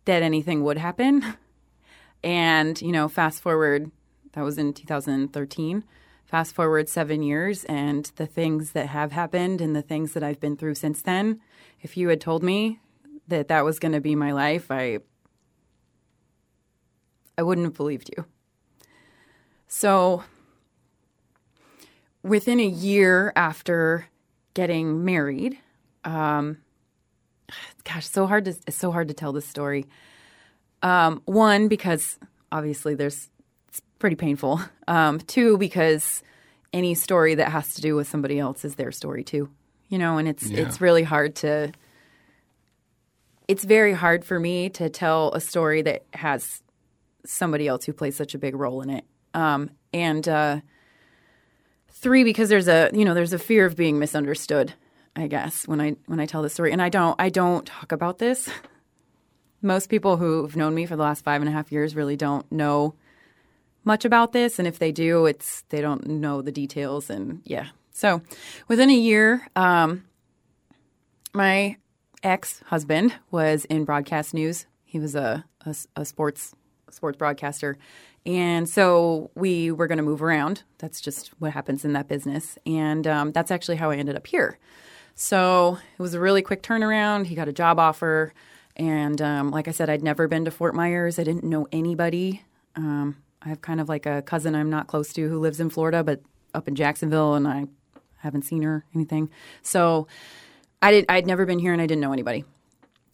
that 0.09 0.23
anything 0.23 0.63
would 0.63 0.79
happen. 0.79 1.23
And, 2.23 2.81
you 2.81 2.91
know, 2.91 3.07
fast 3.07 3.41
forward, 3.41 3.91
that 4.33 4.43
was 4.43 4.57
in 4.57 4.73
2013. 4.73 5.83
Fast 6.25 6.55
forward 6.55 6.89
seven 6.89 7.21
years, 7.21 7.63
and 7.65 8.11
the 8.15 8.25
things 8.25 8.71
that 8.71 8.87
have 8.87 9.11
happened 9.11 9.61
and 9.61 9.75
the 9.75 9.83
things 9.83 10.13
that 10.13 10.23
I've 10.23 10.39
been 10.39 10.57
through 10.57 10.75
since 10.75 11.03
then, 11.03 11.39
if 11.81 11.95
you 11.95 12.09
had 12.09 12.19
told 12.19 12.43
me 12.43 12.79
that 13.27 13.47
that 13.49 13.63
was 13.63 13.77
going 13.77 13.91
to 13.91 14.01
be 14.01 14.15
my 14.15 14.31
life, 14.31 14.69
I 14.69 14.99
I 17.37 17.43
wouldn't 17.43 17.65
have 17.65 17.75
believed 17.75 18.09
you. 18.17 18.25
So, 19.67 20.23
within 22.23 22.59
a 22.59 22.67
year 22.67 23.31
after 23.35 24.07
getting 24.55 25.05
married, 25.05 25.59
um, 26.03 26.57
gosh, 27.83 28.07
so 28.07 28.25
hard 28.27 28.45
to 28.45 28.51
it's 28.67 28.77
so 28.77 28.91
hard 28.91 29.07
to 29.09 29.13
tell 29.13 29.31
this 29.33 29.45
story. 29.47 29.85
Um, 30.81 31.21
one 31.25 31.67
because 31.67 32.17
obviously 32.51 32.95
there's 32.95 33.29
it's 33.67 33.81
pretty 33.99 34.15
painful. 34.15 34.61
Um, 34.87 35.19
two 35.19 35.57
because 35.57 36.23
any 36.73 36.93
story 36.95 37.35
that 37.35 37.49
has 37.51 37.73
to 37.75 37.81
do 37.81 37.95
with 37.95 38.07
somebody 38.07 38.39
else 38.39 38.63
is 38.65 38.75
their 38.75 38.91
story 38.91 39.23
too. 39.23 39.49
You 39.89 39.97
know, 39.97 40.17
and 40.17 40.27
it's 40.27 40.47
Yeah. 40.49 40.61
it's 40.61 40.79
really 40.81 41.03
hard 41.03 41.35
to. 41.37 41.71
It's 43.47 43.63
very 43.63 43.93
hard 43.93 44.23
for 44.23 44.39
me 44.39 44.69
to 44.69 44.89
tell 44.89 45.31
a 45.33 45.41
story 45.41 45.81
that 45.81 46.03
has 46.13 46.61
somebody 47.25 47.67
else 47.67 47.85
who 47.85 47.93
plays 47.93 48.15
such 48.15 48.35
a 48.35 48.37
big 48.37 48.55
role 48.55 48.81
in 48.81 48.89
it. 48.91 49.05
Um, 49.33 49.71
and 49.91 50.27
uh, 50.27 50.61
three 51.89 52.23
because 52.23 52.49
there's 52.49 52.67
a 52.67 52.89
you 52.93 53.03
know 53.05 53.13
there's 53.13 53.33
a 53.33 53.39
fear 53.39 53.65
of 53.65 53.75
being 53.75 53.97
misunderstood. 53.99 54.73
I 55.15 55.27
guess 55.27 55.67
when 55.67 55.81
I 55.81 55.95
when 56.05 56.19
I 56.19 56.25
tell 56.25 56.41
this 56.41 56.53
story, 56.53 56.71
and 56.71 56.81
I 56.81 56.89
don't 56.89 57.15
I 57.19 57.29
don't 57.29 57.65
talk 57.65 57.91
about 57.91 58.19
this. 58.19 58.49
Most 59.61 59.89
people 59.89 60.17
who've 60.17 60.55
known 60.55 60.73
me 60.73 60.85
for 60.85 60.95
the 60.95 61.03
last 61.03 61.23
five 61.23 61.41
and 61.41 61.49
a 61.49 61.51
half 61.51 61.71
years 61.71 61.95
really 61.95 62.15
don't 62.15 62.49
know 62.51 62.95
much 63.83 64.05
about 64.05 64.31
this, 64.31 64.59
and 64.59 64.67
if 64.67 64.79
they 64.79 64.91
do, 64.91 65.25
it's 65.25 65.63
they 65.69 65.81
don't 65.81 66.07
know 66.07 66.41
the 66.41 66.51
details, 66.51 67.09
and 67.09 67.41
yeah. 67.45 67.67
So 67.91 68.21
within 68.67 68.89
a 68.89 68.95
year, 68.95 69.47
um, 69.55 70.05
my 71.33 71.77
ex 72.23 72.61
husband 72.67 73.15
was 73.31 73.65
in 73.65 73.85
broadcast 73.85 74.33
news. 74.33 74.65
He 74.85 74.99
was 74.99 75.15
a, 75.15 75.45
a, 75.65 75.75
a 75.95 76.05
sports 76.05 76.55
sports 76.89 77.17
broadcaster, 77.17 77.77
and 78.25 78.69
so 78.69 79.31
we 79.35 79.71
were 79.71 79.87
going 79.87 79.97
to 79.97 80.03
move 80.03 80.21
around. 80.21 80.63
That's 80.77 81.01
just 81.01 81.29
what 81.39 81.51
happens 81.51 81.83
in 81.83 81.93
that 81.93 82.07
business, 82.07 82.57
and 82.65 83.05
um, 83.07 83.31
that's 83.31 83.51
actually 83.51 83.77
how 83.77 83.89
I 83.89 83.97
ended 83.97 84.15
up 84.15 84.27
here. 84.27 84.57
So 85.21 85.77
it 85.97 86.01
was 86.01 86.13
a 86.13 86.19
really 86.19 86.41
quick 86.41 86.63
turnaround. 86.63 87.25
He 87.25 87.35
got 87.35 87.49
a 87.49 87.51
job 87.51 87.77
offer, 87.77 88.33
and 88.77 89.21
um, 89.21 89.51
like 89.51 89.67
I 89.67 89.71
said, 89.71 89.89
I'd 89.89 90.01
never 90.01 90.29
been 90.29 90.45
to 90.45 90.51
Fort 90.51 90.73
Myers. 90.73 91.19
I 91.19 91.25
didn't 91.25 91.43
know 91.43 91.67
anybody. 91.73 92.41
Um, 92.77 93.17
I 93.41 93.49
have 93.49 93.59
kind 93.59 93.81
of 93.81 93.89
like 93.89 94.05
a 94.05 94.21
cousin 94.21 94.55
I'm 94.55 94.69
not 94.69 94.87
close 94.87 95.11
to 95.11 95.27
who 95.27 95.37
lives 95.37 95.59
in 95.59 95.69
Florida, 95.71 96.05
but 96.05 96.21
up 96.53 96.69
in 96.69 96.75
Jacksonville, 96.75 97.33
and 97.33 97.49
I 97.49 97.65
haven't 98.19 98.43
seen 98.43 98.61
her 98.61 98.85
anything. 98.95 99.29
So 99.61 100.07
I 100.81 100.91
did. 100.91 101.05
I'd 101.09 101.27
never 101.27 101.45
been 101.45 101.59
here, 101.59 101.73
and 101.73 101.81
I 101.81 101.85
didn't 101.85 102.01
know 102.01 102.13
anybody. 102.13 102.45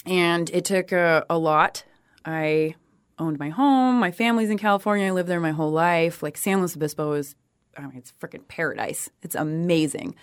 And 0.05 0.47
it 0.51 0.63
took 0.63 0.91
a, 0.91 1.25
a 1.27 1.39
lot. 1.39 1.85
I 2.23 2.75
owned 3.17 3.39
my 3.39 3.49
home. 3.49 3.99
My 3.99 4.11
family's 4.11 4.51
in 4.51 4.59
California. 4.59 5.07
I 5.07 5.11
lived 5.11 5.27
there 5.27 5.39
my 5.39 5.53
whole 5.53 5.71
life. 5.71 6.21
Like 6.21 6.37
San 6.37 6.59
Luis 6.59 6.75
Obispo 6.75 7.13
is, 7.13 7.33
I 7.75 7.81
mean, 7.81 7.97
it's 7.97 8.13
freaking 8.21 8.47
paradise. 8.47 9.09
It's 9.23 9.33
amazing. 9.33 10.13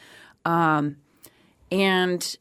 Um, 0.45 0.99
and 1.73 2.37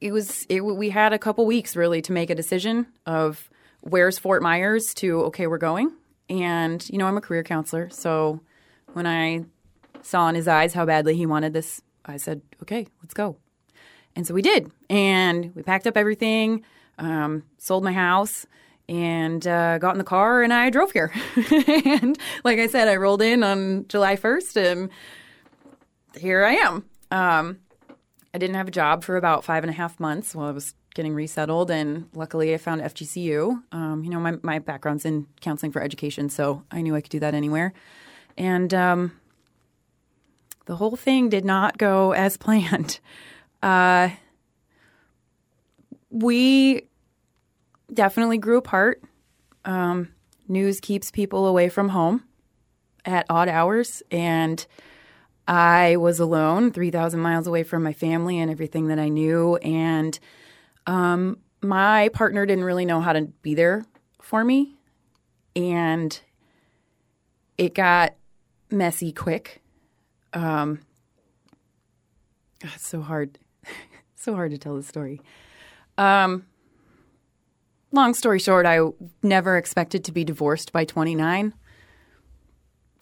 it 0.00 0.12
was 0.12 0.46
it, 0.48 0.62
we 0.62 0.88
had 0.90 1.12
a 1.12 1.18
couple 1.18 1.44
weeks 1.46 1.76
really 1.76 2.00
to 2.02 2.12
make 2.12 2.30
a 2.30 2.34
decision 2.34 2.86
of 3.04 3.50
where's 3.82 4.18
Fort 4.18 4.42
Myers 4.42 4.94
to 4.94 5.24
okay 5.24 5.46
we're 5.46 5.58
going. 5.58 5.92
And 6.28 6.88
you 6.88 6.98
know 6.98 7.06
I'm 7.06 7.16
a 7.16 7.20
career 7.20 7.44
counselor. 7.44 7.90
So 7.90 8.40
when 8.94 9.06
I 9.06 9.44
saw 10.02 10.28
in 10.28 10.34
his 10.34 10.48
eyes 10.48 10.72
how 10.72 10.86
badly 10.86 11.16
he 11.16 11.26
wanted 11.26 11.52
this 11.52 11.82
I 12.04 12.16
said 12.16 12.40
okay 12.62 12.86
let's 13.02 13.14
go. 13.14 13.36
And 14.16 14.26
so 14.26 14.32
we 14.32 14.42
did. 14.42 14.70
And 14.88 15.54
we 15.54 15.62
packed 15.62 15.86
up 15.86 15.96
everything 15.96 16.64
um, 16.98 17.42
sold 17.58 17.84
my 17.84 17.92
house 17.92 18.46
and 18.88 19.46
uh, 19.46 19.76
got 19.76 19.92
in 19.92 19.98
the 19.98 20.04
car 20.04 20.42
and 20.42 20.52
I 20.52 20.70
drove 20.70 20.92
here. 20.92 21.12
And 21.52 22.18
like 22.42 22.58
I 22.58 22.68
said 22.68 22.88
I 22.88 22.96
rolled 22.96 23.20
in 23.20 23.42
on 23.42 23.86
July 23.88 24.16
1st 24.16 24.72
and 24.72 24.90
here 26.18 26.42
I 26.42 26.54
am. 26.54 26.84
Um, 27.10 27.58
I 28.36 28.38
didn't 28.38 28.56
have 28.56 28.68
a 28.68 28.70
job 28.70 29.02
for 29.02 29.16
about 29.16 29.44
five 29.44 29.64
and 29.64 29.70
a 29.70 29.72
half 29.72 29.98
months 29.98 30.34
while 30.34 30.46
I 30.46 30.50
was 30.50 30.74
getting 30.94 31.14
resettled, 31.14 31.70
and 31.70 32.10
luckily 32.12 32.52
I 32.52 32.58
found 32.58 32.82
FGCU. 32.82 33.62
Um, 33.72 34.04
you 34.04 34.10
know, 34.10 34.20
my, 34.20 34.34
my 34.42 34.58
background's 34.58 35.06
in 35.06 35.26
counseling 35.40 35.72
for 35.72 35.80
education, 35.80 36.28
so 36.28 36.62
I 36.70 36.82
knew 36.82 36.94
I 36.94 37.00
could 37.00 37.10
do 37.10 37.20
that 37.20 37.32
anywhere. 37.32 37.72
And 38.36 38.74
um, 38.74 39.18
the 40.66 40.76
whole 40.76 40.96
thing 40.96 41.30
did 41.30 41.46
not 41.46 41.78
go 41.78 42.12
as 42.12 42.36
planned. 42.36 43.00
Uh, 43.62 44.10
we 46.10 46.82
definitely 47.90 48.36
grew 48.36 48.58
apart. 48.58 49.02
Um, 49.64 50.10
news 50.46 50.78
keeps 50.78 51.10
people 51.10 51.46
away 51.46 51.70
from 51.70 51.88
home 51.88 52.22
at 53.06 53.24
odd 53.30 53.48
hours, 53.48 54.02
and 54.10 54.66
I 55.48 55.96
was 55.96 56.18
alone, 56.18 56.72
3,000 56.72 57.20
miles 57.20 57.46
away 57.46 57.62
from 57.62 57.82
my 57.82 57.92
family 57.92 58.38
and 58.38 58.50
everything 58.50 58.88
that 58.88 58.98
I 58.98 59.08
knew. 59.08 59.56
And 59.56 60.18
um, 60.86 61.38
my 61.62 62.08
partner 62.10 62.46
didn't 62.46 62.64
really 62.64 62.84
know 62.84 63.00
how 63.00 63.12
to 63.12 63.22
be 63.42 63.54
there 63.54 63.84
for 64.20 64.44
me. 64.44 64.74
And 65.54 66.18
it 67.56 67.74
got 67.74 68.14
messy 68.70 69.12
quick. 69.12 69.62
Um, 70.32 70.80
it's 72.62 72.86
so 72.86 73.00
hard. 73.00 73.38
so 74.14 74.34
hard 74.34 74.50
to 74.50 74.58
tell 74.58 74.74
the 74.74 74.82
story. 74.82 75.20
Um, 75.96 76.44
long 77.92 78.14
story 78.14 78.40
short, 78.40 78.66
I 78.66 78.80
never 79.22 79.56
expected 79.56 80.04
to 80.04 80.12
be 80.12 80.24
divorced 80.24 80.72
by 80.72 80.84
29 80.84 81.54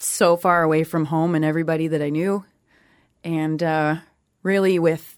so 0.04 0.36
far 0.36 0.62
away 0.62 0.84
from 0.84 1.06
home 1.06 1.34
and 1.34 1.44
everybody 1.44 1.88
that 1.88 2.02
I 2.02 2.10
knew, 2.10 2.44
and 3.22 3.62
uh, 3.62 3.96
really 4.42 4.78
with 4.78 5.16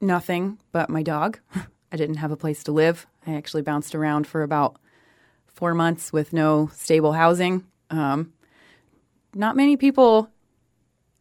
nothing 0.00 0.58
but 0.72 0.90
my 0.90 1.02
dog. 1.02 1.38
I 1.92 1.96
didn't 1.96 2.16
have 2.16 2.30
a 2.30 2.36
place 2.36 2.62
to 2.64 2.72
live. 2.72 3.06
I 3.26 3.34
actually 3.34 3.62
bounced 3.62 3.94
around 3.94 4.26
for 4.26 4.42
about 4.42 4.76
four 5.46 5.74
months 5.74 6.12
with 6.12 6.32
no 6.32 6.70
stable 6.74 7.12
housing. 7.12 7.64
Um, 7.90 8.32
not 9.34 9.56
many 9.56 9.76
people 9.76 10.30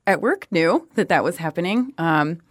at 0.05 0.21
work 0.21 0.47
knew 0.51 0.87
that 0.95 1.09
that 1.09 1.23
was 1.23 1.37
happening. 1.37 1.93
Um, 1.97 2.41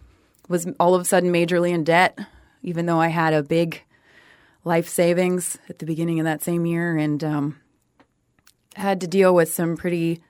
was 0.47 0.67
all 0.79 0.95
of 0.95 1.01
a 1.01 1.05
sudden 1.05 1.31
majorly 1.31 1.71
in 1.71 1.83
debt, 1.83 2.17
even 2.63 2.85
though 2.85 2.99
I 2.99 3.09
had 3.09 3.33
a 3.33 3.43
big 3.43 3.83
life 4.63 4.89
savings 4.89 5.57
at 5.69 5.79
the 5.79 5.85
beginning 5.85 6.19
of 6.19 6.25
that 6.25 6.41
same 6.41 6.65
year, 6.65 6.97
and 6.97 7.23
um, 7.23 7.59
had 8.75 9.01
to 9.01 9.07
deal 9.07 9.33
with 9.33 9.53
some 9.53 9.77
pretty 9.77 10.21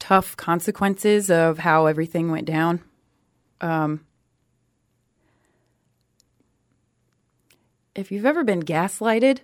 tough 0.00 0.36
consequences 0.36 1.30
of 1.30 1.58
how 1.58 1.86
everything 1.86 2.32
went 2.32 2.46
down. 2.46 2.82
Um, 3.60 4.04
if 7.94 8.10
you've 8.10 8.26
ever 8.26 8.42
been 8.42 8.62
gaslighted, 8.62 9.40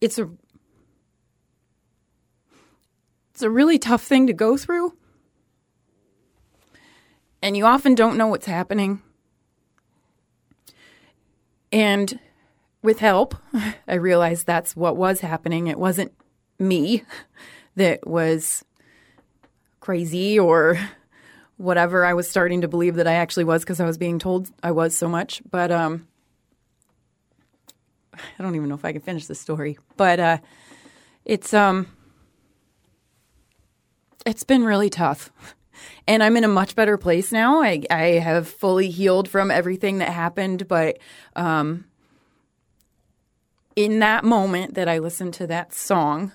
it's 0.00 0.18
a 0.18 0.30
it's 3.32 3.42
a 3.42 3.50
really 3.50 3.78
tough 3.78 4.02
thing 4.04 4.26
to 4.28 4.32
go 4.32 4.56
through. 4.56 4.94
and 7.42 7.56
you 7.56 7.66
often 7.66 7.94
don't 7.94 8.16
know 8.16 8.28
what's 8.28 8.46
happening. 8.46 9.02
And 11.72 12.20
with 12.82 13.00
help, 13.00 13.34
I 13.88 13.94
realized 13.94 14.46
that's 14.46 14.76
what 14.76 14.96
was 14.96 15.20
happening. 15.20 15.66
It 15.66 15.78
wasn't 15.78 16.12
me 16.58 17.02
that 17.76 18.06
was 18.06 18.64
crazy 19.80 20.38
or 20.38 20.78
whatever 21.56 22.04
I 22.04 22.14
was 22.14 22.28
starting 22.28 22.62
to 22.62 22.68
believe 22.68 22.96
that 22.96 23.06
I 23.06 23.14
actually 23.14 23.44
was 23.44 23.62
because 23.62 23.80
I 23.80 23.86
was 23.86 23.98
being 23.98 24.18
told 24.18 24.50
I 24.62 24.70
was 24.70 24.96
so 24.96 25.08
much. 25.08 25.42
But 25.50 25.70
um, 25.70 26.06
I 28.14 28.42
don't 28.42 28.54
even 28.54 28.68
know 28.68 28.74
if 28.74 28.84
I 28.84 28.92
can 28.92 29.02
finish 29.02 29.26
the 29.26 29.34
story. 29.34 29.78
But 29.96 30.20
uh, 30.20 30.38
it's 31.24 31.52
um, 31.54 31.86
it's 34.24 34.44
been 34.44 34.64
really 34.64 34.90
tough. 34.90 35.30
And 36.06 36.22
I'm 36.22 36.36
in 36.36 36.44
a 36.44 36.48
much 36.48 36.76
better 36.76 36.96
place 36.96 37.32
now. 37.32 37.62
I, 37.62 37.82
I 37.90 38.02
have 38.18 38.46
fully 38.46 38.90
healed 38.90 39.28
from 39.28 39.50
everything 39.50 39.98
that 39.98 40.10
happened. 40.10 40.68
But 40.68 40.98
um, 41.34 41.86
in 43.74 43.98
that 44.00 44.24
moment 44.24 44.74
that 44.74 44.88
I 44.88 44.98
listened 44.98 45.34
to 45.34 45.46
that 45.48 45.72
song 45.72 46.32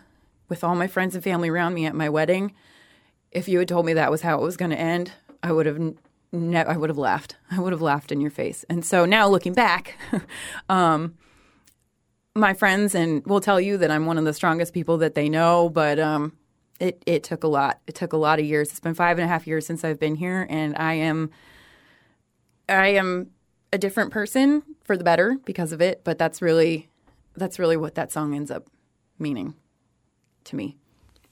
with 0.49 0.63
all 0.63 0.75
my 0.75 0.87
friends 0.87 1.15
and 1.15 1.23
family 1.23 1.49
around 1.49 1.73
me 1.73 1.85
at 1.85 1.95
my 1.95 2.09
wedding, 2.09 2.53
if 3.31 3.47
you 3.47 3.59
had 3.59 3.67
told 3.67 3.85
me 3.85 3.93
that 3.93 4.11
was 4.11 4.21
how 4.21 4.37
it 4.39 4.43
was 4.43 4.57
going 4.57 4.71
to 4.71 4.79
end, 4.79 5.11
I 5.43 5.51
would 5.51 5.65
have 5.65 5.79
ne- 6.31 6.63
I 6.63 6.77
would 6.77 6.89
have 6.89 6.97
laughed. 6.97 7.35
I 7.51 7.59
would 7.59 7.73
have 7.73 7.81
laughed 7.81 8.11
in 8.11 8.21
your 8.21 8.31
face. 8.31 8.65
And 8.69 8.85
so 8.85 9.05
now 9.05 9.27
looking 9.27 9.53
back, 9.53 9.95
um, 10.69 11.15
my 12.35 12.53
friends 12.53 12.93
and 12.95 13.25
will 13.25 13.41
tell 13.41 13.59
you 13.59 13.77
that 13.77 13.91
I'm 13.91 14.05
one 14.05 14.17
of 14.17 14.25
the 14.25 14.33
strongest 14.33 14.73
people 14.73 14.97
that 14.99 15.15
they 15.15 15.27
know, 15.27 15.69
but 15.69 15.99
um, 15.99 16.33
it 16.79 17.01
it 17.05 17.23
took 17.23 17.43
a 17.43 17.47
lot. 17.47 17.79
It 17.87 17.95
took 17.95 18.13
a 18.13 18.17
lot 18.17 18.39
of 18.39 18.45
years. 18.45 18.69
It's 18.69 18.79
been 18.79 18.93
five 18.93 19.17
and 19.17 19.25
a 19.25 19.27
half 19.27 19.47
years 19.47 19.65
since 19.65 19.83
I've 19.83 19.99
been 19.99 20.15
here, 20.15 20.45
and 20.49 20.75
I 20.77 20.93
am 20.93 21.31
I 22.69 22.89
am 22.89 23.31
a 23.73 23.77
different 23.77 24.11
person 24.11 24.63
for 24.83 24.95
the 24.95 25.03
better 25.03 25.37
because 25.45 25.71
of 25.71 25.81
it. 25.81 26.03
But 26.03 26.17
that's 26.17 26.41
really 26.41 26.89
that's 27.35 27.59
really 27.59 27.77
what 27.77 27.95
that 27.95 28.11
song 28.11 28.35
ends 28.35 28.51
up 28.51 28.67
meaning 29.19 29.55
to 30.47 30.55
me. 30.55 30.77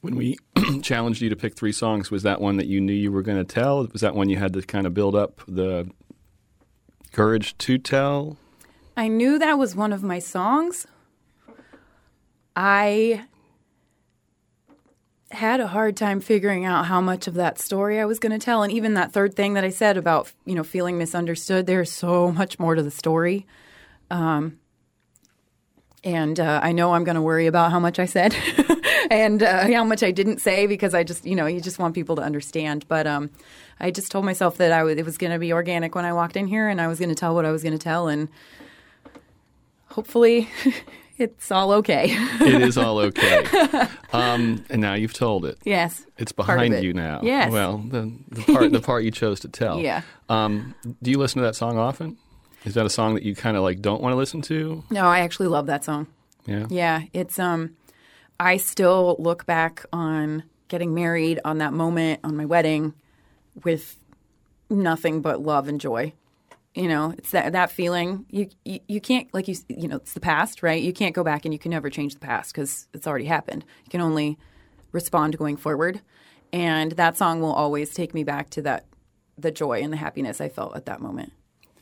When 0.02 0.16
we 0.16 0.38
challenged 0.82 1.22
you 1.22 1.30
to 1.30 1.36
pick 1.36 1.56
three 1.56 1.72
songs, 1.72 2.12
was 2.12 2.24
that 2.24 2.40
one 2.40 2.58
that 2.58 2.68
you 2.68 2.80
knew 2.80 2.94
you 2.94 3.12
were 3.12 3.24
going 3.24 3.38
to 3.38 3.44
tell? 3.44 3.88
Was 3.92 4.02
that 4.02 4.16
one 4.16 4.30
you 4.30 4.38
had 4.38 4.54
to 4.54 4.62
kind 4.62 4.86
of 4.86 4.94
build 4.94 5.16
up 5.16 5.42
the 5.48 5.90
courage 7.12 7.58
to 7.60 7.78
tell? 7.78 8.38
I 8.96 9.08
knew 9.08 9.40
that 9.40 9.58
was 9.58 9.76
one 9.76 9.92
of 9.92 10.04
my 10.04 10.20
songs. 10.20 10.86
I 12.56 13.26
had 15.32 15.60
a 15.60 15.68
hard 15.68 15.98
time 15.98 16.22
figuring 16.22 16.66
out 16.66 16.86
how 16.86 17.02
much 17.02 17.28
of 17.28 17.34
that 17.34 17.60
story 17.60 18.00
I 18.00 18.06
was 18.06 18.20
going 18.20 18.32
to 18.32 18.44
tell, 18.44 18.64
and 18.64 18.72
even 18.72 18.94
that 18.94 19.12
third 19.12 19.36
thing 19.36 19.54
that 19.56 19.64
I 19.64 19.70
said 19.70 19.98
about 19.98 20.32
you 20.46 20.56
know 20.56 20.64
feeling 20.64 20.98
misunderstood. 20.98 21.68
There's 21.68 21.92
so 21.92 22.32
much 22.32 22.58
more 22.58 22.76
to 22.76 22.84
the 22.84 22.92
story, 22.92 23.46
um, 24.10 24.60
and 26.04 26.40
uh, 26.40 26.62
I 26.64 26.72
know 26.72 26.94
I'm 26.94 27.04
going 27.04 27.16
to 27.16 27.22
worry 27.22 27.48
about 27.48 27.72
how 27.72 27.80
much 27.80 28.00
I 28.00 28.06
said 28.06 28.34
and 29.12 29.42
uh, 29.44 29.68
how 29.72 29.84
much 29.84 30.04
I 30.04 30.12
didn't 30.12 30.40
say 30.40 30.68
because 30.68 30.94
I 30.94 31.04
just 31.04 31.26
you 31.26 31.36
know 31.36 31.46
you 31.46 31.62
just 31.62 31.80
want 31.80 31.94
people 31.96 32.16
to 32.18 32.22
understand. 32.22 32.86
But 32.88 33.08
um, 33.08 33.30
I 33.80 33.92
just 33.92 34.12
told 34.12 34.26
myself 34.26 34.58
that 34.58 34.72
I 34.72 34.80
w- 34.80 34.98
it 34.98 35.06
was 35.06 35.18
going 35.18 35.32
to 35.34 35.40
be 35.40 35.54
organic 35.54 35.96
when 35.96 36.06
I 36.06 36.14
walked 36.14 36.38
in 36.38 36.48
here, 36.48 36.68
and 36.70 36.80
I 36.82 36.88
was 36.88 37.00
going 37.00 37.10
to 37.10 37.16
tell 37.16 37.34
what 37.36 37.46
I 37.46 37.52
was 37.52 37.64
going 37.64 37.74
to 37.78 37.84
tell, 37.84 38.08
and 38.08 38.30
hopefully. 39.90 40.50
It's 41.18 41.50
all 41.50 41.72
okay. 41.72 42.08
It 42.42 42.62
is 42.62 42.78
all 42.78 43.00
okay. 43.08 43.46
um, 44.12 44.66
and 44.70 44.82
now 44.82 44.96
you've 44.96 45.14
told 45.14 45.46
it. 45.46 45.58
yes. 45.64 46.06
It's 46.18 46.34
behind 46.34 46.74
it. 46.74 46.84
you 46.84 46.94
now. 46.94 47.22
Yes. 47.24 47.54
Well, 47.54 47.78
the, 47.78 48.12
the 48.32 48.42
part 48.42 48.72
the 48.74 48.82
part 48.82 49.06
you 49.06 49.12
chose 49.12 49.40
to 49.40 49.48
tell. 49.48 49.80
Yeah. 49.80 50.02
Um, 50.28 50.76
do 51.02 51.10
you 51.12 51.18
listen 51.18 51.40
to 51.42 51.46
that 51.48 51.56
song 51.56 51.78
often? 51.78 52.18
Is 52.66 52.74
that 52.74 52.86
a 52.86 52.90
song 52.90 53.14
that 53.14 53.24
you 53.24 53.34
kind 53.34 53.56
of 53.56 53.64
like 53.64 53.82
don't 53.82 54.02
want 54.02 54.12
to 54.12 54.18
listen 54.18 54.42
to? 54.42 54.84
No, 54.90 55.06
I 55.06 55.20
actually 55.20 55.48
love 55.48 55.68
that 55.68 55.86
song. 55.86 56.08
Yeah. 56.48 56.66
Yeah, 56.70 57.04
it's 57.14 57.40
um 57.40 57.78
I 58.40 58.58
still 58.58 59.16
look 59.20 59.46
back 59.46 59.86
on 59.94 60.44
getting 60.68 60.94
married 60.94 61.40
on 61.46 61.60
that 61.60 61.74
moment 61.74 62.20
on 62.24 62.36
my 62.36 62.46
wedding 62.46 62.94
with 63.64 63.98
nothing 64.70 65.22
but 65.22 65.42
love 65.42 65.68
and 65.68 65.80
joy. 65.80 66.14
You 66.74 66.90
know, 66.90 67.14
it's 67.18 67.32
that 67.32 67.54
that 67.54 67.72
feeling. 67.72 68.26
You 68.30 68.50
you, 68.66 68.80
you 68.88 69.00
can't 69.00 69.34
like 69.34 69.48
you 69.48 69.56
you 69.70 69.88
know, 69.88 69.96
it's 69.98 70.14
the 70.14 70.20
past, 70.20 70.62
right? 70.62 70.82
You 70.82 70.92
can't 70.92 71.16
go 71.16 71.24
back 71.24 71.46
and 71.46 71.54
you 71.54 71.60
can 71.60 71.72
never 71.72 71.90
change 71.90 72.14
the 72.14 72.20
past 72.20 72.54
cuz 72.54 72.88
it's 72.94 73.08
already 73.08 73.26
happened. 73.26 73.64
You 73.86 73.90
can 73.90 74.02
only 74.02 74.38
respond 74.92 75.38
going 75.38 75.56
forward. 75.56 76.02
And 76.52 76.94
that 76.94 77.18
song 77.18 77.42
will 77.42 77.54
always 77.54 77.94
take 77.94 78.14
me 78.14 78.24
back 78.24 78.50
to 78.52 78.62
that 78.64 78.86
the 79.38 79.52
joy 79.52 79.82
and 79.82 79.92
the 79.92 79.98
happiness 79.98 80.42
I 80.42 80.50
felt 80.50 80.76
at 80.76 80.86
that 80.86 81.02
moment. 81.02 81.32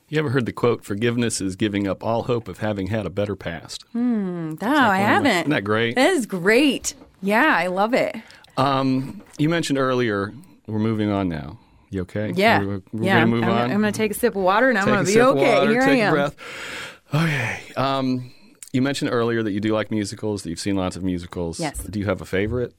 You 0.10 0.20
ever 0.20 0.30
heard 0.30 0.46
the 0.46 0.54
quote, 0.54 0.84
forgiveness 0.84 1.42
is 1.42 1.56
giving 1.56 1.88
up 1.88 2.04
all 2.04 2.24
hope 2.24 2.48
of 2.48 2.60
having 2.60 2.88
had 2.88 3.06
a 3.06 3.10
better 3.10 3.36
past? 3.36 3.86
No, 3.94 4.58
I 4.62 4.98
haven't. 4.98 5.32
Isn't 5.32 5.50
that 5.50 5.64
great? 5.64 5.96
That 5.96 6.12
is 6.12 6.26
great. 6.26 6.94
Yeah, 7.22 7.56
I 7.58 7.68
love 7.68 7.94
it. 7.94 8.16
Um, 8.58 9.24
you 9.38 9.50
mentioned 9.50 9.80
earlier, 9.80 10.34
we're 10.68 10.80
moving 10.80 11.10
on 11.10 11.30
now. 11.30 11.58
You 11.90 12.02
okay? 12.02 12.32
Yeah. 12.36 12.60
We're, 12.60 12.82
we're 12.92 13.04
yeah. 13.04 13.14
going 13.20 13.26
to 13.26 13.36
move 13.36 13.44
I'm, 13.44 13.50
on. 13.50 13.72
I'm 13.72 13.82
going 13.82 13.94
to 13.94 13.98
take 13.98 14.12
a 14.12 14.14
sip 14.14 14.36
of 14.36 14.42
water 14.42 14.70
and 14.70 14.78
I'm 14.78 14.86
going 14.86 15.06
to 15.06 15.12
be 15.12 15.22
okay. 15.22 15.60
water, 15.60 15.72
Here 15.72 15.82
take 15.82 15.90
I 15.90 15.96
a 15.96 16.08
am. 16.08 16.14
breath. 16.14 16.36
Okay. 17.14 17.60
Um, 17.78 18.32
you 18.72 18.82
mentioned 18.82 19.12
earlier 19.12 19.42
that 19.44 19.52
you 19.52 19.60
do 19.60 19.74
like 19.74 19.92
musicals, 19.92 20.44
that 20.44 20.50
you've 20.50 20.60
seen 20.60 20.76
lots 20.76 20.96
of 20.96 21.04
musicals. 21.04 21.60
Yes. 21.60 21.84
Do 21.84 22.00
you 22.00 22.06
have 22.06 22.22
a 22.22 22.26
favorite? 22.26 22.74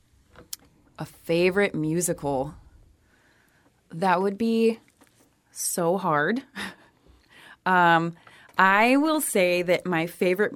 A 0.98 1.04
favorite 1.04 1.74
musical. 1.74 2.54
That 3.90 4.20
would 4.20 4.36
be 4.36 4.80
so 5.50 5.96
hard. 5.96 6.42
um, 7.66 8.14
I 8.58 8.96
will 8.96 9.20
say 9.20 9.62
that 9.62 9.86
my 9.86 10.06
favorite 10.06 10.54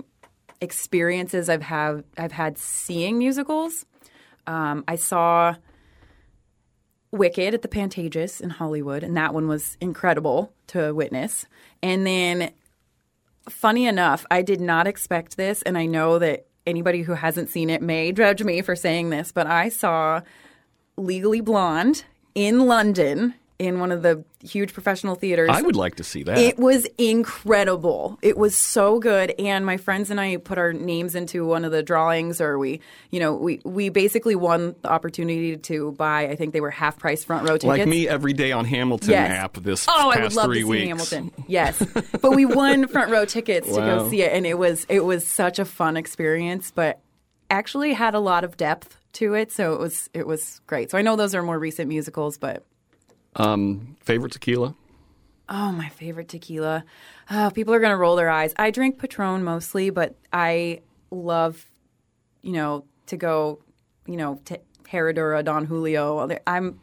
experiences 0.61 1.49
I've 1.49 1.63
have 1.63 2.05
I've 2.17 2.33
had 2.33 2.59
seeing 2.59 3.19
musicals. 3.19 3.85
Um, 4.47 4.85
I 4.89 4.97
saw 4.97 5.57
Wicked 7.11 7.55
at 7.55 7.63
the 7.63 7.69
Pantages 7.69 8.41
in 8.41 8.51
Hollywood, 8.51 9.03
and 9.03 9.17
that 9.17 9.35
one 9.35 9.49
was 9.49 9.77
incredible 9.81 10.53
to 10.69 10.93
witness. 10.95 11.47
And 11.83 12.07
then, 12.07 12.53
funny 13.49 13.87
enough, 13.87 14.27
I 14.31 14.43
did 14.43 14.61
not 14.61 14.87
expect 14.87 15.37
this, 15.37 15.63
and 15.63 15.79
I 15.79 15.87
know 15.87 16.19
that 16.19 16.47
anybody 16.67 17.03
who 17.03 17.15
hasn't 17.15 17.49
seen 17.49 17.71
it 17.71 17.81
may 17.81 18.13
judge 18.13 18.43
me 18.43 18.61
for 18.61 18.77
saying 18.77 19.11
this, 19.11 19.33
but 19.33 19.47
I 19.47 19.71
saw 19.71 20.21
Legally 20.97 21.41
Blonde 21.41 22.05
in 22.35 22.67
London 22.67 23.35
in 23.59 23.81
one 23.81 23.91
of 23.91 24.03
the 24.03 24.25
huge 24.45 24.73
professional 24.73 25.17
theaters. 25.17 25.51
I 25.53 25.63
would 25.63 25.75
like 25.75 25.97
to 25.97 26.05
see 26.05 26.23
that. 26.23 26.39
It 26.39 26.59
was 26.59 26.87
incredible. 26.97 28.19
It 28.23 28.37
was 28.39 28.57
so 28.57 28.99
good. 28.99 29.35
And 29.39 29.67
my 29.67 29.77
friends 29.77 30.11
and 30.11 30.21
I 30.21 30.37
put 30.37 30.59
our 30.59 30.73
names 30.73 31.15
into 31.15 31.45
one 31.45 31.65
of 31.65 31.73
the 31.73 31.83
drawings, 31.83 32.41
or 32.41 32.59
we, 32.59 32.81
you 33.11 33.21
know, 33.21 33.35
we, 33.35 33.61
we 33.65 33.89
basically 33.89 34.35
won 34.37 34.75
the 34.83 34.89
opportunity 34.91 35.57
to 35.57 35.93
buy, 35.93 36.29
I 36.29 36.37
think 36.37 36.53
they 36.53 36.61
were 36.61 36.71
half 36.71 36.99
price 36.99 37.25
front 37.25 37.43
row 37.49 37.57
tickets. 37.57 37.65
like 37.79 37.87
me 37.87 38.09
every 38.09 38.33
day 38.33 38.53
on 38.53 38.65
Hamilton 38.65 39.11
Yes. 39.11 39.31
app 39.33 39.55
this 39.55 39.87
Oh, 39.89 40.11
past 40.13 40.19
I 40.19 40.23
would 40.23 40.35
love 40.35 40.47
three 40.47 40.61
to 40.61 40.65
weeks. 40.67 40.83
see 40.83 40.89
Hamilton. 40.89 41.45
Yes, 41.47 41.83
but 42.23 42.35
we 42.35 42.47
won 42.47 42.87
front 42.89 43.11
row 43.11 43.25
tickets 43.25 43.67
to 43.69 43.81
go 43.81 44.09
see 44.09 44.23
it, 44.23 44.33
and 44.33 44.47
it 44.47 44.59
was 44.59 44.87
it 44.89 45.05
was 45.05 45.27
such 45.27 45.59
a 45.59 45.65
fun 45.65 45.97
experience. 45.97 46.71
But 46.71 47.01
actually 47.51 47.93
had 47.95 48.15
a 48.15 48.21
lot 48.21 48.45
of 48.45 48.57
depth 48.57 48.97
to 49.15 49.35
it, 49.35 49.51
so 49.51 49.73
it 49.75 49.81
was 49.81 50.09
it 50.15 50.27
was 50.27 50.61
great. 50.67 50.91
So 50.91 50.99
I 50.99 51.03
know 51.03 51.17
those 51.17 51.35
are 51.35 51.43
more 51.43 51.59
recent 51.59 51.89
musicals, 51.89 52.39
but 52.39 52.65
Um, 53.37 53.97
favorite 54.01 54.33
tequila? 54.33 54.75
Oh, 55.49 55.73
my 55.73 55.89
favorite 55.89 56.29
tequila. 56.29 56.85
Oh, 57.31 57.51
people 57.55 57.73
are 57.73 57.79
going 57.81 57.93
to 57.93 57.97
roll 57.97 58.17
their 58.17 58.29
eyes. 58.29 58.53
I 58.59 58.71
drink 58.71 58.99
Patron 58.99 59.43
mostly, 59.45 59.91
but 59.91 60.15
I 60.33 60.81
love, 61.11 61.65
you 62.43 62.53
know, 62.53 62.85
to 63.07 63.17
go, 63.17 63.61
you 64.07 64.17
know, 64.17 64.41
to 64.47 64.61
Herradura, 64.91 65.43
Don 65.45 65.65
Julio. 65.65 66.29
I'm, 66.47 66.81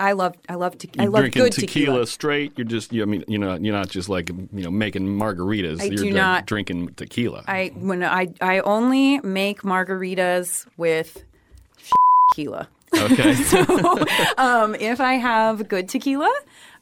I 0.00 0.12
love, 0.12 0.34
I 0.48 0.54
love, 0.54 0.78
te- 0.78 0.90
I 0.98 1.02
You're 1.04 1.10
love 1.12 1.20
drinking 1.22 1.42
good 1.42 1.52
tequila, 1.52 1.86
tequila. 1.86 2.06
straight. 2.06 2.52
You're 2.56 2.66
just, 2.66 2.92
you, 2.92 3.02
I 3.02 3.04
mean, 3.04 3.24
you 3.28 3.38
know 3.38 3.54
you're 3.56 3.74
not 3.74 3.88
just 3.88 4.08
like, 4.08 4.28
you 4.30 4.48
know, 4.52 4.70
making 4.70 5.06
margaritas. 5.06 5.80
I 5.80 5.84
you're 5.84 5.96
do 6.04 6.10
not- 6.12 6.46
drinking 6.46 6.94
tequila. 6.94 7.44
I 7.48 7.72
when 7.74 8.02
I 8.04 8.28
I 8.40 8.60
only 8.60 9.18
make 9.20 9.62
margaritas 9.62 10.66
with 10.76 11.24
tequila. 12.30 12.68
Okay. 13.02 13.34
Um, 14.38 14.74
if 14.74 15.00
I 15.00 15.14
have 15.14 15.68
good 15.68 15.88
tequila, 15.88 16.32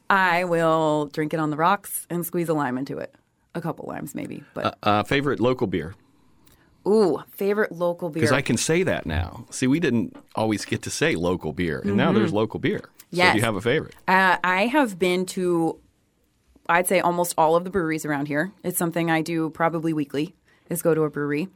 I 0.09 0.43
will 0.43 1.07
drink 1.07 1.33
it 1.33 1.39
on 1.39 1.49
the 1.49 1.57
rocks 1.57 2.05
and 2.09 2.25
squeeze 2.25 2.49
a 2.49 2.53
lime 2.53 2.77
into 2.77 2.97
it. 2.97 3.15
A 3.55 3.61
couple 3.61 3.85
limes, 3.87 4.13
maybe. 4.13 4.43
But 4.53 4.77
uh, 4.83 5.03
favorite 5.03 5.39
local 5.39 5.67
beer? 5.67 5.95
ooh, 6.87 7.21
favorite 7.31 7.71
local 7.71 8.09
beer. 8.09 8.21
Because 8.21 8.31
I 8.31 8.41
can 8.41 8.57
say 8.57 8.83
that 8.83 9.05
now. 9.05 9.45
See, 9.49 9.67
we 9.67 9.79
didn't 9.79 10.15
always 10.35 10.65
get 10.65 10.81
to 10.83 10.89
say 10.89 11.15
local 11.15 11.51
beer, 11.53 11.81
and 11.83 11.97
now 11.97 12.11
there's 12.11 12.33
local 12.33 12.59
beer. 12.59 12.81
So 13.11 13.17
Mm-hmm. 13.17 13.31
Do 13.31 13.37
you 13.37 13.43
have 13.45 13.55
a 13.55 13.61
favorite? 13.61 13.95
Uh, 14.07 14.37
I 14.43 14.67
have 14.67 14.99
been 14.99 15.25
to, 15.27 15.79
I'd 16.67 16.87
say 16.87 16.99
almost 16.99 17.33
all 17.37 17.55
of 17.55 17.63
the 17.63 17.69
breweries 17.69 18.05
around 18.05 18.27
here. 18.27 18.51
It's 18.63 18.77
something 18.77 19.09
I 19.09 19.21
do 19.21 19.49
probably 19.49 19.93
weekly. 19.93 20.35
Is 20.69 20.81
go 20.81 20.93
to 20.93 21.03
a 21.03 21.09
brewery. 21.09 21.47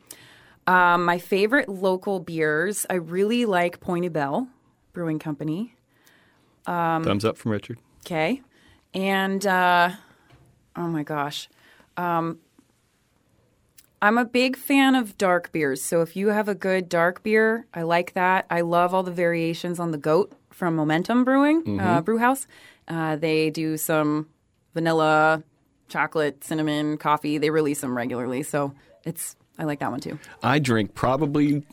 Um, 0.68 1.05
my 1.05 1.18
favorite 1.18 1.68
local 1.68 2.20
beers. 2.20 2.86
I 2.89 2.95
really 2.95 3.45
like 3.45 3.80
Point 3.80 4.05
Ybel 4.05 4.47
Brewing 4.93 5.20
Company. 5.20 5.76
Thumbs 7.03 7.26
up 7.26 7.38
from 7.38 7.51
Richard. 7.51 7.80
Okay, 8.05 8.41
And 8.93 9.45
uh, 9.45 9.91
oh 10.76 10.88
my 10.88 11.03
gosh, 11.03 11.49
um, 11.97 12.39
I'm 14.01 14.18
a 14.18 14.26
big 14.26 14.57
fan 14.57 14.95
of 14.95 15.18
dark 15.18 15.51
beers. 15.51 15.82
So 15.84 16.01
if 16.01 16.16
you 16.16 16.30
have 16.30 16.47
a 16.49 16.55
good 16.55 16.89
dark 16.89 17.22
beer, 17.22 17.68
I 17.74 17.84
like 17.84 18.14
that. 18.14 18.47
I 18.49 18.62
love 18.62 18.93
all 18.93 19.03
the 19.03 19.12
variations 19.12 19.80
on 19.80 19.91
the 19.91 19.97
goat 19.99 20.34
from 20.49 20.76
Momentum 20.76 21.24
Brewing 21.24 21.80
uh, 21.80 22.01
Brew 22.01 22.18
House. 22.18 22.47
Uh, 22.88 23.16
they 23.16 23.51
do 23.51 23.78
some 23.78 24.28
vanilla, 24.74 25.43
chocolate, 25.88 26.43
cinnamon, 26.43 26.97
coffee. 26.97 27.38
They 27.38 27.51
release 27.51 27.82
them 27.82 27.95
regularly, 27.95 28.41
so 28.41 28.74
it's 29.05 29.36
I 29.62 29.66
like 29.66 29.78
that 29.80 29.91
one 29.91 29.99
too. 29.99 30.18
I 30.41 30.57
drink 30.57 30.95
probably 30.95 31.64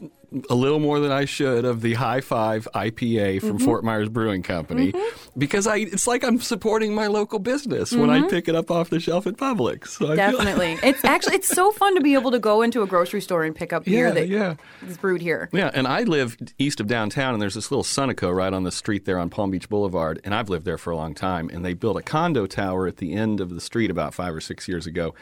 a 0.50 0.54
little 0.54 0.78
more 0.78 1.00
than 1.00 1.10
I 1.10 1.24
should 1.24 1.64
of 1.64 1.80
the 1.80 1.94
High 1.94 2.20
Five 2.20 2.68
IPA 2.74 3.40
from 3.40 3.56
mm-hmm. 3.56 3.64
Fort 3.64 3.82
Myers 3.82 4.10
Brewing 4.10 4.42
Company 4.42 4.92
mm-hmm. 4.92 5.38
because 5.38 5.66
I 5.66 5.78
it's 5.78 6.06
like 6.06 6.22
I'm 6.22 6.38
supporting 6.38 6.94
my 6.94 7.06
local 7.06 7.38
business 7.38 7.92
when 7.92 8.10
I 8.10 8.18
mm-hmm. 8.18 8.28
pick 8.28 8.46
it 8.46 8.54
up 8.54 8.70
off 8.70 8.90
the 8.90 9.00
shelf 9.00 9.26
at 9.26 9.38
Publix. 9.38 9.88
So 9.88 10.14
Definitely, 10.16 10.78
it's 10.82 11.02
actually 11.02 11.36
it's 11.36 11.48
so 11.48 11.72
fun 11.72 11.94
to 11.94 12.02
be 12.02 12.12
able 12.12 12.30
to 12.32 12.38
go 12.38 12.60
into 12.60 12.82
a 12.82 12.86
grocery 12.86 13.22
store 13.22 13.44
and 13.44 13.56
pick 13.56 13.72
up 13.72 13.84
beer 13.84 14.08
yeah, 14.08 14.12
that 14.12 14.28
yeah. 14.28 14.54
is 14.86 14.98
brewed 14.98 15.22
here. 15.22 15.48
Yeah, 15.50 15.70
and 15.72 15.86
I 15.86 16.02
live 16.02 16.36
east 16.58 16.80
of 16.80 16.88
downtown, 16.88 17.32
and 17.32 17.40
there's 17.40 17.54
this 17.54 17.70
little 17.70 17.84
Sunoco 17.84 18.34
right 18.34 18.52
on 18.52 18.64
the 18.64 18.72
street 18.72 19.06
there 19.06 19.18
on 19.18 19.30
Palm 19.30 19.50
Beach 19.50 19.70
Boulevard, 19.70 20.20
and 20.24 20.34
I've 20.34 20.50
lived 20.50 20.66
there 20.66 20.78
for 20.78 20.90
a 20.90 20.96
long 20.96 21.14
time. 21.14 21.48
And 21.50 21.64
they 21.64 21.72
built 21.72 21.96
a 21.96 22.02
condo 22.02 22.44
tower 22.44 22.86
at 22.86 22.98
the 22.98 23.14
end 23.14 23.40
of 23.40 23.48
the 23.48 23.62
street 23.62 23.90
about 23.90 24.12
five 24.12 24.34
or 24.34 24.42
six 24.42 24.68
years 24.68 24.86
ago, 24.86 25.14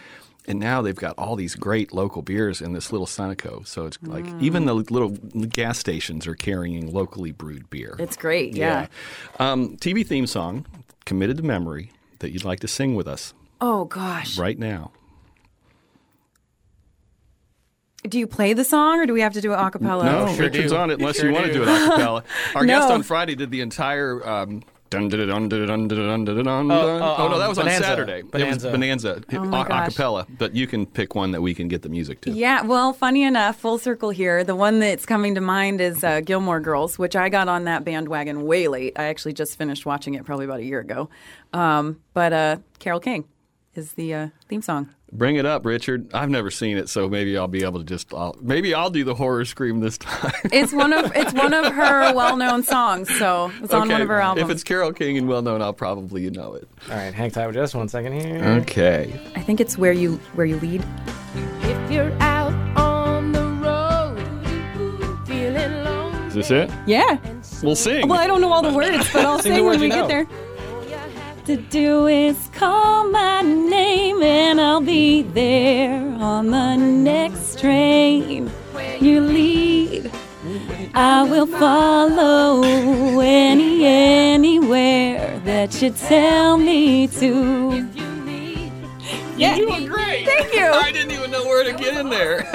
and 0.49 0.59
now 0.61 0.83
they've 0.83 0.95
got 0.95 1.15
all 1.19 1.37
these 1.37 1.55
great 1.55 1.93
local 1.93 2.23
beers 2.23 2.61
in 2.63 2.73
this 2.73 2.93
little 2.93 3.07
Sunoco. 3.07 3.67
So 3.67 3.87
it's 3.87 3.99
like 4.03 4.27
even 4.41 4.65
the 4.67 4.75
little 4.75 5.11
gas 5.49 5.79
stations 5.79 6.27
are 6.27 6.35
carrying 6.35 6.93
locally 6.93 7.33
brewed 7.33 7.69
beer. 7.71 7.97
It's 7.99 8.17
great, 8.17 8.55
yeah. 8.57 8.87
Um, 9.39 9.77
TV 9.77 10.07
theme 10.07 10.27
song, 10.27 10.67
committed 11.05 11.37
to 11.39 11.43
memory, 11.43 11.91
that 12.21 12.31
you'd 12.33 12.45
like 12.45 12.61
to 12.61 12.69
sing 12.69 12.95
with 12.95 13.07
us 13.09 13.35
Oh 13.61 13.85
gosh, 13.87 14.39
right 14.39 14.59
now. 14.59 14.93
do 18.09 18.19
you 18.21 18.27
play 18.27 18.53
the 18.53 18.65
song 18.65 19.01
or 19.01 19.07
do 19.07 19.13
we 19.13 19.21
have 19.21 19.33
to 19.33 19.41
do 19.41 19.53
it 19.53 19.57
a 19.57 19.71
cappella? 19.71 20.05
No, 20.05 20.33
sure 20.35 20.45
Richard's 20.47 20.71
do. 20.71 20.79
on 20.79 20.91
it 20.91 21.01
unless 21.01 21.17
Sure 21.17 21.27
you 21.29 21.35
want 21.35 21.47
to 21.47 21.53
do. 21.53 21.65
do 21.65 21.71
it 21.71 21.75
a 21.83 21.89
cappella. 21.91 22.25
Our 22.55 22.65
guest 22.65 22.89
on 22.91 23.03
Friday 23.03 23.35
did 23.35 23.51
the 23.51 23.61
entire. 23.63 24.25
Um, 24.29 24.63
Dun, 24.89 25.09
dun, 25.09 25.27
dun, 25.27 25.49
dun, 25.49 25.67
dun, 25.67 25.89
dun, 25.89 26.25
dun, 26.25 26.25
dun, 26.25 26.47
oh, 26.49 26.71
oh, 26.71 26.99
oh, 27.03 27.17
oh 27.19 27.29
no, 27.29 27.39
that 27.39 27.49
was 27.49 27.59
Bonanza. 27.59 27.77
on 27.79 27.83
Saturday. 27.83 28.23
Bonanza. 28.23 28.69
It 28.69 28.71
was 28.71 28.79
Bonanza 28.79 29.23
oh 29.33 29.43
a- 29.43 29.65
acapella, 29.65 30.27
but 30.39 30.55
you 30.55 30.67
can 30.67 30.87
pick 30.87 31.15
one 31.15 31.33
that 31.33 31.41
we 31.41 31.55
can 31.55 31.67
get 31.67 31.83
the 31.83 31.89
music 31.89 32.21
to. 32.23 32.31
Yeah, 32.31 32.63
well, 32.63 32.93
funny 32.93 33.25
enough, 33.25 33.57
full 33.57 33.79
circle 33.79 34.11
here. 34.11 34.45
The 34.45 34.55
one 34.55 34.79
that's 34.79 35.05
coming 35.05 35.35
to 35.35 35.41
mind 35.41 35.81
is 35.81 36.05
uh, 36.05 36.21
Gilmore 36.21 36.61
Girls, 36.61 36.99
which 36.99 37.17
I 37.17 37.29
got 37.29 37.49
on 37.49 37.65
that 37.65 37.85
bandwagon 37.85 38.45
way 38.45 38.69
late. 38.69 38.93
I 38.97 39.05
actually 39.05 39.33
just 39.33 39.59
finished 39.59 39.87
watching 39.87 40.15
it 40.15 40.25
probably 40.25 40.45
about 40.45 40.61
a 40.61 40.65
year 40.65 40.81
ago. 40.81 41.11
Um, 41.53 42.01
but 42.15 42.33
uh, 42.33 42.57
Carole 42.79 43.01
King 43.01 43.25
is 43.75 43.93
the 43.93 44.15
uh, 44.15 44.29
theme 44.49 44.63
song. 44.63 44.91
Bring 45.13 45.37
it 45.37 45.47
up, 45.47 45.65
Richard. 45.65 46.13
I've 46.13 46.31
never 46.31 46.51
seen 46.51 46.77
it, 46.77 46.89
so 46.89 47.09
maybe 47.09 47.39
I'll 47.39 47.47
be 47.47 47.63
able 47.63 47.79
to 47.79 47.85
just. 47.85 48.13
I'll, 48.13 48.37
maybe 48.41 48.75
I'll 48.75 48.91
do 48.91 49.05
the 49.05 49.15
horror 49.15 49.45
scream 49.45 49.79
this 49.79 49.97
time. 49.99 50.33
It's 50.53 50.73
one 50.73 50.93
of 50.93 51.13
it's 51.15 51.33
one 51.33 51.55
of 51.55 51.73
her 51.73 52.13
well-known 52.15 52.65
songs, 52.65 53.09
so 53.17 53.53
it's 53.63 53.73
on 53.73 53.89
one 53.89 54.01
of 54.03 54.09
her 54.09 54.21
albums. 54.21 54.45
If 54.45 54.51
it's 54.51 54.65
Carole 54.65 54.93
King 54.93 55.17
and 55.17 55.29
well 55.29 55.43
known, 55.43 55.63
I'll 55.63 55.73
probably 55.73 56.23
you 56.23 56.31
know 56.33 56.55
it. 56.55 56.69
All 56.91 56.97
right, 56.97 57.15
hang 57.15 57.31
tight 57.31 57.47
with 57.47 57.55
just 57.55 57.75
one 57.75 57.89
second 57.89 58.21
here. 58.21 58.43
Okay. 58.63 59.13
I 59.37 59.43
think 59.43 59.61
it's 59.61 59.79
where 59.79 59.93
you 59.93 60.17
where 60.35 60.47
you 60.47 60.59
lead. 60.59 60.85
If 61.63 61.91
you're 61.93 62.13
out 62.21 62.53
on 62.77 63.31
the 63.31 63.45
road, 63.45 65.27
feeling 65.27 65.85
lonely. 65.85 66.27
Is 66.27 66.35
this 66.35 66.51
it? 66.51 66.71
Yeah. 66.87 67.19
We'll 67.63 67.77
sing. 67.77 68.09
Well, 68.09 68.19
I 68.19 68.27
don't 68.27 68.41
know 68.41 68.53
all 68.53 68.61
the 68.63 68.73
words, 68.75 69.11
but 69.13 69.25
I'll 69.25 69.39
Sing 69.39 69.55
sing 69.55 69.65
when 69.65 69.79
we 69.81 69.87
you 69.87 69.93
get 69.93 70.09
there. 70.09 70.27
To 71.47 71.57
do 71.57 72.09
is 72.09 72.49
call 72.53 73.09
my 73.09 73.41
name 73.43 74.21
and 74.21 74.61
I'll 74.61 74.81
be 74.81 75.23
there 75.23 76.01
on 76.19 76.51
the 76.51 76.75
next 76.77 77.61
train. 77.61 78.51
You 79.01 79.21
lead, 79.21 80.11
I 80.95 81.23
will 81.23 81.47
follow 81.47 82.63
any 83.21 83.85
anywhere 83.85 85.41
that 85.45 85.81
you 85.81 85.91
tell 85.91 86.57
me 86.57 87.07
to. 87.09 87.89
Yeah, 89.37 89.55
You 89.55 89.67
doing 89.69 89.87
great. 89.87 90.27
Thank 90.27 90.53
you. 90.53 90.65
I 90.67 90.91
didn't 90.91 91.13
even 91.13 91.31
know 91.31 91.45
where 91.45 91.63
to 91.63 91.73
get 91.75 91.97
in 91.97 92.09
there. 92.09 92.43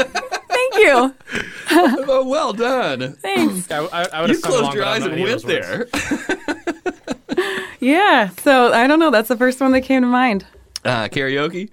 thank 0.50 0.76
you. 0.76 1.14
oh, 1.72 2.26
well 2.30 2.52
done. 2.52 3.14
Thanks. 3.22 3.72
I, 3.72 3.86
I, 3.86 4.08
I 4.12 4.22
would 4.22 4.32
You 4.32 4.36
have 4.36 4.42
sung 4.44 4.52
closed 4.52 4.74
your 4.76 4.84
eyes 4.84 5.04
and 5.06 5.14
went 5.22 5.32
of 5.36 5.44
those 5.44 5.46
words. 5.46 5.92
there. 5.92 7.16
Yeah, 7.82 8.30
so 8.30 8.72
I 8.72 8.88
don't 8.88 9.00
know. 9.00 9.12
That's 9.12 9.28
the 9.28 9.36
first 9.36 9.60
one 9.60 9.72
that 9.74 9.82
came 9.82 10.02
to 10.04 10.08
mind. 10.08 10.46
Uh, 10.86 11.08
karaoke. 11.10 11.70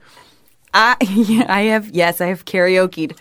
I 0.75 0.97
yeah, 1.03 1.47
I 1.49 1.63
have 1.63 1.91
yes, 1.91 2.21
I 2.21 2.27
have 2.27 2.45
karaokeed. 2.45 3.17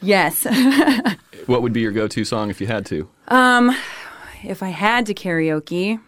Yes. 0.00 0.46
What 1.46 1.62
would 1.62 1.72
be 1.72 1.80
your 1.80 1.90
go-to 1.90 2.24
song 2.24 2.50
if 2.50 2.60
you 2.60 2.68
had 2.68 2.86
to? 2.86 3.08
Um, 3.26 3.76
if 4.44 4.62
I 4.62 4.68
had 4.68 5.06
to 5.06 5.14
karaoke, 5.14 5.98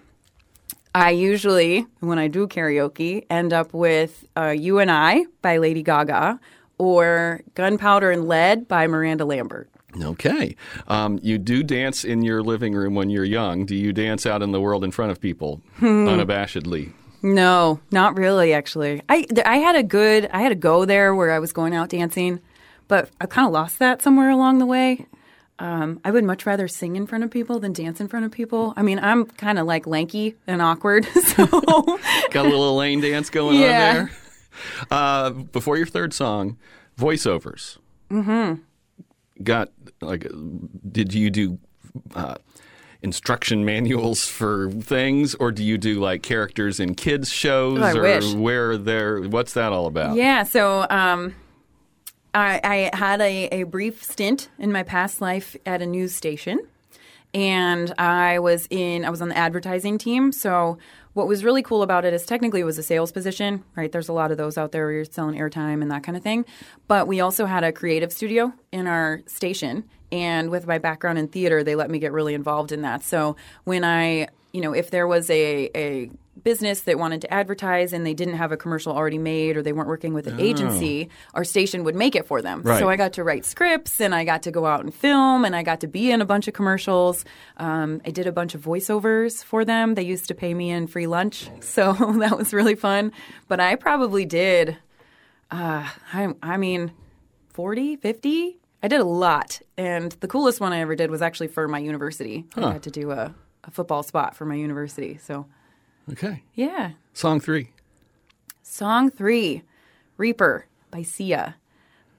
I 0.94 1.10
usually, 1.10 1.86
when 1.98 2.20
I 2.20 2.28
do 2.28 2.46
karaoke, 2.46 3.26
end 3.28 3.52
up 3.52 3.74
with 3.74 4.24
uh, 4.36 4.54
You 4.56 4.78
and 4.78 4.92
I 4.92 5.24
by 5.42 5.56
Lady 5.56 5.82
Gaga 5.82 6.38
or 6.78 7.40
Gunpowder 7.56 8.12
and 8.12 8.28
Lead 8.28 8.68
by 8.68 8.86
Miranda 8.86 9.24
Lambert. 9.24 9.68
Okay. 10.02 10.56
Um, 10.88 11.18
you 11.22 11.38
do 11.38 11.62
dance 11.62 12.04
in 12.04 12.22
your 12.22 12.42
living 12.42 12.74
room 12.74 12.94
when 12.94 13.10
you're 13.10 13.24
young. 13.24 13.64
Do 13.66 13.74
you 13.76 13.92
dance 13.92 14.26
out 14.26 14.42
in 14.42 14.50
the 14.52 14.60
world 14.60 14.82
in 14.84 14.90
front 14.90 15.12
of 15.12 15.20
people 15.20 15.60
unabashedly? 15.80 16.92
No, 17.22 17.80
not 17.90 18.16
really. 18.18 18.52
Actually, 18.52 19.02
I 19.08 19.26
I 19.46 19.56
had 19.58 19.76
a 19.76 19.82
good 19.82 20.28
I 20.32 20.42
had 20.42 20.52
a 20.52 20.56
go 20.56 20.84
there 20.84 21.14
where 21.14 21.30
I 21.30 21.38
was 21.38 21.52
going 21.52 21.74
out 21.74 21.88
dancing, 21.88 22.40
but 22.88 23.08
I 23.20 23.26
kind 23.26 23.46
of 23.46 23.52
lost 23.52 23.78
that 23.78 24.02
somewhere 24.02 24.30
along 24.30 24.58
the 24.58 24.66
way. 24.66 25.06
Um, 25.60 26.00
I 26.04 26.10
would 26.10 26.24
much 26.24 26.44
rather 26.46 26.66
sing 26.66 26.96
in 26.96 27.06
front 27.06 27.22
of 27.22 27.30
people 27.30 27.60
than 27.60 27.72
dance 27.72 28.00
in 28.00 28.08
front 28.08 28.26
of 28.26 28.32
people. 28.32 28.74
I 28.76 28.82
mean, 28.82 28.98
I'm 28.98 29.24
kind 29.26 29.58
of 29.58 29.66
like 29.66 29.86
lanky 29.86 30.34
and 30.48 30.60
awkward, 30.60 31.04
so 31.26 31.46
Got 32.30 32.46
a 32.46 32.48
little 32.48 32.70
Elaine 32.76 33.00
dance 33.00 33.30
going 33.30 33.60
Yeah. 33.60 33.66
on 33.88 33.94
there. 33.94 34.10
Uh, 34.90 35.30
before 35.30 35.76
your 35.76 35.86
third 35.86 36.12
song, 36.12 36.58
voiceovers. 36.98 37.78
Mm-hmm. 38.10 38.60
Got 39.42 39.70
like, 40.00 40.26
did 40.90 41.12
you 41.12 41.28
do 41.30 41.58
uh, 42.14 42.36
instruction 43.02 43.64
manuals 43.64 44.26
for 44.28 44.70
things, 44.70 45.34
or 45.34 45.50
do 45.52 45.64
you 45.64 45.76
do 45.76 46.00
like 46.00 46.22
characters 46.22 46.78
in 46.80 46.94
kids 46.94 47.30
shows, 47.30 47.78
Oh, 47.80 47.98
or 47.98 48.02
wish. 48.02 48.32
where 48.34 48.76
they're? 48.78 49.22
What's 49.22 49.54
that 49.54 49.72
all 49.72 49.86
about? 49.86 50.16
Yeah, 50.16 50.44
so 50.44 50.86
um, 50.88 51.34
I, 52.32 52.60
I 52.92 52.96
had 52.96 53.20
a, 53.20 53.46
a 53.48 53.62
brief 53.64 54.02
stint 54.04 54.48
in 54.58 54.70
my 54.72 54.82
past 54.84 55.20
life 55.20 55.56
at 55.66 55.82
a 55.82 55.86
news 55.86 56.14
station, 56.14 56.60
and 57.34 57.92
I 57.98 58.38
was 58.38 58.66
in 58.70 59.04
I 59.04 59.10
was 59.10 59.20
on 59.20 59.28
the 59.30 59.36
advertising 59.36 59.98
team. 59.98 60.30
So 60.32 60.78
what 61.14 61.26
was 61.26 61.44
really 61.44 61.62
cool 61.62 61.82
about 61.82 62.04
it 62.04 62.12
is 62.12 62.26
technically 62.26 62.60
it 62.60 62.64
was 62.64 62.78
a 62.78 62.82
sales 62.82 63.10
position, 63.10 63.64
right? 63.76 63.90
There's 63.90 64.08
a 64.08 64.12
lot 64.12 64.30
of 64.30 64.36
those 64.36 64.58
out 64.58 64.72
there 64.72 64.84
where 64.84 64.92
you're 64.94 65.04
selling 65.04 65.38
airtime 65.38 65.80
and 65.80 65.90
that 65.90 66.02
kind 66.02 66.16
of 66.16 66.22
thing. 66.22 66.44
But 66.86 67.08
we 67.08 67.20
also 67.20 67.46
had 67.46 67.64
a 67.64 67.72
creative 67.72 68.12
studio 68.12 68.52
in 68.72 68.86
our 68.86 69.22
station, 69.26 69.84
and 70.12 70.50
with 70.50 70.66
my 70.66 70.78
background 70.78 71.18
in 71.18 71.28
theater, 71.28 71.64
they 71.64 71.74
let 71.74 71.90
me 71.90 71.98
get 71.98 72.12
really 72.12 72.34
involved 72.34 72.72
in 72.72 72.82
that. 72.82 73.02
So 73.02 73.36
when 73.64 73.84
I 73.84 74.28
you 74.54 74.60
know, 74.60 74.72
if 74.72 74.92
there 74.92 75.08
was 75.08 75.28
a, 75.30 75.68
a 75.74 76.10
business 76.42 76.82
that 76.82 76.98
wanted 76.98 77.20
to 77.20 77.32
advertise 77.32 77.92
and 77.92 78.04
they 78.04 78.14
didn't 78.14 78.34
have 78.34 78.52
a 78.52 78.56
commercial 78.56 78.92
already 78.92 79.18
made 79.18 79.56
or 79.56 79.62
they 79.62 79.72
weren't 79.72 79.88
working 79.88 80.14
with 80.14 80.26
an 80.26 80.40
agency, 80.40 81.08
our 81.34 81.44
station 81.44 81.84
would 81.84 81.94
make 81.94 82.14
it 82.16 82.26
for 82.26 82.42
them. 82.42 82.62
Right. 82.62 82.78
So 82.78 82.88
I 82.88 82.96
got 82.96 83.12
to 83.14 83.24
write 83.24 83.44
scripts 83.44 84.00
and 84.00 84.14
I 84.14 84.24
got 84.24 84.42
to 84.42 84.50
go 84.50 84.66
out 84.66 84.80
and 84.80 84.92
film 84.92 85.44
and 85.44 85.54
I 85.54 85.62
got 85.62 85.80
to 85.80 85.86
be 85.86 86.10
in 86.10 86.20
a 86.20 86.24
bunch 86.24 86.48
of 86.48 86.54
commercials. 86.54 87.24
Um, 87.56 88.00
I 88.04 88.10
did 88.10 88.26
a 88.26 88.32
bunch 88.32 88.54
of 88.54 88.62
voiceovers 88.62 89.44
for 89.44 89.64
them. 89.64 89.94
They 89.94 90.02
used 90.02 90.26
to 90.28 90.34
pay 90.34 90.54
me 90.54 90.70
in 90.70 90.86
free 90.86 91.06
lunch. 91.06 91.48
So 91.60 91.92
that 92.20 92.36
was 92.36 92.52
really 92.52 92.74
fun. 92.76 93.10
But 93.48 93.58
I 93.58 93.74
probably 93.74 94.24
did, 94.24 94.76
uh, 95.50 95.88
I, 96.12 96.28
I 96.42 96.56
mean, 96.56 96.92
40, 97.48 97.96
50? 97.96 98.58
I 98.82 98.88
did 98.88 99.00
a 99.00 99.04
lot. 99.04 99.60
And 99.76 100.12
the 100.20 100.28
coolest 100.28 100.60
one 100.60 100.72
I 100.72 100.80
ever 100.80 100.94
did 100.94 101.10
was 101.10 101.22
actually 101.22 101.48
for 101.48 101.66
my 101.66 101.78
university. 101.78 102.44
I 102.54 102.72
had 102.74 102.82
to 102.84 102.90
do 102.90 103.10
a, 103.10 103.34
a 103.64 103.70
football 103.70 104.02
spot 104.02 104.36
for 104.36 104.44
my 104.44 104.54
university. 104.54 105.18
So, 105.22 105.46
Okay. 106.10 106.42
yeah. 106.54 106.92
Song 107.12 107.40
three. 107.40 107.70
Song 108.62 109.10
three, 109.10 109.62
Reaper 110.16 110.66
by 110.90 111.02
Sia. 111.02 111.56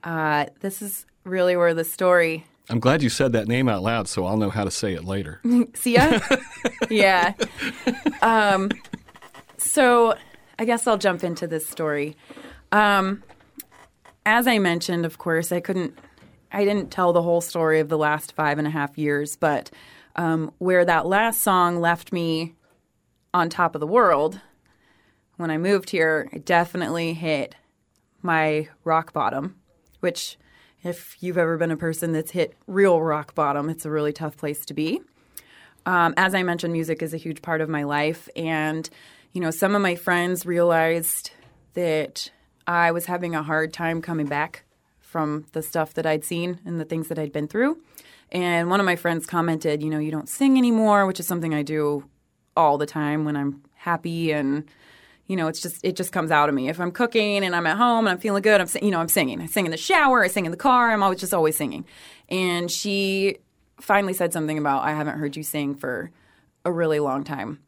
Uh, 0.02 0.46
this 0.60 0.82
is 0.82 1.06
really 1.24 1.56
where 1.56 1.74
the 1.74 1.84
story. 1.84 2.46
I'm 2.68 2.80
glad 2.80 3.02
you 3.02 3.08
said 3.08 3.32
that 3.32 3.46
name 3.46 3.68
out 3.68 3.82
loud, 3.82 4.08
so 4.08 4.26
I'll 4.26 4.36
know 4.36 4.50
how 4.50 4.64
to 4.64 4.70
say 4.70 4.94
it 4.94 5.04
later. 5.04 5.40
Sia? 5.74 6.20
yeah. 6.90 7.34
Um, 8.22 8.70
so 9.56 10.16
I 10.58 10.64
guess 10.64 10.86
I'll 10.86 10.98
jump 10.98 11.22
into 11.22 11.46
this 11.46 11.68
story. 11.68 12.16
Um, 12.72 13.22
as 14.24 14.48
I 14.48 14.58
mentioned, 14.58 15.06
of 15.06 15.18
course, 15.18 15.52
I 15.52 15.60
couldn't, 15.60 15.96
I 16.50 16.64
didn't 16.64 16.90
tell 16.90 17.12
the 17.12 17.22
whole 17.22 17.40
story 17.40 17.78
of 17.78 17.88
the 17.88 17.98
last 17.98 18.32
five 18.32 18.58
and 18.58 18.66
a 18.66 18.70
half 18.70 18.98
years, 18.98 19.36
but 19.36 19.70
um, 20.16 20.52
where 20.58 20.84
that 20.84 21.06
last 21.06 21.42
song 21.42 21.80
left 21.80 22.12
me 22.12 22.55
on 23.36 23.50
top 23.50 23.74
of 23.74 23.80
the 23.82 23.86
world 23.86 24.40
when 25.36 25.50
I 25.50 25.58
moved 25.58 25.90
here, 25.90 26.26
I 26.32 26.38
definitely 26.38 27.12
hit 27.12 27.54
my 28.22 28.68
rock 28.82 29.12
bottom, 29.12 29.56
which, 30.00 30.38
if 30.82 31.18
you've 31.20 31.36
ever 31.36 31.58
been 31.58 31.70
a 31.70 31.76
person 31.76 32.12
that's 32.12 32.30
hit 32.30 32.54
real 32.66 33.02
rock 33.02 33.34
bottom, 33.34 33.68
it's 33.68 33.84
a 33.84 33.90
really 33.90 34.14
tough 34.14 34.38
place 34.38 34.64
to 34.64 34.72
be. 34.72 35.02
Um, 35.84 36.14
as 36.16 36.34
I 36.34 36.42
mentioned, 36.44 36.72
music 36.72 37.02
is 37.02 37.12
a 37.12 37.18
huge 37.18 37.42
part 37.42 37.60
of 37.60 37.68
my 37.68 37.82
life. 37.82 38.26
And, 38.34 38.88
you 39.34 39.42
know, 39.42 39.50
some 39.50 39.74
of 39.74 39.82
my 39.82 39.96
friends 39.96 40.46
realized 40.46 41.30
that 41.74 42.30
I 42.66 42.90
was 42.90 43.04
having 43.04 43.34
a 43.34 43.42
hard 43.42 43.74
time 43.74 44.00
coming 44.00 44.26
back 44.26 44.64
from 44.98 45.44
the 45.52 45.62
stuff 45.62 45.92
that 45.94 46.06
I'd 46.06 46.24
seen 46.24 46.60
and 46.64 46.80
the 46.80 46.86
things 46.86 47.08
that 47.08 47.18
I'd 47.18 47.32
been 47.32 47.48
through. 47.48 47.82
And 48.32 48.70
one 48.70 48.80
of 48.80 48.86
my 48.86 48.96
friends 48.96 49.26
commented, 49.26 49.82
you 49.82 49.90
know, 49.90 49.98
you 49.98 50.10
don't 50.10 50.28
sing 50.28 50.56
anymore, 50.56 51.04
which 51.04 51.20
is 51.20 51.26
something 51.26 51.52
I 51.52 51.62
do 51.62 52.08
all 52.56 52.78
the 52.78 52.86
time 52.86 53.24
when 53.24 53.36
I'm 53.36 53.62
happy 53.74 54.32
and 54.32 54.64
you 55.26 55.34
know, 55.34 55.48
it's 55.48 55.60
just 55.60 55.84
it 55.84 55.96
just 55.96 56.12
comes 56.12 56.30
out 56.30 56.48
of 56.48 56.54
me. 56.54 56.68
If 56.68 56.80
I'm 56.80 56.92
cooking 56.92 57.44
and 57.44 57.54
I'm 57.54 57.66
at 57.66 57.76
home 57.76 58.06
and 58.06 58.10
I'm 58.10 58.18
feeling 58.18 58.42
good, 58.42 58.60
I'm 58.60 58.68
you 58.80 58.90
know 58.90 59.00
I'm 59.00 59.08
singing. 59.08 59.40
I 59.40 59.46
sing 59.46 59.64
in 59.64 59.72
the 59.72 59.76
shower, 59.76 60.22
I 60.22 60.28
sing 60.28 60.44
in 60.44 60.52
the 60.52 60.56
car. 60.56 60.92
I'm 60.92 61.02
always 61.02 61.18
just 61.18 61.34
always 61.34 61.56
singing. 61.56 61.84
And 62.28 62.70
she 62.70 63.38
finally 63.80 64.12
said 64.12 64.32
something 64.32 64.56
about 64.56 64.84
I 64.84 64.92
haven't 64.92 65.18
heard 65.18 65.36
you 65.36 65.42
sing 65.42 65.74
for 65.74 66.10
a 66.64 66.72
really 66.72 67.00
long 67.00 67.24
time. 67.24 67.60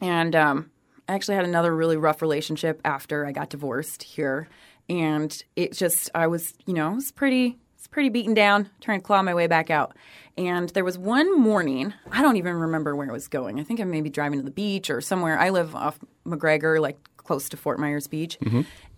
And 0.00 0.34
um, 0.34 0.70
I 1.08 1.14
actually 1.14 1.36
had 1.36 1.44
another 1.44 1.74
really 1.74 1.96
rough 1.96 2.22
relationship 2.22 2.80
after 2.84 3.26
I 3.26 3.32
got 3.32 3.50
divorced 3.50 4.02
here, 4.02 4.48
and 4.88 5.42
it 5.54 5.72
just 5.72 6.10
I 6.14 6.26
was 6.26 6.54
you 6.64 6.72
know 6.72 6.92
I 6.92 6.94
was 6.94 7.12
pretty 7.12 7.58
it's 7.86 7.92
pretty 7.92 8.08
beaten 8.08 8.34
down, 8.34 8.68
trying 8.80 8.98
to 9.00 9.06
claw 9.06 9.22
my 9.22 9.32
way 9.32 9.46
back 9.46 9.70
out. 9.70 9.96
And 10.36 10.68
there 10.70 10.84
was 10.84 10.98
one 10.98 11.38
morning, 11.38 11.94
I 12.10 12.20
don't 12.20 12.36
even 12.36 12.54
remember 12.54 12.96
where 12.96 13.08
I 13.08 13.12
was 13.12 13.28
going. 13.28 13.60
I 13.60 13.62
think 13.62 13.78
I 13.80 13.84
may 13.84 14.00
be 14.00 14.10
driving 14.10 14.40
to 14.40 14.44
the 14.44 14.50
beach 14.50 14.90
or 14.90 15.00
somewhere. 15.00 15.38
I 15.38 15.50
live 15.50 15.76
off 15.76 16.00
McGregor, 16.26 16.80
like 16.80 16.98
close 17.16 17.48
to 17.50 17.56
Fort 17.56 17.78
Myers 17.78 18.08
Beach. 18.08 18.38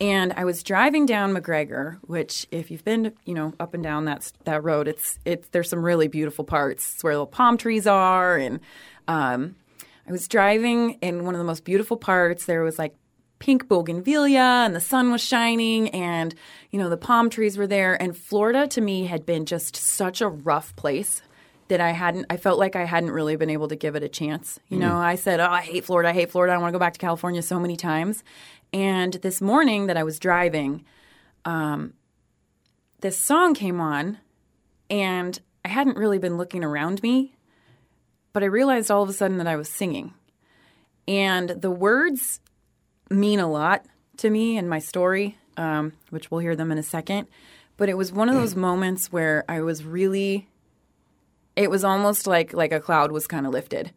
And 0.00 0.32
I 0.32 0.44
was 0.46 0.62
driving 0.62 1.04
down 1.04 1.34
McGregor, 1.34 1.98
which 2.02 2.46
if 2.50 2.70
you've 2.70 2.84
been, 2.84 3.12
you 3.26 3.34
know, 3.34 3.52
up 3.60 3.74
and 3.74 3.82
down 3.82 4.06
that 4.06 4.32
that 4.44 4.64
road, 4.64 4.88
it's 4.88 5.18
it's 5.26 5.48
there's 5.48 5.68
some 5.68 5.84
really 5.84 6.08
beautiful 6.08 6.44
parts. 6.44 6.94
It's 6.94 7.04
where 7.04 7.16
the 7.16 7.26
palm 7.26 7.58
trees 7.58 7.86
are 7.86 8.38
and 8.38 8.58
um, 9.06 9.54
I 10.08 10.12
was 10.12 10.28
driving 10.28 10.94
in 11.02 11.26
one 11.26 11.34
of 11.34 11.38
the 11.38 11.44
most 11.44 11.64
beautiful 11.64 11.98
parts. 11.98 12.46
There 12.46 12.62
was 12.62 12.78
like 12.78 12.94
pink 13.38 13.68
bougainvillea 13.68 14.64
and 14.64 14.74
the 14.74 14.80
sun 14.80 15.12
was 15.12 15.22
shining 15.22 15.88
and 15.90 16.34
you 16.70 16.78
know 16.78 16.88
the 16.88 16.96
palm 16.96 17.30
trees 17.30 17.56
were 17.56 17.66
there 17.66 18.00
and 18.00 18.16
Florida 18.16 18.66
to 18.66 18.80
me 18.80 19.06
had 19.06 19.24
been 19.24 19.46
just 19.46 19.76
such 19.76 20.20
a 20.20 20.28
rough 20.28 20.74
place 20.76 21.22
that 21.68 21.80
I 21.80 21.92
hadn't 21.92 22.26
I 22.30 22.36
felt 22.36 22.58
like 22.58 22.76
I 22.76 22.84
hadn't 22.84 23.10
really 23.10 23.36
been 23.36 23.50
able 23.50 23.68
to 23.68 23.76
give 23.76 23.94
it 23.94 24.02
a 24.02 24.08
chance. 24.08 24.58
You 24.68 24.78
know, 24.78 24.96
I 24.96 25.14
said, 25.14 25.38
"Oh, 25.38 25.50
I 25.50 25.60
hate 25.60 25.84
Florida. 25.84 26.08
I 26.08 26.12
hate 26.12 26.30
Florida. 26.30 26.54
I 26.54 26.58
want 26.58 26.70
to 26.70 26.72
go 26.72 26.80
back 26.80 26.94
to 26.94 26.98
California 26.98 27.42
so 27.42 27.60
many 27.60 27.76
times." 27.76 28.24
And 28.72 29.14
this 29.14 29.40
morning 29.40 29.86
that 29.86 29.96
I 29.96 30.02
was 30.02 30.18
driving, 30.18 30.84
um, 31.44 31.94
this 33.00 33.18
song 33.18 33.54
came 33.54 33.80
on 33.80 34.18
and 34.90 35.38
I 35.64 35.68
hadn't 35.68 35.96
really 35.96 36.18
been 36.18 36.36
looking 36.36 36.64
around 36.64 37.02
me, 37.02 37.34
but 38.32 38.42
I 38.42 38.46
realized 38.46 38.90
all 38.90 39.02
of 39.02 39.08
a 39.08 39.12
sudden 39.12 39.38
that 39.38 39.46
I 39.46 39.56
was 39.56 39.68
singing. 39.68 40.14
And 41.06 41.50
the 41.50 41.70
words 41.70 42.40
mean 43.10 43.40
a 43.40 43.50
lot 43.50 43.84
to 44.18 44.30
me 44.30 44.56
and 44.56 44.68
my 44.68 44.78
story, 44.78 45.38
um, 45.56 45.92
which 46.10 46.30
we'll 46.30 46.40
hear 46.40 46.56
them 46.56 46.70
in 46.72 46.78
a 46.78 46.82
second. 46.82 47.28
But 47.76 47.88
it 47.88 47.96
was 47.96 48.12
one 48.12 48.28
of 48.28 48.34
those 48.34 48.56
moments 48.56 49.12
where 49.12 49.44
I 49.48 49.60
was 49.60 49.84
really, 49.84 50.48
it 51.56 51.70
was 51.70 51.84
almost 51.84 52.26
like 52.26 52.52
like 52.52 52.72
a 52.72 52.80
cloud 52.80 53.12
was 53.12 53.26
kind 53.26 53.46
of 53.46 53.52
lifted, 53.52 53.92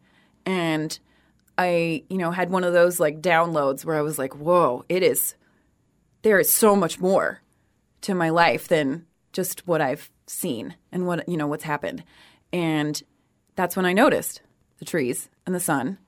and 0.46 0.96
I, 1.58 2.04
you 2.08 2.16
know, 2.16 2.30
had 2.30 2.50
one 2.50 2.64
of 2.64 2.72
those 2.72 3.00
like 3.00 3.20
downloads 3.20 3.84
where 3.84 3.96
I 3.96 4.02
was 4.02 4.18
like, 4.18 4.36
whoa, 4.36 4.84
it 4.88 5.02
is, 5.02 5.34
there 6.22 6.38
is 6.38 6.50
so 6.50 6.76
much 6.76 7.00
more 7.00 7.40
to 8.02 8.14
my 8.14 8.30
life 8.30 8.68
than 8.68 9.06
just 9.32 9.66
what 9.66 9.80
I've 9.80 10.10
seen 10.26 10.76
and 10.92 11.06
what 11.06 11.28
you 11.28 11.36
know 11.36 11.48
what's 11.48 11.64
happened, 11.64 12.04
and 12.52 13.02
that's 13.56 13.74
when 13.74 13.86
I 13.86 13.92
noticed 13.92 14.42
the 14.78 14.84
trees 14.84 15.28
and 15.44 15.54
the 15.54 15.60
sun 15.60 15.98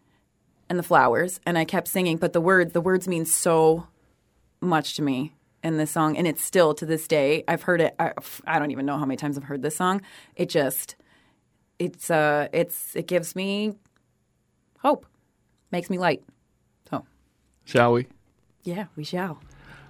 and 0.69 0.79
the 0.79 0.83
flowers 0.83 1.41
and 1.47 1.57
I 1.59 1.65
kept 1.65 1.89
singing 1.89 2.17
but 2.17 2.33
the 2.33 2.41
words 2.41 2.73
the 2.73 2.81
words 2.81 3.07
mean 3.09 3.25
so 3.27 3.87
much 4.61 4.95
to 4.97 5.03
me 5.03 5.35
in 5.63 5.77
this 5.79 5.91
song 5.91 6.17
and 6.17 6.27
it's 6.27 6.43
still 6.43 6.75
to 6.75 6.87
this 6.87 7.07
day 7.09 7.45
I've 7.49 7.63
heard 7.63 7.81
it 7.81 7.95
I, 7.99 8.13
I 8.47 8.59
don't 8.59 8.71
even 8.71 8.87
know 8.87 8.99
how 8.99 9.05
many 9.05 9.17
times 9.17 9.37
I've 9.37 9.45
heard 9.45 9.63
this 9.63 9.77
song 9.77 10.01
it 10.37 10.49
just 10.49 10.97
it's 11.79 12.11
uh 12.11 12.49
it's 12.53 12.95
it 12.97 13.07
gives 13.07 13.35
me 13.37 13.75
hope 14.81 15.07
makes 15.73 15.91
me 15.91 15.99
light 15.99 16.23
so 16.91 17.05
Shall 17.65 17.93
we? 17.93 18.07
yeah 18.65 18.87
we 18.97 19.05
shall 19.05 19.41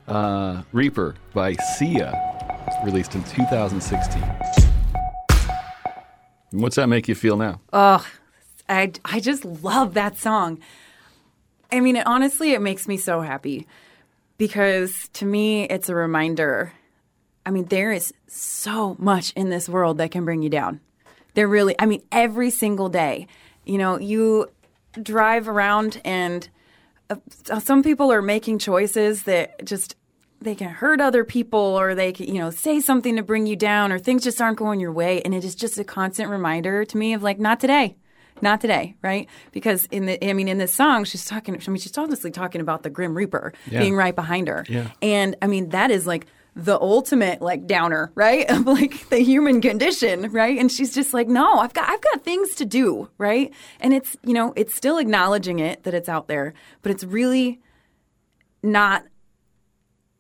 Uh, 0.07 0.63
Reaper 0.73 1.15
by 1.33 1.55
Sia, 1.55 2.13
released 2.85 3.15
in 3.15 3.23
2016. 3.25 4.23
What's 6.53 6.77
that 6.77 6.89
make 6.89 7.09
you 7.09 7.15
feel 7.15 7.37
now? 7.39 7.61
Oh, 7.73 8.07
I, 8.69 8.93
I 9.05 9.21
just 9.21 9.45
love 9.45 9.95
that 9.95 10.17
song. 10.17 10.59
I 11.71 11.81
mean, 11.81 11.97
it, 11.97 12.07
honestly, 12.07 12.53
it 12.53 12.61
makes 12.61 12.89
me 12.89 12.97
so 12.97 13.21
happy 13.21 13.67
because 14.39 15.09
to 15.15 15.25
me, 15.25 15.65
it's 15.65 15.89
a 15.89 15.95
reminder. 15.95 16.73
I 17.45 17.51
mean, 17.51 17.67
there 17.67 17.93
is 17.93 18.13
so 18.27 18.97
much 18.99 19.33
in 19.33 19.51
this 19.51 19.69
world 19.69 19.99
that 19.99 20.11
can 20.11 20.25
bring 20.25 20.43
you 20.43 20.51
down. 20.51 20.81
There 21.35 21.49
really, 21.49 21.75
I 21.79 21.87
mean, 21.87 22.03
every 22.13 22.51
single 22.51 22.89
day, 22.89 23.27
you 23.65 23.77
know, 23.77 23.99
you 23.99 24.49
drive 25.03 25.49
around 25.49 26.01
and 26.05 26.49
uh, 27.11 27.17
some 27.59 27.83
people 27.83 28.13
are 28.13 28.23
making 28.23 28.59
choices 28.59 29.25
that 29.25 29.65
just 29.65 29.97
they 30.41 30.55
can 30.55 30.69
hurt 30.69 31.01
other 31.01 31.25
people 31.25 31.59
or 31.59 31.95
they 31.95 32.13
can 32.13 32.27
you 32.27 32.39
know 32.39 32.51
say 32.51 32.81
something 32.81 33.17
to 33.17 33.23
bring 33.23 33.47
you 33.47 33.57
down 33.57 33.91
or 33.91 33.99
things 33.99 34.23
just 34.23 34.41
aren't 34.41 34.59
going 34.59 34.79
your 34.79 34.93
way 34.93 35.21
and 35.23 35.35
it 35.35 35.45
is 35.45 35.55
just 35.55 35.79
a 35.79 35.85
constant 35.85 36.31
reminder 36.31 36.85
to 36.85 36.97
me 36.97 37.13
of 37.13 37.23
like 37.23 37.39
not 37.39 37.59
today 37.59 37.97
not 38.45 38.61
today 38.61 38.95
right? 39.03 39.29
Because 39.51 39.87
in 39.91 40.07
the 40.07 40.25
i 40.31 40.33
mean 40.33 40.47
in 40.47 40.59
this 40.59 40.73
song 40.73 41.03
she's 41.05 41.25
talking 41.25 41.55
i 41.57 41.71
mean 41.71 41.79
she's 41.81 41.99
obviously 41.99 42.31
talking 42.31 42.61
about 42.61 42.85
the 42.85 42.91
grim 42.91 43.17
reaper 43.17 43.53
Yeah. 43.69 43.81
being 43.81 43.97
right 43.97 44.15
behind 44.15 44.47
her. 44.47 44.65
Yeah. 44.69 44.91
and 45.03 45.35
i 45.43 45.49
mean 45.49 45.71
that 45.71 45.91
is 45.91 46.07
like 46.07 46.27
the 46.57 46.81
ultimate 46.81 47.43
like 47.43 47.67
downer 47.67 48.13
right? 48.15 48.49
Of 48.55 48.65
like 48.67 49.09
the 49.09 49.19
human 49.19 49.61
condition 49.61 50.31
right? 50.31 50.57
And 50.57 50.71
she's 50.71 50.95
just 50.95 51.13
like 51.13 51.27
no 51.27 51.59
i've 51.59 51.75
got 51.75 51.89
i've 51.89 52.01
got 52.01 52.23
things 52.23 52.55
to 52.57 52.65
do 52.65 53.09
right? 53.19 53.53
And 53.81 53.93
it's 53.93 54.17
you 54.23 54.35
know 54.35 54.53
it's 54.55 54.73
still 54.75 54.99
acknowledging 54.99 55.59
it 55.59 55.83
that 55.83 55.95
it's 55.95 56.09
out 56.09 56.29
there 56.29 56.55
but 56.83 56.93
it's 56.93 57.03
really 57.03 57.61
not 58.63 59.03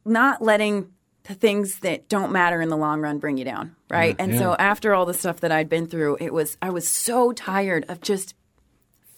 not 0.05 0.43
letting 0.43 0.91
the 1.25 1.35
things 1.35 1.79
that 1.81 2.09
don't 2.09 2.33
matter 2.33 2.61
in 2.61 2.68
the 2.68 2.77
long 2.77 3.01
run 3.01 3.18
bring 3.18 3.39
you 3.39 3.45
down, 3.47 3.75
right? 3.95 4.17
and 4.19 4.37
so 4.37 4.55
after 4.59 4.95
all 4.95 5.07
the 5.07 5.15
stuff 5.15 5.41
that 5.41 5.53
I'd 5.53 5.69
been 5.69 5.87
through, 5.87 6.19
it 6.21 6.33
was 6.33 6.57
I 6.63 6.71
was 6.71 6.87
so 6.89 7.33
tired 7.33 7.85
of 7.89 8.01
just 8.01 8.35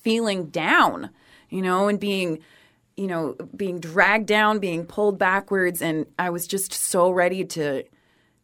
feeling 0.03 0.47
down, 0.47 1.11
you 1.51 1.63
know, 1.63 1.89
and 1.89 1.99
being 2.01 2.39
you 2.97 3.07
know, 3.07 3.37
being 3.55 3.79
dragged 3.79 4.27
down, 4.27 4.59
being 4.59 4.87
pulled 4.87 5.19
backwards 5.19 5.83
and 5.83 6.07
I 6.19 6.31
was 6.31 6.47
just 6.47 6.73
so 6.73 7.11
ready 7.11 7.45
to 7.45 7.83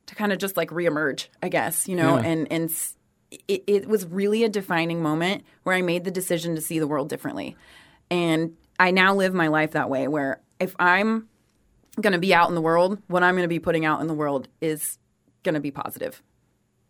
to 0.07 0.15
kind 0.15 0.31
of 0.33 0.39
just 0.39 0.57
like 0.59 0.69
reemerge, 0.71 1.29
I 1.43 1.49
guess, 1.49 1.89
you 1.89 1.97
know, 1.97 2.17
Yeah. 2.19 2.27
and 2.27 2.53
and 2.53 2.71
it, 3.49 3.65
it 3.67 3.89
was 3.89 4.05
really 4.05 4.45
a 4.45 4.49
defining 4.51 5.03
moment 5.03 5.45
where 5.63 5.75
I 5.75 5.81
made 5.81 6.05
the 6.05 6.11
decision 6.11 6.55
to 6.57 6.61
see 6.61 6.79
the 6.79 6.87
world 6.87 7.09
differently. 7.09 7.57
And 8.11 8.57
I 8.79 8.91
now 8.91 9.15
live 9.15 9.33
my 9.33 9.49
life 9.49 9.71
that 9.71 9.89
way 9.89 10.07
where 10.07 10.43
if 10.61 10.77
I'm 10.79 11.29
going 11.99 12.13
to 12.13 12.19
be 12.19 12.35
out 12.35 12.51
in 12.51 12.55
the 12.55 12.61
world, 12.61 12.99
what 13.07 13.23
I'm 13.23 13.35
going 13.35 13.45
to 13.45 13.49
be 13.49 13.59
putting 13.59 13.87
out 13.87 14.03
in 14.03 14.07
the 14.07 14.13
world 14.15 14.49
is 14.61 14.99
going 15.43 15.55
to 15.55 15.61
be 15.61 15.71
positive. 15.71 16.23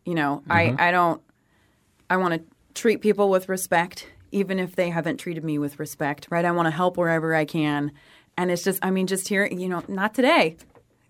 You 0.04 0.14
know, 0.14 0.42
I, 0.48 0.66
mm-hmm. 0.66 0.80
I 0.80 0.90
don't, 0.90 1.22
I 2.10 2.16
want 2.16 2.34
to 2.34 2.42
treat 2.74 3.00
people 3.00 3.28
with 3.28 3.48
respect, 3.48 4.08
even 4.32 4.58
if 4.58 4.76
they 4.76 4.90
haven't 4.90 5.18
treated 5.18 5.44
me 5.44 5.58
with 5.58 5.78
respect, 5.78 6.26
right? 6.30 6.44
I 6.44 6.50
want 6.50 6.66
to 6.66 6.70
help 6.70 6.96
wherever 6.96 7.34
I 7.34 7.44
can. 7.44 7.92
And 8.36 8.50
it's 8.50 8.64
just, 8.64 8.78
I 8.82 8.90
mean, 8.90 9.06
just 9.06 9.28
here, 9.28 9.46
you 9.46 9.68
know, 9.68 9.82
not 9.88 10.14
today, 10.14 10.56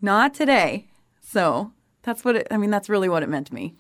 not 0.01 0.34
today. 0.34 0.88
So 1.20 1.72
that's 2.03 2.24
what 2.24 2.36
it, 2.36 2.49
I 2.51 2.57
mean, 2.57 2.70
that's 2.70 2.88
really 2.88 3.09
what 3.09 3.22
it 3.22 3.28
meant 3.28 3.47
to 3.47 3.55
me. 3.55 3.74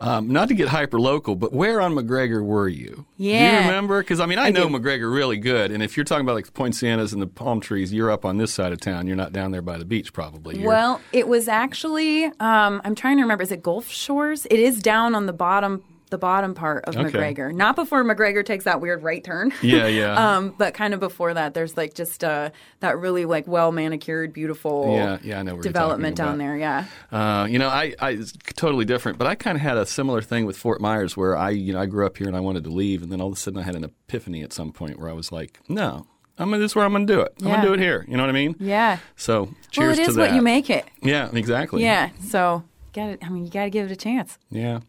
Um, 0.00 0.28
not 0.32 0.48
to 0.48 0.54
get 0.54 0.68
hyper 0.68 1.00
local, 1.00 1.34
but 1.34 1.52
where 1.52 1.80
on 1.80 1.92
McGregor 1.94 2.44
were 2.44 2.68
you? 2.68 3.04
Yeah. 3.16 3.50
Do 3.50 3.56
you 3.56 3.68
remember? 3.68 4.00
Because 4.00 4.20
I 4.20 4.26
mean, 4.26 4.38
I, 4.38 4.50
know 4.50 4.68
do. 4.68 4.78
McGregor 4.78 5.12
really 5.12 5.36
good, 5.38 5.72
and 5.72 5.82
if 5.82 5.96
you're 5.96 6.04
talking 6.04 6.24
about 6.24 6.36
like 6.36 6.46
the 6.46 6.52
Poincianas 6.52 7.12
and 7.12 7.20
the 7.20 7.26
palm 7.26 7.60
trees, 7.60 7.92
you're 7.92 8.10
up 8.10 8.24
on 8.24 8.38
this 8.38 8.52
side 8.54 8.72
of 8.72 8.80
town. 8.80 9.06
You're 9.08 9.16
not 9.16 9.32
down 9.32 9.50
there 9.50 9.62
by 9.62 9.76
the 9.76 9.84
beach, 9.84 10.12
probably. 10.12 10.54
You're- 10.56 10.68
Well, 10.68 11.00
it 11.12 11.26
was 11.26 11.48
actually 11.48 12.24
um, 12.40 12.80
I'm 12.84 12.94
trying 12.94 13.16
to 13.16 13.22
remember. 13.22 13.42
Is 13.42 13.50
it 13.52 13.62
Gulf 13.62 13.88
Shores? 13.88 14.46
It 14.50 14.60
is 14.60 14.80
down 14.80 15.14
on 15.16 15.26
the 15.26 15.32
bottom, 15.32 15.82
the 16.08 16.18
bottom 16.18 16.54
part 16.54 16.84
of 16.84 16.96
Okay. 16.96 17.10
McGregor. 17.10 17.52
Not 17.54 17.76
before 17.76 18.04
McGregor 18.04 18.44
takes 18.44 18.64
that 18.64 18.80
weird 18.80 19.02
right 19.02 19.22
turn. 19.22 19.52
Yeah, 19.62 19.86
yeah. 19.86 20.14
um, 20.36 20.54
but 20.56 20.74
kind 20.74 20.94
of 20.94 21.00
before 21.00 21.34
that, 21.34 21.54
there's 21.54 21.76
like 21.76 21.94
just 21.94 22.24
uh, 22.24 22.50
that 22.80 22.98
really 22.98 23.24
like 23.24 23.46
well 23.46 23.72
manicured, 23.72 24.32
beautiful 24.32 24.94
Yeah, 24.94 25.18
yeah, 25.22 25.40
I 25.40 25.42
know 25.42 25.60
development 25.60 26.16
down 26.16 26.38
there. 26.38 26.56
Yeah. 26.56 26.84
Uh, 27.12 27.46
you 27.48 27.58
know, 27.58 27.68
I, 27.68 27.94
I 27.98 28.10
it's 28.10 28.32
totally 28.54 28.84
different, 28.84 29.18
but 29.18 29.26
I 29.26 29.34
kind 29.34 29.56
of 29.56 29.62
had 29.62 29.76
a 29.76 29.86
similar 29.86 30.22
thing 30.22 30.46
with 30.46 30.56
Fort 30.56 30.80
Myers, 30.80 31.16
where 31.16 31.36
I, 31.36 31.50
you 31.50 31.72
know, 31.72 31.80
I 31.80 31.86
grew 31.86 32.06
up 32.06 32.16
here 32.16 32.26
and 32.26 32.36
I 32.36 32.40
wanted 32.40 32.64
to 32.64 32.70
leave, 32.70 33.02
and 33.02 33.12
then 33.12 33.20
all 33.20 33.28
of 33.28 33.34
a 33.34 33.36
sudden 33.36 33.58
I 33.60 33.62
had 33.62 33.74
an 33.76 33.84
epiphany 33.84 34.42
at 34.42 34.52
some 34.52 34.72
point 34.72 34.98
where 34.98 35.08
I 35.08 35.12
was 35.12 35.30
like, 35.32 35.60
no, 35.68 36.06
I'm 36.38 36.50
gonna, 36.50 36.58
this 36.58 36.72
is 36.72 36.76
where 36.76 36.84
I'm 36.84 36.92
going 36.92 37.06
to 37.06 37.12
do 37.12 37.20
it. 37.20 37.34
I'm 37.40 37.46
going 37.46 37.60
to 37.60 37.66
do 37.66 37.72
it 37.74 37.80
here. 37.80 38.04
You 38.08 38.16
know 38.16 38.22
what 38.22 38.30
I 38.30 38.32
mean? 38.32 38.54
Yeah. 38.60 38.98
So 39.16 39.48
cheers 39.70 39.98
well, 39.98 40.06
it 40.06 40.10
is 40.10 40.16
what 40.16 40.34
you 40.34 40.42
make 40.42 40.70
it. 40.70 40.84
Yeah, 41.02 41.30
exactly. 41.32 41.82
Yeah. 41.82 42.10
So, 42.28 42.62
got 42.98 43.10
it. 43.10 43.18
I 43.22 43.28
mean, 43.28 43.44
you 43.44 43.50
got 43.50 43.64
to 43.64 43.70
give 43.70 43.86
it 43.90 43.92
a 43.92 43.96
chance. 43.96 44.38
Yeah. 44.50 44.80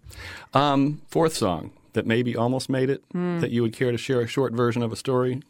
Um, 0.54 1.02
fourth 1.10 1.36
song 1.36 1.72
that 1.94 2.06
maybe 2.06 2.36
almost 2.36 2.70
made 2.70 2.90
it 2.90 3.04
Hmm. 3.12 3.40
that 3.40 3.52
you 3.52 3.62
would 3.62 3.74
care 3.74 3.92
to 3.92 3.98
share 3.98 4.22
a 4.22 4.28
short 4.28 4.54
version 4.54 4.82
of 4.84 4.92
a 4.92 4.96
story. 4.96 5.42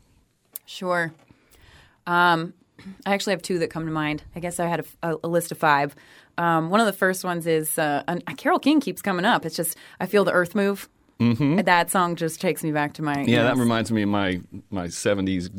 Sure. 0.65 1.11
Um, 2.07 2.53
I 3.05 3.13
actually 3.13 3.33
have 3.33 3.41
two 3.41 3.59
that 3.59 3.69
come 3.69 3.85
to 3.85 3.91
mind. 3.91 4.23
I 4.35 4.39
guess 4.39 4.59
I 4.59 4.67
had 4.67 4.79
a, 5.03 5.11
a, 5.11 5.17
a 5.25 5.27
list 5.27 5.51
of 5.51 5.57
five. 5.57 5.95
Um, 6.37 6.69
one 6.69 6.79
of 6.79 6.85
the 6.85 6.93
first 6.93 7.23
ones 7.25 7.45
is 7.45 7.77
uh, 7.77 8.03
and 8.07 8.23
Carole 8.37 8.59
King 8.59 8.79
keeps 8.79 9.01
coming 9.01 9.25
up. 9.25 9.45
It's 9.45 9.55
just 9.55 9.75
I 9.99 10.05
feel 10.05 10.23
the 10.23 10.31
earth 10.31 10.55
move. 10.55 10.87
Mm-hmm. 11.19 11.57
That 11.65 11.91
song 11.91 12.15
just 12.15 12.39
takes 12.39 12.63
me 12.63 12.71
back 12.71 12.93
to 12.93 13.01
my 13.01 13.23
Yeah, 13.23 13.43
that 13.43 13.57
reminds 13.57 13.91
me 13.91 14.03
of 14.03 14.09
my 14.09 14.39
my 14.69 14.87
'70s 14.87 15.49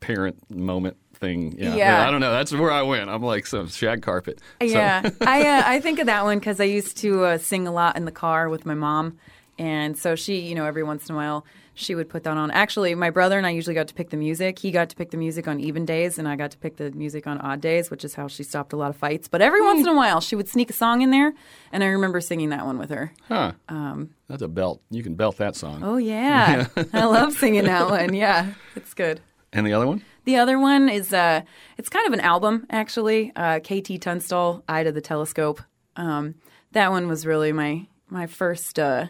parent 0.00 0.36
moment 0.50 0.96
thing. 1.18 1.56
Yeah, 1.58 1.74
Yeah. 1.76 2.06
I 2.06 2.10
don't 2.10 2.20
know. 2.20 2.32
That's 2.32 2.52
where 2.52 2.70
I 2.70 2.82
went. 2.82 3.10
I'm 3.10 3.22
like 3.22 3.46
some 3.46 3.68
shag 3.68 4.02
carpet. 4.02 4.40
So- 4.60 4.66
Yeah, 4.66 5.08
I 5.20 5.46
uh, 5.46 5.62
I 5.66 5.80
think 5.80 5.98
of 5.98 6.06
that 6.06 6.24
one 6.24 6.38
because 6.38 6.60
I 6.60 6.64
used 6.64 6.96
to 6.98 7.24
uh, 7.24 7.38
sing 7.38 7.66
a 7.66 7.72
lot 7.72 7.96
in 7.96 8.04
the 8.04 8.12
car 8.12 8.48
with 8.48 8.64
my 8.66 8.74
mom, 8.74 9.18
and 9.58 9.96
so 9.98 10.14
she, 10.14 10.38
you 10.40 10.54
know, 10.54 10.64
every 10.64 10.82
once 10.82 11.08
in 11.08 11.14
a 11.14 11.18
while 11.18 11.44
she 11.74 11.94
would 11.94 12.08
put 12.08 12.24
that 12.24 12.36
on. 12.36 12.50
Actually, 12.50 12.92
my 12.96 13.08
brother 13.08 13.38
and 13.38 13.46
I 13.46 13.50
usually 13.50 13.74
got 13.74 13.86
to 13.86 13.94
pick 13.94 14.10
the 14.10 14.16
music. 14.16 14.58
He 14.58 14.72
got 14.72 14.88
to 14.88 14.96
pick 14.96 15.12
the 15.12 15.16
music 15.16 15.46
on 15.46 15.60
even 15.60 15.84
days, 15.86 16.18
and 16.18 16.26
I 16.26 16.34
got 16.34 16.50
to 16.50 16.58
pick 16.58 16.76
the 16.76 16.90
music 16.90 17.28
on 17.28 17.38
odd 17.38 17.60
days, 17.60 17.88
which 17.88 18.04
is 18.04 18.14
how 18.14 18.26
she 18.26 18.42
stopped 18.42 18.72
a 18.72 18.76
lot 18.76 18.90
of 18.90 18.96
fights. 18.96 19.28
But 19.28 19.42
every 19.42 19.62
once 19.62 19.82
in 19.82 19.88
a 19.88 19.94
while, 19.94 20.20
she 20.20 20.34
would 20.34 20.48
sneak 20.48 20.70
a 20.70 20.72
song 20.72 21.02
in 21.02 21.12
there, 21.12 21.34
and 21.70 21.84
I 21.84 21.86
remember 21.86 22.20
singing 22.20 22.48
that 22.48 22.66
one 22.66 22.78
with 22.78 22.90
her. 22.90 23.12
huh? 23.28 23.52
That's 24.28 24.42
a 24.42 24.48
belt. 24.48 24.82
You 24.90 25.04
can 25.04 25.14
belt 25.14 25.36
that 25.36 25.54
song. 25.54 25.84
Um, 25.84 25.88
Oh 25.88 25.96
yeah, 25.98 26.66
I 26.92 27.04
love 27.04 27.32
singing 27.34 27.64
that 27.64 27.88
one. 27.88 28.12
Yeah, 28.12 28.54
it's 28.74 28.92
good. 28.94 29.20
And 29.52 29.64
the 29.64 29.72
other 29.72 29.86
one? 29.86 30.02
The 30.28 30.36
other 30.36 30.58
one 30.58 30.90
is 30.90 31.14
uh, 31.14 31.40
it's 31.78 31.88
kind 31.88 32.06
of 32.06 32.12
an 32.12 32.20
album 32.20 32.66
actually. 32.68 33.32
Uh, 33.34 33.60
KT 33.60 33.98
Tunstall, 33.98 34.62
Eye 34.68 34.82
to 34.84 34.92
the 34.92 35.00
Telescope. 35.00 35.62
Um, 35.96 36.34
that 36.72 36.90
one 36.90 37.08
was 37.08 37.24
really 37.24 37.50
my 37.50 37.86
my 38.10 38.26
first 38.26 38.78
uh, 38.78 39.06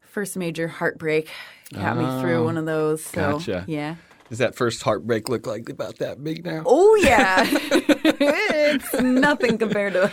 first 0.00 0.36
major 0.36 0.66
heartbreak. 0.66 1.30
Got 1.72 1.96
me 1.96 2.20
through 2.20 2.42
one 2.44 2.58
of 2.58 2.66
those. 2.66 3.04
So 3.04 3.34
Gotcha. 3.38 3.66
yeah. 3.68 3.94
Does 4.30 4.38
that 4.38 4.56
first 4.56 4.82
heartbreak 4.82 5.28
look 5.28 5.46
like 5.46 5.68
about 5.68 5.98
that 5.98 6.24
big 6.24 6.44
now? 6.44 6.64
Oh 6.66 6.96
yeah, 7.04 7.44
it's 7.50 9.00
nothing 9.00 9.58
compared 9.58 9.92
to 9.92 10.10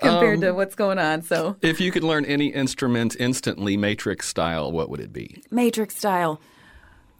compared 0.00 0.36
Um, 0.36 0.40
to 0.40 0.52
what's 0.52 0.74
going 0.74 0.98
on. 1.00 1.20
So 1.20 1.56
If 1.60 1.82
you 1.82 1.92
could 1.92 2.02
learn 2.02 2.24
any 2.24 2.46
instrument 2.46 3.14
instantly, 3.20 3.76
Matrix 3.76 4.26
style, 4.26 4.72
what 4.72 4.88
would 4.88 5.00
it 5.00 5.12
be? 5.12 5.42
Matrix 5.50 5.98
style. 5.98 6.40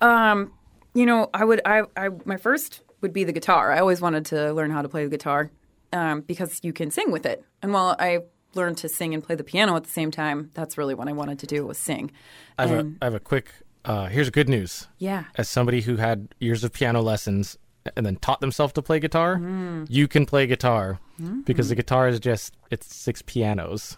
Um, 0.01 0.53
you 0.95 1.07
know, 1.07 1.29
I 1.35 1.45
would 1.45 1.61
I, 1.65 1.83
I 1.97 2.09
my 2.25 2.37
first 2.37 2.81
would 3.01 3.13
be 3.13 3.25
the 3.25 3.33
guitar. 3.33 3.73
I 3.73 3.79
always 3.81 4.01
wanted 4.01 4.27
to 4.27 4.53
learn 4.53 4.71
how 4.71 4.83
to 4.83 4.89
play 4.89 5.05
the 5.05 5.11
guitar 5.11 5.51
um, 5.93 6.21
because 6.21 6.61
you 6.63 6.73
can 6.73 6.91
sing 6.91 7.11
with 7.11 7.27
it. 7.27 7.45
And 7.63 7.73
while 7.73 7.97
I 7.99 8.21
learned 8.55 8.77
to 8.79 8.89
sing 8.89 9.15
and 9.15 9.25
play 9.25 9.35
the 9.35 9.45
piano 9.45 9.75
at 9.77 9.85
the 9.85 9.91
same 9.91 10.11
time, 10.11 10.51
that's 10.55 10.77
really 10.79 10.95
what 10.95 11.09
I 11.09 11.13
wanted 11.13 11.39
to 11.41 11.47
do 11.47 11.67
was 11.67 11.79
sing. 11.79 12.13
I 12.59 12.67
have, 12.67 12.77
a, 12.77 12.81
And- 12.81 12.99
I 13.01 13.07
have 13.07 13.15
a 13.15 13.21
quick. 13.21 13.51
Uh, 13.85 14.07
here's 14.07 14.31
good 14.31 14.49
news. 14.49 14.87
Yeah. 14.99 15.25
As 15.37 15.49
somebody 15.49 15.81
who 15.81 15.97
had 15.97 16.29
years 16.39 16.63
of 16.63 16.73
piano 16.73 17.01
lessons 17.03 17.59
and 17.97 18.07
then 18.07 18.15
taught 18.17 18.41
themselves 18.41 18.73
to 18.75 18.83
play 18.83 19.01
guitar, 19.01 19.39
Mm. 19.39 19.87
you 19.91 20.07
can 20.07 20.25
play 20.27 20.47
guitar 20.47 21.01
Mm-hmm. 21.21 21.41
because 21.41 21.69
the 21.69 21.75
guitar 21.75 22.07
is 22.09 22.21
just 22.21 22.55
it's 22.71 22.95
six 22.95 23.23
pianos. 23.23 23.97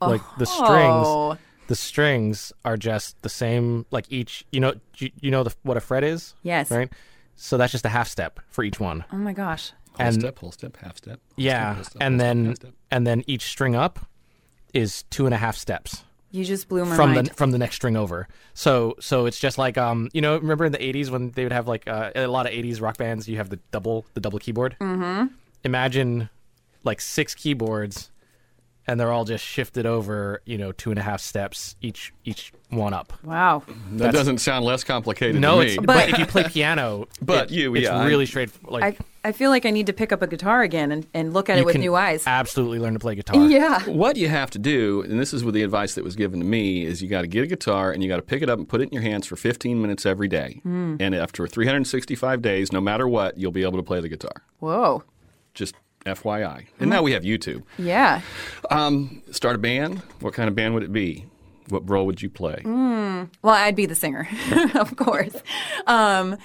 Like 0.00 0.22
the 0.38 0.46
strings, 0.46 1.06
Oh, 1.06 1.36
the 1.70 1.76
strings 1.76 2.52
are 2.64 2.76
just 2.76 3.22
the 3.22 3.28
same. 3.28 3.86
Like 3.92 4.06
each, 4.10 4.44
you 4.50 4.58
know, 4.58 4.74
you, 4.98 5.10
you 5.20 5.30
know 5.30 5.44
the, 5.44 5.54
what 5.62 5.76
a 5.76 5.80
fret 5.80 6.02
is, 6.02 6.34
yes. 6.42 6.68
right? 6.68 6.90
So 7.36 7.56
that's 7.56 7.70
just 7.70 7.84
a 7.84 7.88
half 7.88 8.08
step 8.08 8.40
for 8.50 8.64
each 8.64 8.80
one. 8.80 9.04
Oh 9.12 9.16
my 9.16 9.32
gosh. 9.32 9.70
Whole 9.92 10.06
And- 10.06 10.20
step, 10.20 10.38
whole 10.40 10.50
step, 10.52 10.76
half 10.78 10.96
step. 10.96 11.20
whole 11.36 11.44
Yeah, 11.44 11.60
step, 11.60 11.74
whole 11.76 11.84
step, 11.84 12.02
and 12.02 12.14
whole 12.14 12.18
step, 12.18 12.26
then 12.34 12.44
half 12.46 12.56
step. 12.56 12.72
and 12.90 13.06
then 13.06 13.24
each 13.28 13.42
string 13.42 13.76
up 13.76 14.00
is 14.74 15.04
two 15.10 15.26
and 15.26 15.34
a 15.34 15.38
half 15.38 15.56
steps 15.56 16.02
You 16.32 16.44
just 16.44 16.68
blew 16.68 16.84
my 16.84 16.96
from 16.96 17.12
mind. 17.14 17.26
the 17.28 17.34
from 17.34 17.50
the 17.52 17.58
next 17.58 17.76
string 17.76 17.96
over. 17.96 18.26
So 18.54 18.96
so 19.00 19.26
it's 19.26 19.38
just 19.38 19.56
like 19.56 19.78
um 19.78 20.08
you 20.12 20.20
know 20.20 20.38
remember 20.38 20.64
in 20.64 20.72
the 20.72 20.78
'80s 20.78 21.08
when 21.10 21.30
they 21.32 21.42
would 21.44 21.52
have 21.52 21.66
like 21.68 21.86
uh, 21.88 22.10
a 22.16 22.26
lot 22.26 22.46
of 22.46 22.52
'80s 22.52 22.80
rock 22.80 22.96
bands 22.98 23.28
you 23.28 23.36
have 23.36 23.48
the 23.50 23.58
double 23.70 24.04
the 24.14 24.20
double 24.20 24.38
keyboard. 24.40 24.76
Mm-hmm. 24.80 25.26
Imagine 25.64 26.28
like 26.84 27.00
six 27.00 27.34
keyboards, 27.34 28.10
and 28.86 28.98
they're 28.98 29.12
all 29.12 29.24
just 29.24 29.44
shifted 29.44 29.86
over 29.86 30.42
you 30.46 30.58
know 30.58 30.72
two 30.72 30.90
and 30.90 30.98
a 30.98 31.02
half 31.02 31.20
steps 31.20 31.76
each 31.82 32.12
each 32.24 32.52
one 32.70 32.94
up. 32.94 33.12
wow. 33.24 33.62
That 33.92 34.12
doesn't 34.12 34.38
sound 34.38 34.64
less 34.64 34.84
complicated 34.84 35.40
No, 35.40 35.56
to 35.60 35.66
it's 35.66 35.80
me. 35.80 35.86
but, 35.86 36.08
if 36.10 36.18
you 36.18 36.26
play 36.26 36.44
piano, 36.44 37.08
But 37.22 37.50
it- 37.50 37.54
you- 37.56 37.74
it's 37.74 37.84
yeah, 37.84 37.96
I- 37.98 38.06
really 38.06 38.26
straight. 38.26 38.50
Like 38.70 39.00
I 39.00 39.28
I 39.28 39.32
feel 39.32 39.50
like 39.50 39.66
I 39.66 39.70
need 39.70 39.86
to 39.88 39.92
pick 39.92 40.12
up 40.12 40.22
a 40.22 40.26
guitar 40.26 40.62
again 40.62 40.90
and, 40.92 41.06
and 41.12 41.34
look 41.34 41.50
at 41.50 41.56
you 41.56 41.62
it 41.62 41.66
with 41.66 41.72
can 41.74 41.82
new 41.82 41.94
eyes. 41.94 42.26
Absolutely 42.26 42.78
learn 42.78 42.94
to 42.94 42.98
play 42.98 43.14
guitar. 43.16 43.36
Yeah. 43.50 43.82
What 43.84 44.16
you 44.16 44.28
have 44.28 44.50
to 44.52 44.58
do, 44.58 45.02
and 45.02 45.20
this 45.20 45.34
is 45.34 45.44
with 45.44 45.52
the 45.54 45.62
advice 45.62 45.94
that 45.96 46.04
was 46.04 46.16
given 46.16 46.40
to 46.40 46.46
me, 46.46 46.84
is 46.86 47.02
you 47.02 47.08
got 47.08 47.20
to 47.22 47.26
get 47.26 47.42
a 47.44 47.46
guitar 47.46 47.90
and 47.92 48.02
you 48.02 48.08
got 48.08 48.16
to 48.16 48.22
pick 48.22 48.40
it 48.42 48.48
up 48.48 48.58
and 48.58 48.66
put 48.66 48.80
it 48.80 48.84
in 48.84 48.92
your 48.94 49.02
hands 49.02 49.26
for 49.26 49.36
15 49.36 49.78
minutes 49.82 50.06
every 50.06 50.26
day. 50.28 50.60
Hmm. 50.62 50.96
And 51.00 51.14
after 51.14 51.46
365 51.46 52.40
days, 52.40 52.72
no 52.72 52.80
matter 52.80 53.06
what, 53.06 53.38
you'll 53.38 53.52
be 53.52 53.62
able 53.62 53.76
to 53.76 53.82
play 53.82 54.00
the 54.00 54.08
guitar. 54.08 54.42
Whoa. 54.60 55.02
Just 55.52 55.74
FYI. 56.06 56.66
And 56.78 56.90
now 56.90 57.02
we 57.02 57.12
have 57.12 57.22
YouTube. 57.22 57.62
Yeah. 57.78 58.22
Um, 58.70 59.22
start 59.30 59.56
a 59.56 59.58
band. 59.58 59.98
What 60.20 60.34
kind 60.34 60.48
of 60.48 60.54
band 60.54 60.74
would 60.74 60.82
it 60.82 60.92
be? 60.92 61.26
What 61.68 61.88
role 61.88 62.06
would 62.06 62.20
you 62.22 62.30
play? 62.30 62.62
Well, 62.64 63.28
I'd 63.54 63.76
be 63.76 63.86
the 63.86 63.94
singer, 63.94 64.28
of 64.74 64.96
course. 64.96 65.36
Um, 65.86 66.36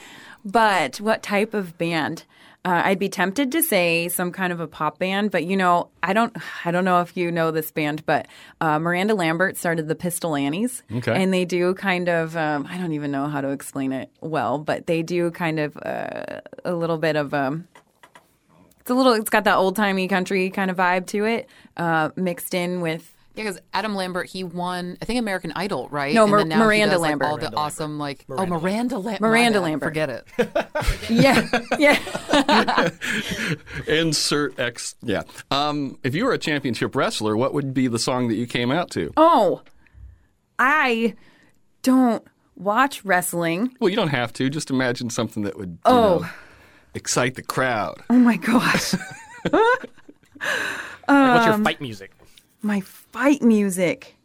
but 0.43 0.97
what 1.01 1.23
type 1.23 1.53
of 1.53 1.77
band? 1.77 2.25
Uh, 2.63 2.81
I'd 2.85 2.97
be 2.99 3.09
tempted 3.09 3.51
to 3.51 3.61
say 3.61 4.07
some 4.09 4.31
kind 4.31 4.51
of 4.51 4.59
a 4.59 4.67
pop 4.67 4.97
band, 4.97 5.29
but 5.31 5.43
you 5.45 5.55
know, 5.55 5.89
I 6.01 6.13
don't. 6.13 6.35
I 6.65 6.71
don't 6.71 6.83
know 6.83 6.99
if 7.01 7.15
you 7.15 7.31
know 7.31 7.51
this 7.51 7.69
band, 7.71 8.03
but 8.07 8.27
uh, 8.59 8.79
Miranda 8.79 9.13
Lambert 9.13 9.55
started 9.55 9.87
the 9.87 9.93
Pistol 9.95 10.35
Annies, 10.35 10.81
Okay. 10.95 11.13
and 11.13 11.31
they 11.31 11.45
do 11.45 11.75
kind 11.75 12.09
of. 12.09 12.35
Um, 12.35 12.67
I 12.67 12.77
don't 12.79 12.91
even 12.93 13.11
know 13.11 13.27
how 13.27 13.39
to 13.41 13.49
explain 13.49 13.91
it 13.91 14.09
well, 14.21 14.57
but 14.57 14.87
they 14.87 15.03
do 15.03 15.29
kind 15.29 15.59
of 15.59 15.77
uh, 15.77 16.41
a 16.63 16.73
little 16.73 16.97
bit 16.97 17.15
of. 17.15 17.33
Um, 17.35 17.67
it's 18.85 18.91
a 18.91 18.93
little. 18.93 19.13
It's 19.13 19.31
got 19.31 19.45
that 19.45 19.55
old 19.55 19.75
timey 19.75 20.07
country 20.07 20.51
kind 20.51 20.69
of 20.69 20.77
vibe 20.77 21.07
to 21.07 21.25
it, 21.25 21.49
uh, 21.75 22.09
mixed 22.15 22.53
in 22.53 22.81
with 22.81 23.11
Yeah, 23.33 23.45
because 23.45 23.59
Adam 23.73 23.95
Lambert, 23.95 24.27
he 24.27 24.43
won, 24.43 24.95
I 25.01 25.05
think, 25.05 25.17
American 25.19 25.51
Idol, 25.55 25.89
right? 25.89 26.13
No, 26.13 26.23
And 26.23 26.31
Mir- 26.31 26.37
then 26.41 26.49
now 26.49 26.55
he 26.59 26.63
Miranda 26.65 26.91
does, 26.91 27.01
like, 27.01 27.09
Lambert. 27.09 27.27
all 27.27 27.35
the 27.37 27.41
Miranda 27.41 27.57
awesome, 27.57 27.97
like, 27.99 28.25
oh, 28.29 28.45
Miranda 28.45 28.97
Lambert. 28.99 29.21
Miranda 29.21 29.59
Lambert. 29.61 29.87
Forget 29.89 30.09
it. 30.11 30.25
yeah, 31.09 31.47
yeah. 31.79 32.89
Insert 33.87 34.59
X. 34.59 34.95
Yeah. 35.01 35.23
Um, 35.51 35.97
if 36.03 36.13
you 36.15 36.25
were 36.25 36.33
a 36.33 36.37
championship 36.37 36.95
wrestler, 36.95 37.35
what 37.35 37.53
would 37.53 37.73
be 37.73 37.87
the 37.87 37.99
song 37.99 38.27
that 38.29 38.35
you 38.35 38.45
came 38.47 38.71
out 38.71 38.91
to? 38.91 39.11
Oh, 39.17 39.63
I 40.59 41.15
don't 41.81 42.23
watch 42.55 43.03
wrestling. 43.03 43.75
Well, 43.79 43.89
you 43.89 43.95
don't 43.95 44.09
have 44.09 44.31
to. 44.33 44.49
Just 44.49 44.69
imagine 44.69 45.09
something 45.09 45.43
that 45.43 45.57
would 45.57 45.69
you 45.71 45.77
Oh. 45.85 46.19
know, 46.19 46.25
excite 46.95 47.35
the 47.35 47.43
crowd. 47.43 48.01
Oh 48.09 48.17
my 48.17 48.37
gosh. 48.37 48.95
Like, 51.07 51.35
what's 51.35 51.45
your 51.45 51.63
fight 51.63 51.81
music? 51.81 52.11
my 52.61 52.81
fight 52.81 53.41
music. 53.43 54.15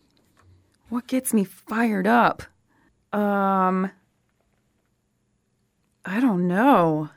What 0.88 1.06
gets 1.06 1.34
me 1.34 1.44
fired 1.44 2.06
up? 2.06 2.42
Um 3.12 3.90
I 6.04 6.20
don't 6.20 6.48
know. 6.48 7.10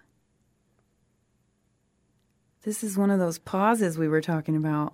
This 2.64 2.84
is 2.84 2.98
one 2.98 3.10
of 3.10 3.20
those 3.20 3.40
pauses 3.40 3.98
we 3.98 4.08
were 4.10 4.22
talking 4.22 4.56
about. 4.56 4.94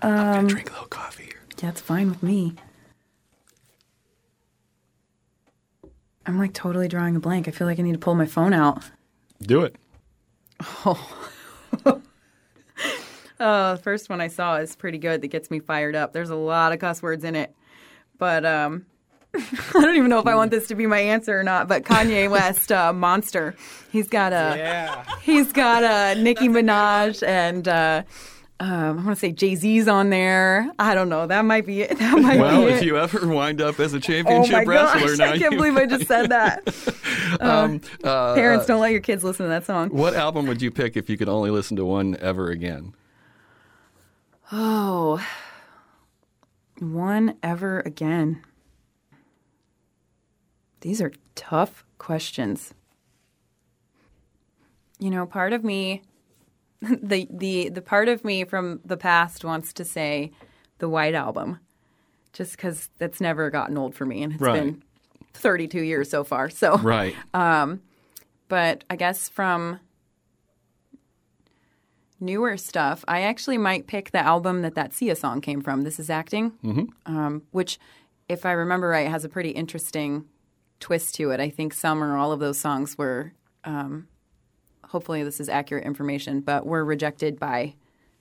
I'm 0.00 0.34
gonna 0.34 0.48
drink 0.48 0.70
a 0.70 0.72
little 0.72 0.88
coffee 0.88 1.24
here. 1.24 1.42
Yeah, 1.62 1.68
it's 1.70 1.80
fine 1.80 2.08
with 2.08 2.22
me. 2.24 2.54
I'm 6.26 6.38
like 6.38 6.52
totally 6.52 6.88
drawing 6.88 7.16
a 7.16 7.20
blank. 7.20 7.48
I 7.48 7.50
feel 7.50 7.66
like 7.66 7.78
I 7.78 7.82
need 7.82 7.92
to 7.92 7.98
pull 7.98 8.14
my 8.14 8.26
phone 8.26 8.52
out. 8.52 8.82
Do 9.40 9.62
it. 9.62 9.76
Oh, 10.86 11.20
the 13.38 13.80
first 13.82 14.08
one 14.08 14.20
I 14.20 14.28
saw 14.28 14.56
is 14.56 14.76
pretty 14.76 14.98
good. 14.98 15.20
That 15.22 15.28
gets 15.28 15.50
me 15.50 15.58
fired 15.60 15.96
up. 15.96 16.12
There's 16.12 16.30
a 16.30 16.36
lot 16.36 16.72
of 16.72 16.78
cuss 16.78 17.02
words 17.02 17.24
in 17.24 17.34
it, 17.34 17.54
but 18.18 18.44
um, 18.44 18.86
I 19.34 19.40
don't 19.72 19.96
even 19.96 20.08
know 20.10 20.20
if 20.20 20.26
I 20.26 20.34
want 20.36 20.50
this 20.52 20.68
to 20.68 20.74
be 20.74 20.86
my 20.86 21.00
answer 21.00 21.38
or 21.38 21.42
not. 21.42 21.66
But 21.68 21.82
Kanye 21.84 22.30
West, 22.30 22.70
uh, 22.70 22.92
monster. 22.92 23.56
He's 23.90 24.08
got 24.08 24.32
a 24.32 24.54
Yeah. 24.56 25.04
he's 25.22 25.52
got 25.52 25.82
a 25.82 26.20
Nicki 26.20 26.48
Minaj 26.48 27.26
and 27.26 27.66
uh, 27.66 28.02
um, 28.62 28.98
I 29.00 29.02
want 29.02 29.08
to 29.08 29.16
say 29.16 29.32
Jay 29.32 29.56
Z's 29.56 29.88
on 29.88 30.10
there. 30.10 30.70
I 30.78 30.94
don't 30.94 31.08
know. 31.08 31.26
That 31.26 31.44
might 31.44 31.66
be 31.66 31.82
it. 31.82 31.98
That 31.98 32.18
might 32.20 32.38
Well, 32.38 32.64
be 32.66 32.72
if 32.72 32.82
it. 32.82 32.84
you 32.86 32.96
ever 32.96 33.26
wind 33.26 33.60
up 33.60 33.80
as 33.80 33.92
a 33.92 33.96
oh 33.96 34.00
championship 34.00 34.52
my 34.52 34.62
wrestler, 34.62 35.16
gosh! 35.16 35.20
I 35.20 35.36
can't 35.38 35.56
believe 35.56 35.76
I 35.76 35.86
just 35.86 36.06
said 36.06 36.30
that. 36.30 36.62
um, 37.40 37.80
uh, 38.04 38.34
Parents, 38.34 38.66
don't 38.66 38.80
let 38.80 38.92
your 38.92 39.00
kids 39.00 39.24
listen 39.24 39.46
to 39.46 39.50
that 39.50 39.66
song. 39.66 39.88
what 39.90 40.14
album 40.14 40.46
would 40.46 40.62
you 40.62 40.70
pick 40.70 40.96
if 40.96 41.10
you 41.10 41.16
could 41.16 41.28
only 41.28 41.50
listen 41.50 41.76
to 41.76 41.84
one 41.84 42.16
ever 42.20 42.50
again? 42.50 42.94
Oh, 44.52 45.20
one 46.78 47.36
ever 47.42 47.80
again. 47.80 48.42
These 50.82 51.00
are 51.02 51.12
tough 51.34 51.84
questions. 51.98 52.74
You 55.00 55.10
know, 55.10 55.26
part 55.26 55.52
of 55.52 55.64
me, 55.64 56.02
the 57.02 57.28
the 57.30 57.68
the 57.68 57.82
part 57.82 58.08
of 58.08 58.24
me 58.24 58.44
from 58.44 58.80
the 58.84 58.96
past 58.96 59.44
wants 59.44 59.72
to 59.74 59.84
say 59.84 60.32
the 60.78 60.88
White 60.88 61.14
Album, 61.14 61.60
just 62.32 62.56
because 62.56 62.88
that's 62.98 63.20
never 63.20 63.50
gotten 63.50 63.78
old 63.78 63.94
for 63.94 64.04
me, 64.04 64.22
and 64.22 64.32
it's 64.32 64.42
Right. 64.42 64.60
been 64.60 64.82
32 65.34 65.80
years 65.80 66.10
so 66.10 66.24
far. 66.24 66.50
So, 66.50 66.78
Right. 66.78 67.14
but 68.48 68.84
I 68.90 68.96
guess 68.96 69.28
from 69.28 69.78
newer 72.20 72.56
stuff, 72.56 73.04
I 73.06 73.22
actually 73.22 73.58
might 73.58 73.86
pick 73.86 74.10
the 74.10 74.18
album 74.18 74.62
that 74.62 74.74
that 74.74 74.92
Sia 74.92 75.14
song 75.16 75.40
came 75.40 75.60
from. 75.60 75.82
This 75.82 76.00
is 76.00 76.10
acting, 76.10 76.52
mm-hmm. 76.64 76.84
um, 77.06 77.42
which, 77.52 77.78
if 78.28 78.44
I 78.44 78.52
remember 78.52 78.88
right, 78.88 79.08
has 79.08 79.24
a 79.24 79.28
pretty 79.28 79.50
interesting 79.50 80.24
twist 80.80 81.14
to 81.16 81.30
it. 81.30 81.38
I 81.40 81.48
think 81.48 81.72
some 81.72 82.02
or 82.02 82.16
all 82.16 82.32
of 82.32 82.40
those 82.40 82.58
songs 82.58 82.98
were. 82.98 83.32
Um, 83.64 84.08
hopefully, 84.92 85.24
this 85.24 85.40
is 85.40 85.48
accurate 85.48 85.84
information, 85.84 86.40
but 86.40 86.64
were 86.66 86.84
rejected 86.84 87.40
by 87.40 87.74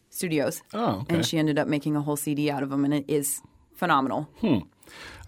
studios. 0.09 0.63
Oh, 0.73 1.01
okay. 1.01 1.15
and 1.15 1.25
she 1.25 1.37
ended 1.37 1.59
up 1.59 1.67
making 1.67 1.95
a 1.95 2.01
whole 2.01 2.15
CD 2.15 2.49
out 2.49 2.63
of 2.63 2.69
them, 2.69 2.83
and 2.83 2.93
it 2.93 3.05
is 3.07 3.41
phenomenal. 3.73 4.29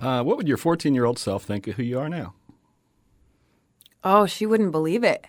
Uh, 0.01 0.23
what 0.23 0.37
would 0.37 0.47
your 0.47 0.57
14 0.57 0.93
year 0.93 1.05
old 1.05 1.19
self 1.19 1.43
think 1.43 1.67
of 1.67 1.75
who 1.75 1.83
you 1.83 1.99
are 1.99 2.09
now? 2.09 2.33
Oh, 4.03 4.25
she 4.25 4.45
wouldn't 4.45 4.71
believe 4.71 5.03
it. 5.03 5.25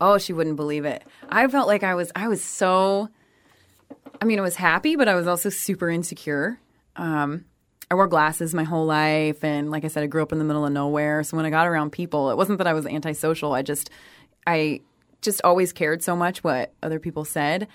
Oh, 0.00 0.18
she 0.18 0.32
wouldn't 0.32 0.56
believe 0.56 0.84
it. 0.84 1.04
I 1.28 1.46
felt 1.48 1.66
like 1.66 1.82
I 1.82 1.94
was 1.94 2.12
I 2.14 2.28
was 2.28 2.42
so 2.44 3.08
I 4.20 4.24
mean, 4.26 4.38
I 4.38 4.42
was 4.42 4.56
happy, 4.56 4.96
but 4.96 5.08
I 5.08 5.14
was 5.14 5.26
also 5.26 5.48
super 5.48 5.88
insecure. 5.88 6.58
Um 6.96 7.46
I 7.90 7.94
wore 7.94 8.06
glasses 8.06 8.54
my 8.54 8.64
whole 8.64 8.86
life 8.86 9.42
and 9.44 9.70
like 9.70 9.84
I 9.84 9.88
said 9.88 10.02
I 10.02 10.06
grew 10.06 10.22
up 10.22 10.32
in 10.32 10.38
the 10.38 10.44
middle 10.44 10.66
of 10.66 10.72
nowhere. 10.72 11.22
So 11.22 11.36
when 11.36 11.46
I 11.46 11.50
got 11.50 11.66
around 11.66 11.90
people, 11.92 12.30
it 12.30 12.36
wasn't 12.36 12.58
that 12.58 12.66
I 12.66 12.74
was 12.74 12.86
antisocial. 12.86 13.52
I 13.52 13.62
just 13.62 13.88
I 14.46 14.80
just 15.24 15.40
always 15.42 15.72
cared 15.72 16.02
so 16.02 16.14
much 16.14 16.44
what 16.44 16.72
other 16.82 17.00
people 17.00 17.24
said. 17.24 17.66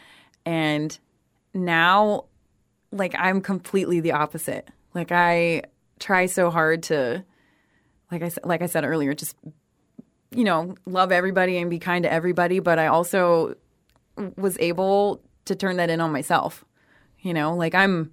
And 0.46 0.98
now 1.54 2.26
like 2.92 3.16
I'm 3.18 3.42
completely 3.42 4.00
the 4.00 4.14
opposite. 4.14 4.68
Like 4.94 5.12
I 5.12 5.64
try 6.00 6.26
so 6.28 6.50
hard 6.50 6.84
to 6.84 7.24
like 8.12 8.24
I 8.24 8.32
like 8.44 8.62
I 8.62 8.68
said 8.68 8.86
earlier, 8.86 9.14
just 9.14 9.36
you 10.32 10.44
know, 10.44 10.76
love 10.86 11.12
everybody 11.12 11.58
and 11.58 11.70
be 11.70 11.80
kind 11.80 12.04
to 12.04 12.12
everybody, 12.12 12.60
but 12.60 12.78
I 12.80 12.88
also 12.88 13.56
was 14.38 14.58
able 14.60 15.22
to 15.46 15.56
turn 15.56 15.78
that 15.78 15.90
in 15.90 16.02
on 16.02 16.12
myself. 16.12 16.64
You 17.20 17.34
know, 17.34 17.56
like 17.56 17.76
I'm 17.76 18.12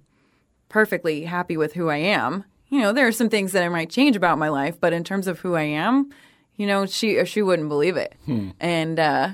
perfectly 0.69 1.23
happy 1.23 1.57
with 1.57 1.73
who 1.73 1.89
I 1.89 1.97
am. 1.97 2.43
You 2.69 2.81
know, 2.81 2.91
there 2.91 3.07
are 3.07 3.13
some 3.13 3.29
things 3.29 3.53
that 3.53 3.63
I 3.63 3.69
might 3.69 3.89
change 3.89 4.15
about 4.15 4.37
my 4.37 4.49
life, 4.49 4.79
but 4.79 4.93
in 4.93 5.03
terms 5.03 5.27
of 5.27 5.39
who 5.39 5.55
I 5.55 5.63
am, 5.63 6.09
you 6.57 6.67
know, 6.67 6.85
she 6.85 7.23
she 7.25 7.41
wouldn't 7.41 7.69
believe 7.69 7.95
it. 7.97 8.15
And 8.59 8.99
uh 8.99 9.29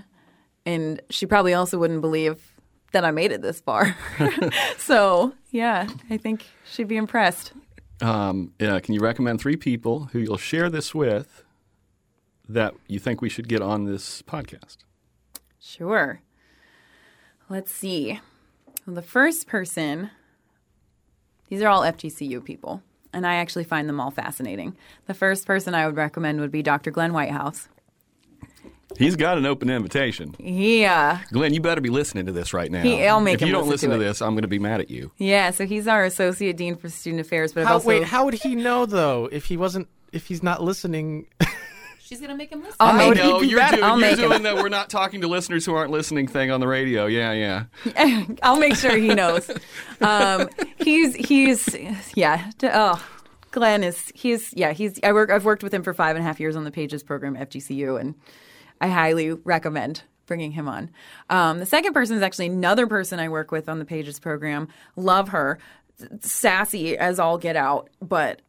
and 0.65 1.01
she 1.09 1.25
probably 1.25 1.53
also 1.53 1.77
wouldn't 1.77 2.01
believe 2.01 2.53
that 2.93 3.03
I 3.03 3.11
made 3.11 3.31
it 3.31 3.41
this 3.41 3.59
far. 3.59 3.97
so, 4.77 5.33
yeah, 5.51 5.87
I 6.09 6.17
think 6.17 6.45
she'd 6.63 6.87
be 6.87 6.95
impressed. 6.95 7.51
Um, 8.01 8.53
yeah, 8.59 8.79
can 8.79 8.93
you 8.93 9.01
recommend 9.01 9.41
three 9.41 9.55
people 9.55 10.09
who 10.11 10.19
you'll 10.19 10.37
share 10.37 10.69
this 10.69 10.93
with 10.93 11.43
that 12.47 12.73
you 12.87 12.99
think 12.99 13.21
we 13.21 13.29
should 13.29 13.47
get 13.47 13.61
on 13.61 13.85
this 13.85 14.21
podcast? 14.21 14.77
Sure. 15.59 16.21
Let's 17.49 17.71
see. 17.71 18.19
Well, 18.85 18.95
the 18.95 19.01
first 19.01 19.47
person, 19.47 20.11
these 21.49 21.61
are 21.61 21.67
all 21.67 21.81
FGCU 21.81 22.43
people, 22.43 22.83
and 23.13 23.25
I 23.25 23.35
actually 23.35 23.63
find 23.63 23.87
them 23.87 23.99
all 23.99 24.11
fascinating. 24.11 24.75
The 25.07 25.13
first 25.13 25.45
person 25.45 25.73
I 25.75 25.85
would 25.85 25.95
recommend 25.95 26.39
would 26.41 26.51
be 26.51 26.61
Dr. 26.63 26.91
Glenn 26.91 27.13
Whitehouse. 27.13 27.67
He's 28.97 29.15
got 29.15 29.37
an 29.39 29.45
open 29.45 29.69
invitation. 29.69 30.35
He, 30.37 30.85
uh, 30.85 31.17
Glenn, 31.31 31.53
you 31.53 31.61
better 31.61 31.81
be 31.81 31.89
listening 31.89 32.27
to 32.27 32.31
this 32.31 32.53
right 32.53 32.69
now. 32.71 32.83
He- 32.83 33.07
I'll 33.07 33.19
make 33.21 33.35
if 33.35 33.41
him 33.41 33.47
you 33.47 33.53
don't 33.53 33.61
listen 33.67 33.89
listen 33.89 33.89
to 33.91 33.97
to 33.97 34.03
this, 34.03 34.21
I'm 34.21 34.33
going 34.33 34.43
to 34.43 34.47
be 34.47 34.59
mad 34.59 34.81
at 34.81 34.91
you. 34.91 35.11
yeah, 35.17 35.49
so 35.51 35.65
he's 35.65 35.87
our 35.87 36.03
associate 36.03 36.57
dean 36.57 36.75
for 36.75 36.89
student 36.89 37.21
affairs. 37.21 37.53
But 37.53 37.65
How, 37.65 37.73
also 37.73 37.87
wait, 37.87 38.03
how 38.03 38.25
would 38.25 38.35
he 38.35 38.55
know 38.55 38.85
though 38.85 39.29
if 39.31 39.45
he 39.45 39.57
wasn't 39.57 39.87
if 40.11 40.27
he's 40.27 40.43
not 40.43 40.61
listening? 40.61 41.25
She's 42.03 42.19
gonna 42.19 42.35
make 42.35 42.51
him 42.51 42.59
listen. 42.59 42.75
I'll 42.81 42.95
I 42.95 43.09
make 43.09 43.17
know 43.17 43.41
you're 43.41 43.61
doing, 43.69 43.83
I'll 43.83 43.97
you're 43.97 44.09
make 44.09 44.17
doing 44.17 44.43
that. 44.43 44.55
We're 44.55 44.67
not 44.67 44.89
talking 44.89 45.21
to 45.21 45.27
listeners 45.29 45.65
who 45.65 45.73
aren't 45.73 45.89
listening 45.89 46.27
thing 46.27 46.51
on 46.51 46.59
the 46.59 46.67
radio. 46.67 47.05
Yeah, 47.05 47.31
yeah. 47.31 48.25
I'll 48.43 48.59
make 48.59 48.75
sure 48.75 48.97
he 48.97 49.07
knows. 49.15 49.49
Um, 50.01 50.49
he's 50.77 51.15
he's 51.15 52.13
yeah. 52.13 52.51
Oh, 52.61 53.01
Glenn 53.51 53.85
is 53.85 54.11
he's 54.13 54.53
yeah 54.53 54.73
he's 54.73 54.99
I 55.01 55.13
work 55.13 55.29
I've 55.29 55.45
worked 55.45 55.63
with 55.63 55.73
him 55.73 55.81
for 55.81 55.93
five 55.93 56.17
and 56.17 56.25
a 56.25 56.27
half 56.27 56.41
years 56.41 56.57
on 56.57 56.65
the 56.65 56.71
Pages 56.71 57.03
program 57.03 57.37
at 57.37 57.49
FGCU, 57.49 57.97
and 57.97 58.15
I 58.81 58.89
highly 58.89 59.31
recommend 59.31 60.03
bringing 60.25 60.51
him 60.51 60.67
on. 60.67 60.89
Um, 61.29 61.59
the 61.59 61.65
second 61.65 61.93
person 61.93 62.17
is 62.17 62.21
actually 62.21 62.47
another 62.47 62.85
person 62.85 63.21
I 63.21 63.29
work 63.29 63.49
with 63.49 63.69
on 63.69 63.79
the 63.79 63.85
Pages 63.85 64.19
program. 64.19 64.67
Love 64.97 65.29
her, 65.29 65.57
sassy 66.19 66.97
as 66.97 67.17
all 67.17 67.37
get 67.37 67.55
out, 67.55 67.89
but 68.01 68.41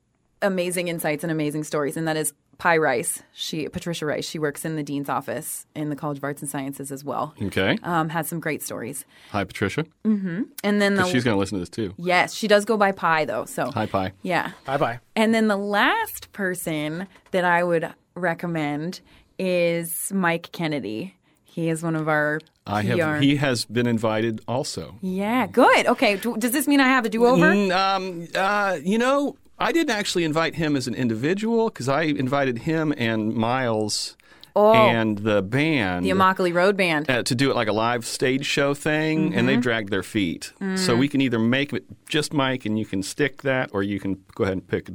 amazing 0.43 0.89
insights 0.89 1.23
and 1.23 1.31
amazing 1.31 1.63
stories, 1.63 1.97
and 1.97 2.09
that 2.09 2.17
is. 2.17 2.33
Pi 2.59 2.77
Rice, 2.77 3.23
she 3.33 3.69
Patricia 3.69 4.07
Rice, 4.07 4.25
she 4.29 4.39
works 4.39 4.65
in 4.65 4.77
the 4.77 4.83
dean's 4.83 5.09
office 5.09 5.67
in 5.75 5.91
the 5.91 5.97
College 5.97 6.19
of 6.19 6.25
Arts 6.25 6.41
and 6.43 6.51
Sciences 6.51 6.93
as 6.93 7.05
well. 7.05 7.35
Okay. 7.43 7.77
Um, 7.83 8.09
has 8.11 8.29
some 8.29 8.41
great 8.41 8.63
stories. 8.63 9.05
Hi, 9.31 9.45
Patricia. 9.45 9.85
And 10.05 10.47
then 10.63 10.95
the 10.95 11.03
'Cause 11.03 11.11
She's 11.11 11.25
going 11.25 11.35
to 11.35 11.39
listen 11.39 11.57
to 11.57 11.61
this 11.61 11.69
too. 11.69 11.95
Yes, 11.99 12.33
she 12.35 12.47
does 12.49 12.65
go 12.65 12.77
by 12.77 12.93
Pi 12.93 13.25
though. 13.25 13.45
So 13.45 13.71
Hi, 13.73 13.87
Pi. 13.87 14.13
yeah. 14.23 14.53
bye 14.65 14.77
bye. 14.77 15.01
And 15.17 15.35
then 15.35 15.49
the 15.49 15.57
last 15.57 16.33
person 16.33 17.07
that 17.33 17.45
I 17.45 17.63
would 17.65 17.93
recommend 18.15 19.01
is 19.39 20.13
Mike 20.15 20.51
Kennedy. 20.53 21.15
He 21.45 21.69
is 21.69 21.83
one 21.83 21.95
of 21.97 22.09
our 22.09 22.41
I 22.67 22.83
PR. 22.83 22.97
have. 23.01 23.21
He 23.23 23.37
has 23.37 23.65
been 23.65 23.87
invited 23.87 24.41
also. 24.49 24.97
yeah, 25.03 25.47
good. 25.47 25.87
Okay, 25.87 26.17
does 26.17 26.51
this 26.53 26.67
mean 26.67 26.81
I 26.81 26.89
have 26.89 27.05
a 27.05 27.09
do-over? 27.09 27.53
Mm, 27.53 27.71
um, 27.77 28.29
uh, 28.35 28.79
you 28.83 28.99
know, 28.99 29.37
I 29.59 29.73
didn't 29.73 29.91
actually 29.95 30.25
invite 30.25 30.57
him 30.57 30.77
as 30.77 30.87
an 30.89 30.95
individual 30.95 31.69
because 31.69 31.89
I 31.89 32.03
invited 32.03 32.59
him 32.59 32.93
and 32.97 33.33
Miles 33.35 34.17
and 34.57 35.19
the 35.19 35.43
band. 35.43 36.05
Oh. 36.05 36.09
The 36.09 36.15
Immokalee 36.15 36.55
Road 36.55 36.77
Band. 36.77 37.11
uh, 37.11 37.23
to 37.25 37.35
do 37.35 37.51
it 37.51 37.57
like 37.57 37.69
a 37.69 37.73
live 37.73 38.05
stage 38.07 38.47
show 38.47 38.73
thing, 38.75 39.27
and 39.27 39.35
Mm-hmm. 39.35 39.47
they 39.47 39.57
dragged 39.57 39.91
their 39.91 40.03
feet. 40.03 40.53
Mm. 40.61 40.79
So 40.79 40.95
we 40.97 41.09
can 41.09 41.21
either 41.21 41.39
make 41.39 41.73
it 41.73 41.85
just 42.09 42.33
Mike, 42.33 42.65
and 42.65 42.79
you 42.79 42.87
can 42.87 43.03
stick 43.03 43.43
that, 43.43 43.71
or 43.73 43.83
you 43.83 43.99
can 43.99 44.23
go 44.35 44.45
ahead 44.45 44.55
and 44.59 44.67
pick 44.67 44.91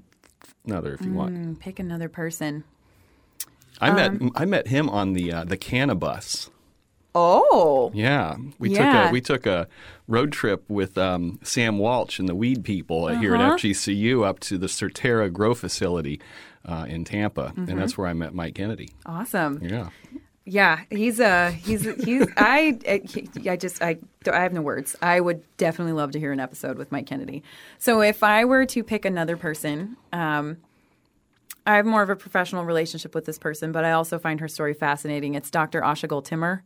another 0.66 0.93
if 0.93 1.01
you 1.01 1.12
want. 1.14 1.36
Mm, 1.36 1.60
Pick 1.60 1.80
another 1.80 2.07
person. 2.10 2.64
I 3.82 3.89
Um, 3.89 3.95
met 3.95 4.32
I 4.36 4.45
met 4.45 4.68
him 4.68 4.89
on 4.89 5.14
the 5.14 5.32
uh, 5.34 5.43
the 5.45 5.57
Cannabus. 5.57 6.49
Oh, 7.16 7.91
Yeah, 7.93 8.36
we 8.60 8.70
Yeah. 8.70 9.03
took 9.03 9.10
a 9.10 9.12
we 9.12 9.22
took 9.22 9.45
a 9.45 9.68
road 10.07 10.32
trip 10.32 10.64
with 10.70 10.97
um, 10.97 11.39
Sam 11.43 11.78
Walsh 11.80 12.20
and 12.20 12.30
the 12.30 12.36
Weed 12.36 12.64
People 12.64 13.05
uh, 13.05 13.16
here 13.20 13.36
Uh-huh. 13.36 13.53
at 13.53 13.60
FGCU 13.60 14.26
up 14.26 14.39
to 14.41 14.57
the 14.57 14.68
Surterra 14.68 15.32
Grow 15.32 15.53
facility 15.55 16.22
uh, 16.66 16.86
in 16.88 17.03
Tampa, 17.05 17.53
Mm-hmm. 17.55 17.70
and 17.70 17.80
that's 17.80 17.97
where 17.97 18.07
I 18.07 18.14
met 18.14 18.34
Mike 18.34 18.55
Kennedy. 18.55 18.89
awesome. 19.05 19.60
Yeah. 19.64 19.89
Yeah, 20.45 20.80
he's 20.89 21.20
a 21.20 21.51
he's 21.51 21.84
he's 22.03 22.26
I 22.36 22.80
I 23.49 23.55
just 23.55 23.84
I 23.84 23.97
I 24.32 24.39
have 24.41 24.51
no 24.53 24.62
words. 24.62 24.95
I 24.99 25.20
would 25.20 25.43
definitely 25.57 25.93
love 25.93 26.12
to 26.12 26.20
hear 26.20 26.32
an 26.32 26.39
episode 26.39 26.78
with 26.80 26.91
Mike 26.91 27.05
Kennedy. 27.05 27.43
So 27.78 28.01
if 28.01 28.24
I 28.24 28.45
were 28.45 28.66
to 28.66 28.84
pick 28.84 29.05
another 29.05 29.38
person, 29.38 29.95
um 30.12 30.57
I 31.66 31.76
have 31.76 31.86
more 31.86 32.01
of 32.01 32.10
a 32.10 32.16
professional 32.16 32.66
relationship 32.66 33.14
with 33.14 33.26
this 33.26 33.38
person, 33.38 33.72
but 33.72 33.86
I 33.86 33.91
also 33.91 34.18
find 34.18 34.39
her 34.39 34.47
story 34.47 34.74
fascinating. 34.74 35.36
It's 35.36 35.51
Dr. 35.51 35.82
Aysegul 35.82 36.24
Timur. 36.24 36.64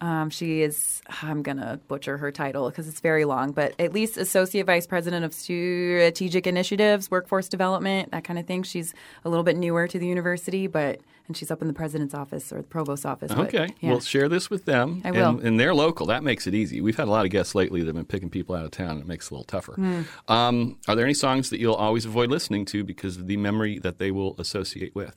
Um, 0.00 0.30
she 0.30 0.62
is, 0.62 1.02
I'm 1.22 1.42
going 1.42 1.58
to 1.58 1.80
butcher 1.88 2.16
her 2.18 2.30
title 2.32 2.70
because 2.70 2.88
it's 2.88 3.00
very 3.00 3.24
long, 3.24 3.52
but 3.52 3.74
at 3.78 3.92
least 3.92 4.16
Associate 4.16 4.64
Vice 4.64 4.86
President 4.86 5.24
of 5.24 5.34
Strategic 5.34 6.46
Initiatives, 6.46 7.10
Workforce 7.10 7.48
Development, 7.48 8.10
that 8.12 8.24
kind 8.24 8.38
of 8.38 8.46
thing. 8.46 8.62
She's 8.62 8.94
a 9.24 9.28
little 9.28 9.44
bit 9.44 9.56
newer 9.56 9.86
to 9.88 9.98
the 9.98 10.06
university, 10.06 10.66
but, 10.66 11.00
and 11.28 11.36
she's 11.36 11.50
up 11.50 11.60
in 11.60 11.68
the 11.68 11.74
president's 11.74 12.14
office 12.14 12.52
or 12.52 12.58
the 12.58 12.68
provost's 12.68 13.04
office. 13.04 13.32
but, 13.34 13.48
Okay. 13.48 13.68
yeah. 13.80 13.90
Well, 13.90 14.00
share 14.00 14.28
this 14.28 14.48
with 14.48 14.64
them. 14.64 15.02
I 15.04 15.10
will. 15.10 15.30
And, 15.30 15.40
and 15.42 15.60
they're 15.60 15.74
local. 15.74 16.06
That 16.06 16.22
makes 16.22 16.46
it 16.46 16.54
easy. 16.54 16.80
We've 16.80 16.96
had 16.96 17.08
a 17.08 17.10
lot 17.10 17.24
of 17.24 17.30
guests 17.32 17.54
lately 17.54 17.80
that 17.80 17.86
have 17.86 17.94
been 17.96 18.04
picking 18.04 18.30
people 18.30 18.54
out 18.54 18.64
of 18.64 18.70
town, 18.70 18.90
and 18.92 19.00
it 19.00 19.06
makes 19.06 19.26
it 19.26 19.30
a 19.30 19.34
little 19.34 19.44
tougher. 19.44 19.74
Hmm. 19.74 20.02
Um, 20.28 20.78
are 20.88 20.94
there 20.94 21.04
any 21.04 21.14
songs 21.14 21.50
that 21.50 21.58
you'll 21.60 21.74
always 21.74 22.04
avoid 22.04 22.30
listening 22.30 22.64
to 22.66 22.84
because 22.84 23.16
of 23.16 23.26
the 23.26 23.36
memory 23.36 23.78
that 23.80 23.98
they 23.98 24.10
will 24.10 24.34
associate 24.38 24.94
with? 24.94 25.16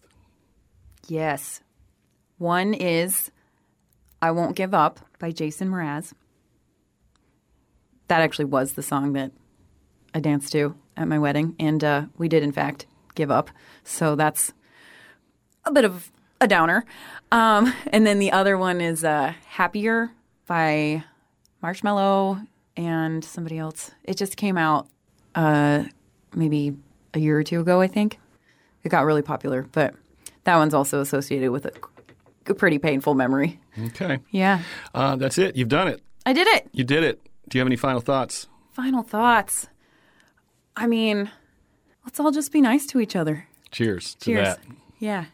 Yes. 1.08 1.62
One 2.38 2.74
is 2.74 3.32
I 4.22 4.32
Won't 4.32 4.56
Give 4.56 4.74
Up 4.74 5.00
by 5.20 5.32
Jason 5.32 5.70
Mraz. 5.70 6.14
That 8.08 8.22
actually 8.22 8.46
was 8.46 8.74
the 8.74 8.82
song 8.84 9.14
that 9.14 9.32
I 10.14 10.20
danced 10.20 10.52
to 10.54 10.76
at 10.98 11.08
my 11.08 11.20
wedding, 11.20 11.56
and 11.60 11.84
uh, 11.84 12.06
we 12.18 12.28
did, 12.28 12.42
in 12.44 12.52
fact, 12.52 12.88
give 13.16 13.30
up. 13.30 13.52
So 13.84 14.16
that's 14.16 14.54
a 15.66 15.72
bit 15.72 15.86
of 15.86 16.12
a 16.42 16.48
downer. 16.48 16.86
Um, 17.32 17.74
and 17.94 18.06
then 18.08 18.20
the 18.20 18.32
other 18.32 18.58
one 18.58 18.82
is 18.82 19.04
uh, 19.04 19.34
Happier 19.48 20.12
by 20.48 21.04
Marshmello 21.64 22.46
and 22.78 23.24
somebody 23.24 23.58
else. 23.58 23.92
It 24.04 24.18
just 24.18 24.38
came 24.38 24.58
out 24.58 24.88
uh, 25.36 25.84
maybe 26.34 26.76
a 27.14 27.20
year 27.20 27.38
or 27.38 27.44
two 27.44 27.60
ago, 27.60 27.82
I 27.82 27.88
think. 27.88 28.20
It 28.84 28.90
got 28.90 29.06
really 29.06 29.22
popular, 29.22 29.64
but 29.72 29.94
that 30.46 30.56
one's 30.56 30.74
also 30.74 31.02
associated 31.02 31.52
with 31.52 31.66
a, 31.66 31.72
a 32.48 32.54
pretty 32.54 32.80
painful 32.80 33.14
memory. 33.14 33.60
Okay. 33.88 34.20
Yeah, 34.32 34.62
Uh, 34.94 35.16
that's 35.18 35.38
it. 35.38 35.56
You've 35.58 35.68
done 35.70 35.88
it. 35.90 36.02
I 36.26 36.34
did 36.34 36.48
it. 36.48 36.68
You 36.72 36.84
did 36.84 37.04
it. 37.04 37.22
Do 37.50 37.58
you 37.58 37.60
have 37.62 37.68
any 37.68 37.76
final 37.76 38.00
thoughts? 38.00 38.48
Final 38.74 39.04
thoughts. 39.04 39.68
I 40.76 40.88
mean, 40.88 41.30
let's 42.06 42.20
all 42.20 42.32
just 42.32 42.52
be 42.52 42.62
nice 42.62 42.86
to 42.88 43.00
each 43.00 43.16
other. 43.16 43.48
Cheers 43.72 44.16
to 44.16 44.26
Cheers. 44.26 44.48
that. 44.48 44.60
Yeah. 45.00 45.26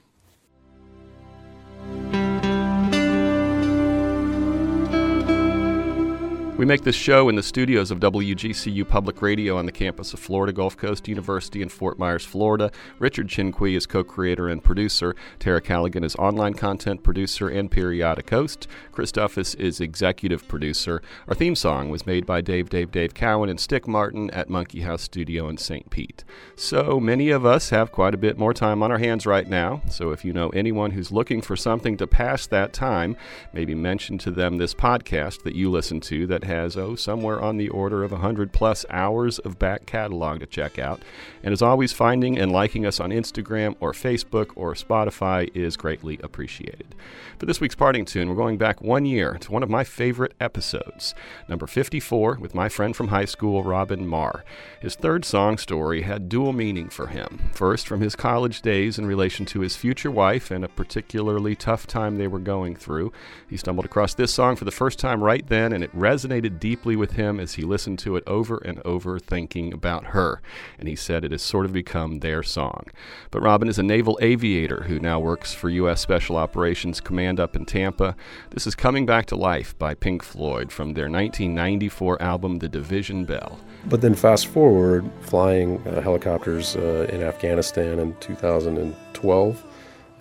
We 6.58 6.64
make 6.64 6.84
this 6.84 6.96
show 6.96 7.28
in 7.28 7.36
the 7.36 7.44
studios 7.44 7.92
of 7.92 8.00
WGCU 8.00 8.88
Public 8.88 9.22
Radio 9.22 9.58
on 9.58 9.66
the 9.66 9.74
campus 9.74 10.14
of 10.14 10.22
Florida 10.22 10.54
Gulf 10.54 10.78
Coast 10.78 11.06
University 11.06 11.62
in 11.62 11.68
Fort 11.68 12.00
Myers, 12.00 12.24
Florida. 12.24 12.72
Richard 12.98 13.28
Chinqui 13.28 13.76
is 13.76 13.86
co 13.86 14.06
creator 14.06 14.48
and 14.48 14.64
producer. 14.64 15.18
Tara 15.38 15.60
Callaghan 15.60 16.06
is 16.06 16.16
online 16.16 16.54
content 16.54 17.04
producer 17.04 17.50
and 17.50 17.70
periodic 17.70 18.30
host. 18.30 18.70
Chris 18.94 19.12
Duffus 19.12 19.54
is 19.60 19.82
executive 19.82 20.48
producer. 20.48 21.02
Our 21.28 21.36
theme 21.36 21.56
song 21.56 21.90
was 21.90 22.06
made 22.06 22.26
by 22.26 22.40
Dave, 22.40 22.70
Dave, 22.70 22.90
Dave 22.90 23.14
Cowan 23.14 23.50
and 23.50 23.60
Stick 23.60 23.86
Martin 23.86 24.32
at 24.32 24.50
Monkey 24.50 24.80
House 24.80 25.02
Studio 25.02 25.50
in 25.50 25.58
St. 25.58 25.90
Pete. 25.90 26.24
So 26.56 27.02
many 27.02 27.32
of 27.32 27.46
us 27.46 27.70
have 27.72 27.92
quite 27.92 28.14
a 28.14 28.18
bit 28.18 28.38
more 28.38 28.54
time 28.54 28.82
on 28.82 28.94
our 28.94 29.00
hands 29.00 29.26
right 29.26 29.50
now. 29.50 29.82
So 29.90 30.12
if 30.12 30.24
you 30.24 30.32
know 30.32 30.52
anyone 30.52 30.92
who's 30.92 31.12
looking 31.12 31.42
for 31.42 31.58
something 31.58 31.98
to 31.98 32.08
pass 32.08 32.48
that 32.48 32.72
time, 32.72 33.18
maybe 33.52 33.76
mention 33.76 34.18
to 34.20 34.32
them 34.32 34.56
this 34.56 34.74
podcast 34.74 35.44
that 35.44 35.56
you 35.56 35.70
listen 35.70 36.00
to 36.00 36.26
that 36.28 36.45
has, 36.46 36.78
oh, 36.78 36.96
somewhere 36.96 37.42
on 37.42 37.58
the 37.58 37.70
order 37.70 38.04
of 38.04 38.12
100 38.12 38.52
plus 38.52 38.86
hours 38.90 39.40
of 39.40 39.60
back 39.60 39.86
catalog 39.86 40.40
to 40.40 40.46
check 40.46 40.80
out. 40.80 41.02
And 41.44 41.52
as 41.52 41.62
always, 41.62 41.94
finding 41.94 42.40
and 42.40 42.52
liking 42.52 42.86
us 42.86 43.00
on 43.00 43.12
Instagram 43.12 43.76
or 43.80 43.92
Facebook 43.92 44.52
or 44.56 44.74
Spotify 44.74 45.50
is 45.54 45.78
greatly 45.78 46.20
appreciated. 46.24 46.96
For 47.38 47.46
this 47.46 47.60
week's 47.60 47.76
parting 47.76 48.06
tune, 48.06 48.30
we're 48.30 48.36
going 48.36 48.58
back 48.58 48.82
one 48.82 49.06
year 49.06 49.38
to 49.42 49.52
one 49.52 49.64
of 49.64 49.70
my 49.70 49.84
favorite 49.84 50.34
episodes, 50.40 51.14
number 51.50 51.68
54, 51.68 52.38
with 52.40 52.56
my 52.56 52.70
friend 52.70 52.96
from 52.96 53.10
high 53.10 53.26
school, 53.26 53.64
Robin 53.64 54.08
Marr. 54.08 54.46
His 54.80 54.96
third 54.96 55.26
song 55.26 55.58
story 55.58 56.04
had 56.04 56.30
dual 56.30 56.54
meaning 56.54 56.90
for 56.90 57.08
him. 57.08 57.50
First, 57.54 57.88
from 57.88 58.02
his 58.02 58.16
college 58.16 58.62
days 58.62 58.98
in 58.98 59.06
relation 59.06 59.46
to 59.48 59.62
his 59.62 59.76
future 59.76 60.12
wife 60.12 60.52
and 60.52 60.64
a 60.64 60.70
particularly 60.70 61.56
tough 61.56 61.88
time 61.88 62.18
they 62.18 62.28
were 62.28 62.40
going 62.40 62.76
through. 62.76 63.12
He 63.50 63.58
stumbled 63.58 63.86
across 63.86 64.14
this 64.14 64.34
song 64.34 64.56
for 64.56 64.66
the 64.66 64.72
first 64.72 65.00
time 65.00 65.24
right 65.24 65.46
then, 65.48 65.74
and 65.74 65.84
it 65.84 65.96
resonated 65.96 66.35
deeply 66.42 66.96
with 66.96 67.12
him 67.12 67.40
as 67.40 67.56
he 67.56 67.64
listened 67.64 68.00
to 68.00 68.16
it 68.16 68.24
over 68.28 68.58
and 68.58 68.82
over, 68.86 69.20
thinking 69.20 69.74
about 69.74 70.08
her. 70.08 70.42
And 70.80 70.88
he 70.88 70.96
said 70.96 71.24
it 71.24 71.32
has 71.32 71.42
sort 71.42 71.66
of 71.66 71.74
become 71.74 72.20
their 72.20 72.44
song. 72.44 72.86
But 73.32 73.42
Robin 73.42 73.68
is 73.68 73.80
a 73.80 73.84
naval 73.84 74.18
aviator 74.22 74.84
who 74.84 75.00
now 75.00 75.20
works 75.20 75.54
for 75.54 75.70
U.S. 75.70 76.02
Special 76.02 76.38
Operations 76.38 77.00
Command 77.02 77.40
up 77.40 77.56
in 77.56 77.66
Tampa. 77.66 78.16
This 78.52 78.68
is 78.68 78.76
Coming 78.76 79.06
Back 79.06 79.26
to 79.28 79.36
Life 79.36 79.78
by 79.78 79.94
Pink 79.94 80.24
Floyd 80.24 80.72
from 80.72 80.94
their 80.94 81.10
1994 81.10 82.22
album, 82.22 82.60
The 82.60 82.70
Division 82.70 83.26
Bell. 83.26 83.60
But 83.86 84.02
then 84.02 84.16
fast 84.16 84.48
forward, 84.48 85.10
flying 85.22 85.86
uh, 85.88 86.02
helicopters 86.02 86.76
uh, 86.76 87.08
in 87.12 87.22
Afghanistan 87.22 88.00
in 88.00 88.16
2012. 88.20 89.64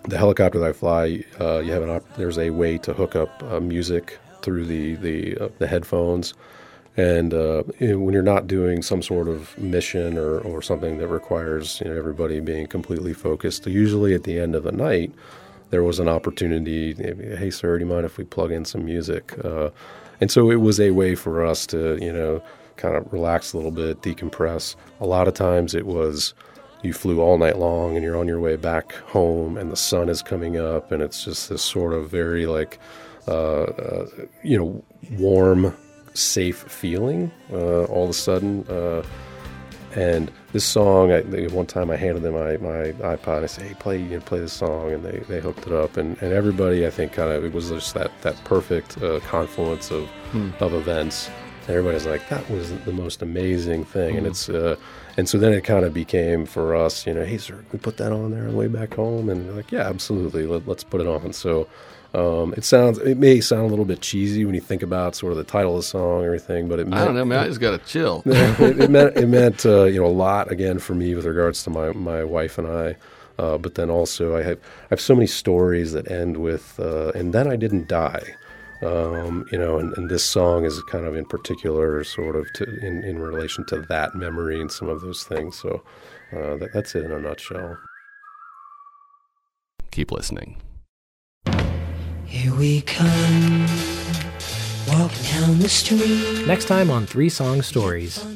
The 0.07 0.19
helicopter 0.19 0.59
that 0.59 0.69
I 0.69 0.73
fly, 0.73 1.25
uh, 1.41 1.61
you 1.61 1.73
have 1.73 1.83
an 1.83 1.89
op- 1.89 2.17
there's 2.17 2.39
a 2.39 2.51
way 2.51 2.77
to 2.79 2.93
hook 2.93 3.17
up 3.17 3.43
uh, 3.45 3.61
music 3.61 4.19
through 4.45 4.67
the 4.67 4.95
the, 4.97 5.39
uh, 5.39 5.49
the 5.59 5.67
headphones, 5.67 6.35
and 6.97 7.35
uh, 7.35 7.63
when 7.81 8.13
you're 8.13 8.23
not 8.23 8.47
doing 8.47 8.83
some 8.83 9.03
sort 9.03 9.27
of 9.29 9.57
mission 9.59 10.17
or, 10.17 10.39
or 10.41 10.63
something 10.63 10.99
that 10.99 11.09
requires 11.09 11.81
you 11.81 11.91
know 11.91 11.97
everybody 11.97 12.41
being 12.41 12.67
completely 12.67 13.15
focused, 13.15 13.67
usually 13.67 14.15
at 14.15 14.25
the 14.25 14.39
end 14.39 14.55
of 14.55 14.63
the 14.63 14.73
night, 14.73 15.13
there 15.71 15.83
was 15.83 15.99
an 15.99 16.09
opportunity. 16.09 16.95
Hey, 17.37 17.51
sir, 17.51 17.79
do 17.79 17.85
you 17.85 17.91
mind 17.91 18.05
if 18.05 18.19
we 18.19 18.25
plug 18.25 18.53
in 18.53 18.65
some 18.65 18.85
music? 18.85 19.35
Uh, 19.45 19.71
and 20.21 20.31
so 20.31 20.51
it 20.51 20.61
was 20.61 20.79
a 20.79 20.93
way 20.93 21.15
for 21.15 21.45
us 21.45 21.67
to 21.67 21.99
you 22.01 22.13
know 22.13 22.43
kind 22.77 22.97
of 22.97 23.13
relax 23.13 23.53
a 23.53 23.57
little 23.57 23.73
bit, 23.73 24.03
decompress. 24.03 24.77
A 25.01 25.07
lot 25.07 25.29
of 25.29 25.35
times 25.35 25.75
it 25.75 25.87
was 25.87 26.35
you 26.85 26.93
flew 26.93 27.21
all 27.21 27.39
night 27.39 27.59
long 27.59 27.97
and 27.97 28.05
you're 28.05 28.17
on 28.17 28.29
your 28.29 28.41
way 28.41 28.57
back 28.57 28.93
home 29.07 29.57
and 29.57 29.73
the 29.73 29.77
sun 29.77 30.09
is 30.09 30.23
coming 30.23 30.59
up 30.59 30.93
and 30.93 31.03
it's 31.03 31.25
just 31.25 31.49
this 31.49 31.63
sort 31.63 31.95
of 31.95 32.11
very 32.11 32.47
like 32.47 32.79
uh, 33.29 33.31
uh, 33.31 34.07
you 34.43 34.59
know 34.59 34.85
warm 35.19 35.75
safe 36.15 36.59
feeling 36.69 37.31
uh, 37.53 37.85
all 37.85 38.05
of 38.05 38.11
a 38.11 38.15
sudden 38.15 38.65
uh, 38.69 39.03
and 39.97 40.31
this 40.53 40.65
song 40.65 41.13
I, 41.13 41.21
they- 41.23 41.47
one 41.49 41.67
time 41.67 41.91
I 41.91 41.97
handed 41.97 42.23
them 42.23 42.35
my, 42.35 42.57
my 42.59 42.93
iPod 43.17 43.37
and 43.37 43.45
I 43.45 43.47
said 43.47 43.67
hey 43.67 43.75
play 43.75 43.99
you 44.01 44.17
know, 44.19 44.21
play 44.21 44.41
this 44.41 44.53
song 44.53 44.93
and 44.93 45.05
they, 45.05 45.19
they 45.29 45.41
hooked 45.41 45.67
it 45.67 45.73
up 45.73 45.97
and, 45.97 46.21
and 46.23 46.33
everybody 46.33 46.87
I 46.87 46.91
think 46.91 47.13
kind 47.13 47.31
of 47.33 47.45
it 47.45 47.53
was 47.53 47.71
just 47.71 47.95
that 47.95 48.11
that 48.23 48.37
perfect 48.45 49.01
uh, 49.03 49.21
confluence 49.21 49.91
of 49.91 50.09
of 50.61 50.75
events. 50.75 51.29
And 51.67 51.71
everybody's 51.77 52.07
like 52.07 52.29
that 52.29 52.49
was 52.51 52.77
the 52.81 52.93
most 52.93 53.23
amazing 53.23 53.85
thing 53.87 54.17
and 54.19 54.27
it's 54.27 54.49
uh, 54.49 54.77
and 55.17 55.29
so 55.29 55.39
then 55.39 55.53
it 55.53 55.63
kind 55.63 55.85
of 55.85 55.95
became 55.95 56.45
for 56.45 56.75
us 56.77 57.07
you 57.07 57.15
know 57.15 57.25
hey 57.25 57.39
sir 57.39 57.55
can 57.55 57.67
we 57.73 57.79
put 57.79 57.97
that 57.99 58.13
on 58.13 58.31
there 58.33 58.43
on 58.47 58.51
the 58.53 58.57
way 58.57 58.67
back 58.69 58.95
home 58.95 59.31
and 59.31 59.47
they're 59.47 59.55
like 59.57 59.73
yeah 59.73 59.89
absolutely 59.89 60.45
Let, 60.47 60.69
let's 60.69 60.85
put 60.85 61.01
it 61.01 61.07
on. 61.07 61.33
So 61.33 61.67
um, 62.15 62.55
it 62.57 62.65
sounds 62.65 62.99
it 62.99 63.19
may 63.19 63.41
sound 63.41 63.63
a 63.63 63.67
little 63.67 63.85
bit 63.85 64.01
cheesy 64.01 64.45
when 64.45 64.55
you 64.55 64.61
think 64.61 64.83
about 64.83 65.17
sort 65.17 65.33
of 65.33 65.37
the 65.37 65.45
title 65.45 65.73
of 65.73 65.79
the 65.79 65.83
song 65.83 66.19
and 66.19 66.27
everything 66.27 66.69
but 66.69 66.79
it 66.79 66.87
meant, 66.87 67.03
I 67.03 67.05
don't 67.05 67.17
know, 67.17 67.25
man. 67.25 67.41
I 67.41 67.49
just 67.49 67.61
got 67.61 67.73
to 67.73 67.79
chill. 67.79 68.23
it, 68.27 68.81
it 68.81 68.91
meant 68.91 69.17
it 69.17 69.27
meant 69.27 69.67
uh, 69.67 69.85
you 69.85 70.01
know 70.01 70.07
a 70.07 70.09
lot 70.09 70.51
again 70.53 70.79
for 70.79 70.95
me 70.95 71.15
with 71.15 71.25
regards 71.25 71.65
to 71.65 71.71
my 71.71 71.93
my 71.93 72.23
wife 72.23 72.57
and 72.59 72.69
I. 72.69 72.97
Uh, 73.37 73.59
but 73.59 73.75
then 73.75 73.91
also 73.91 74.37
I 74.37 74.43
have 74.45 74.59
I 74.59 74.87
have 74.91 75.01
so 75.01 75.15
many 75.15 75.27
stories 75.27 75.93
that 75.93 76.09
end 76.09 76.37
with 76.37 76.79
uh, 76.79 77.11
and 77.17 77.33
then 77.35 77.49
I 77.49 77.57
didn't 77.57 77.89
die. 77.89 78.23
Um, 78.83 79.47
you 79.51 79.59
know, 79.59 79.79
and, 79.79 79.97
and 79.97 80.11
this 80.11 80.23
song 80.23 80.65
is 80.65 80.81
kind 80.85 81.07
of 81.07 81.17
in 81.17 81.25
particular 81.25 82.05
sort 82.05 82.37
of 82.37 82.47
to, 82.55 82.65
in 82.87 83.03
in 83.03 83.19
relation 83.19 83.65
to 83.67 83.81
that 83.89 84.15
memory 84.15 84.61
and 84.61 84.71
some 84.71 84.89
of 84.89 85.01
those 85.01 85.25
things. 85.25 85.59
So 85.59 85.83
uh, 86.33 86.57
that, 86.59 86.71
that's 86.73 86.95
it 86.95 87.05
in 87.05 87.11
a 87.11 87.19
nutshell. 87.19 87.77
Keep 89.91 90.13
listening. 90.13 90.61
Here 92.35 92.53
we 92.53 92.81
come, 92.81 93.61
walking 94.89 95.23
down 95.31 95.61
the 95.61 95.69
street. 95.69 96.45
Next 96.49 96.65
time 96.65 96.91
on 96.91 97.07
Three 97.07 97.29
Song 97.29 97.63
Stories. 97.63 98.27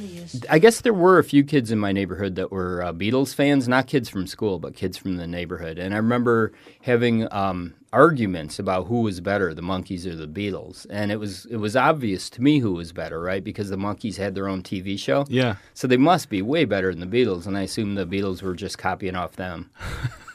I 0.49 0.61
guess 0.61 0.83
there 0.83 0.95
were 0.95 1.19
a 1.19 1.25
few 1.25 1.43
kids 1.43 1.73
in 1.73 1.81
my 1.81 1.91
neighborhood 1.91 2.37
that 2.37 2.53
were 2.53 2.81
uh, 2.81 2.93
Beatles 2.93 3.35
fans, 3.35 3.67
not 3.67 3.89
kids 3.89 4.09
from 4.09 4.29
school, 4.29 4.61
but 4.61 4.77
kids 4.77 4.97
from 4.97 5.17
the 5.17 5.27
neighborhood. 5.27 5.81
And 5.81 5.95
I 5.95 5.97
remember 5.97 6.53
having 6.83 7.27
um, 7.33 7.75
arguments 7.93 8.61
about 8.61 8.87
who 8.87 9.01
was 9.01 9.21
better, 9.21 9.53
the 9.53 9.63
Monkees 9.63 10.07
or 10.07 10.15
the 10.15 10.29
Beatles. 10.29 10.87
And 10.91 11.11
it 11.11 11.17
was 11.17 11.47
it 11.47 11.57
was 11.57 11.75
obvious 11.75 12.31
to 12.31 12.41
me 12.41 12.61
who 12.61 12.75
was 12.75 12.93
better, 12.93 13.21
right? 13.21 13.43
Because 13.43 13.69
the 13.69 13.77
Monkees 13.77 14.17
had 14.17 14.37
their 14.37 14.47
own 14.47 14.63
TV 14.63 14.97
show. 14.97 15.27
Yeah. 15.29 15.57
So 15.75 15.89
they 15.89 15.97
must 15.97 16.29
be 16.29 16.41
way 16.41 16.67
better 16.67 16.95
than 16.95 17.01
the 17.01 17.25
Beatles, 17.25 17.49
and 17.49 17.59
I 17.59 17.63
assume 17.63 17.97
the 17.97 18.07
Beatles 18.07 18.43
were 18.43 18.55
just 18.55 18.79
copying 18.79 19.17
off 19.17 19.35
them. 19.35 19.71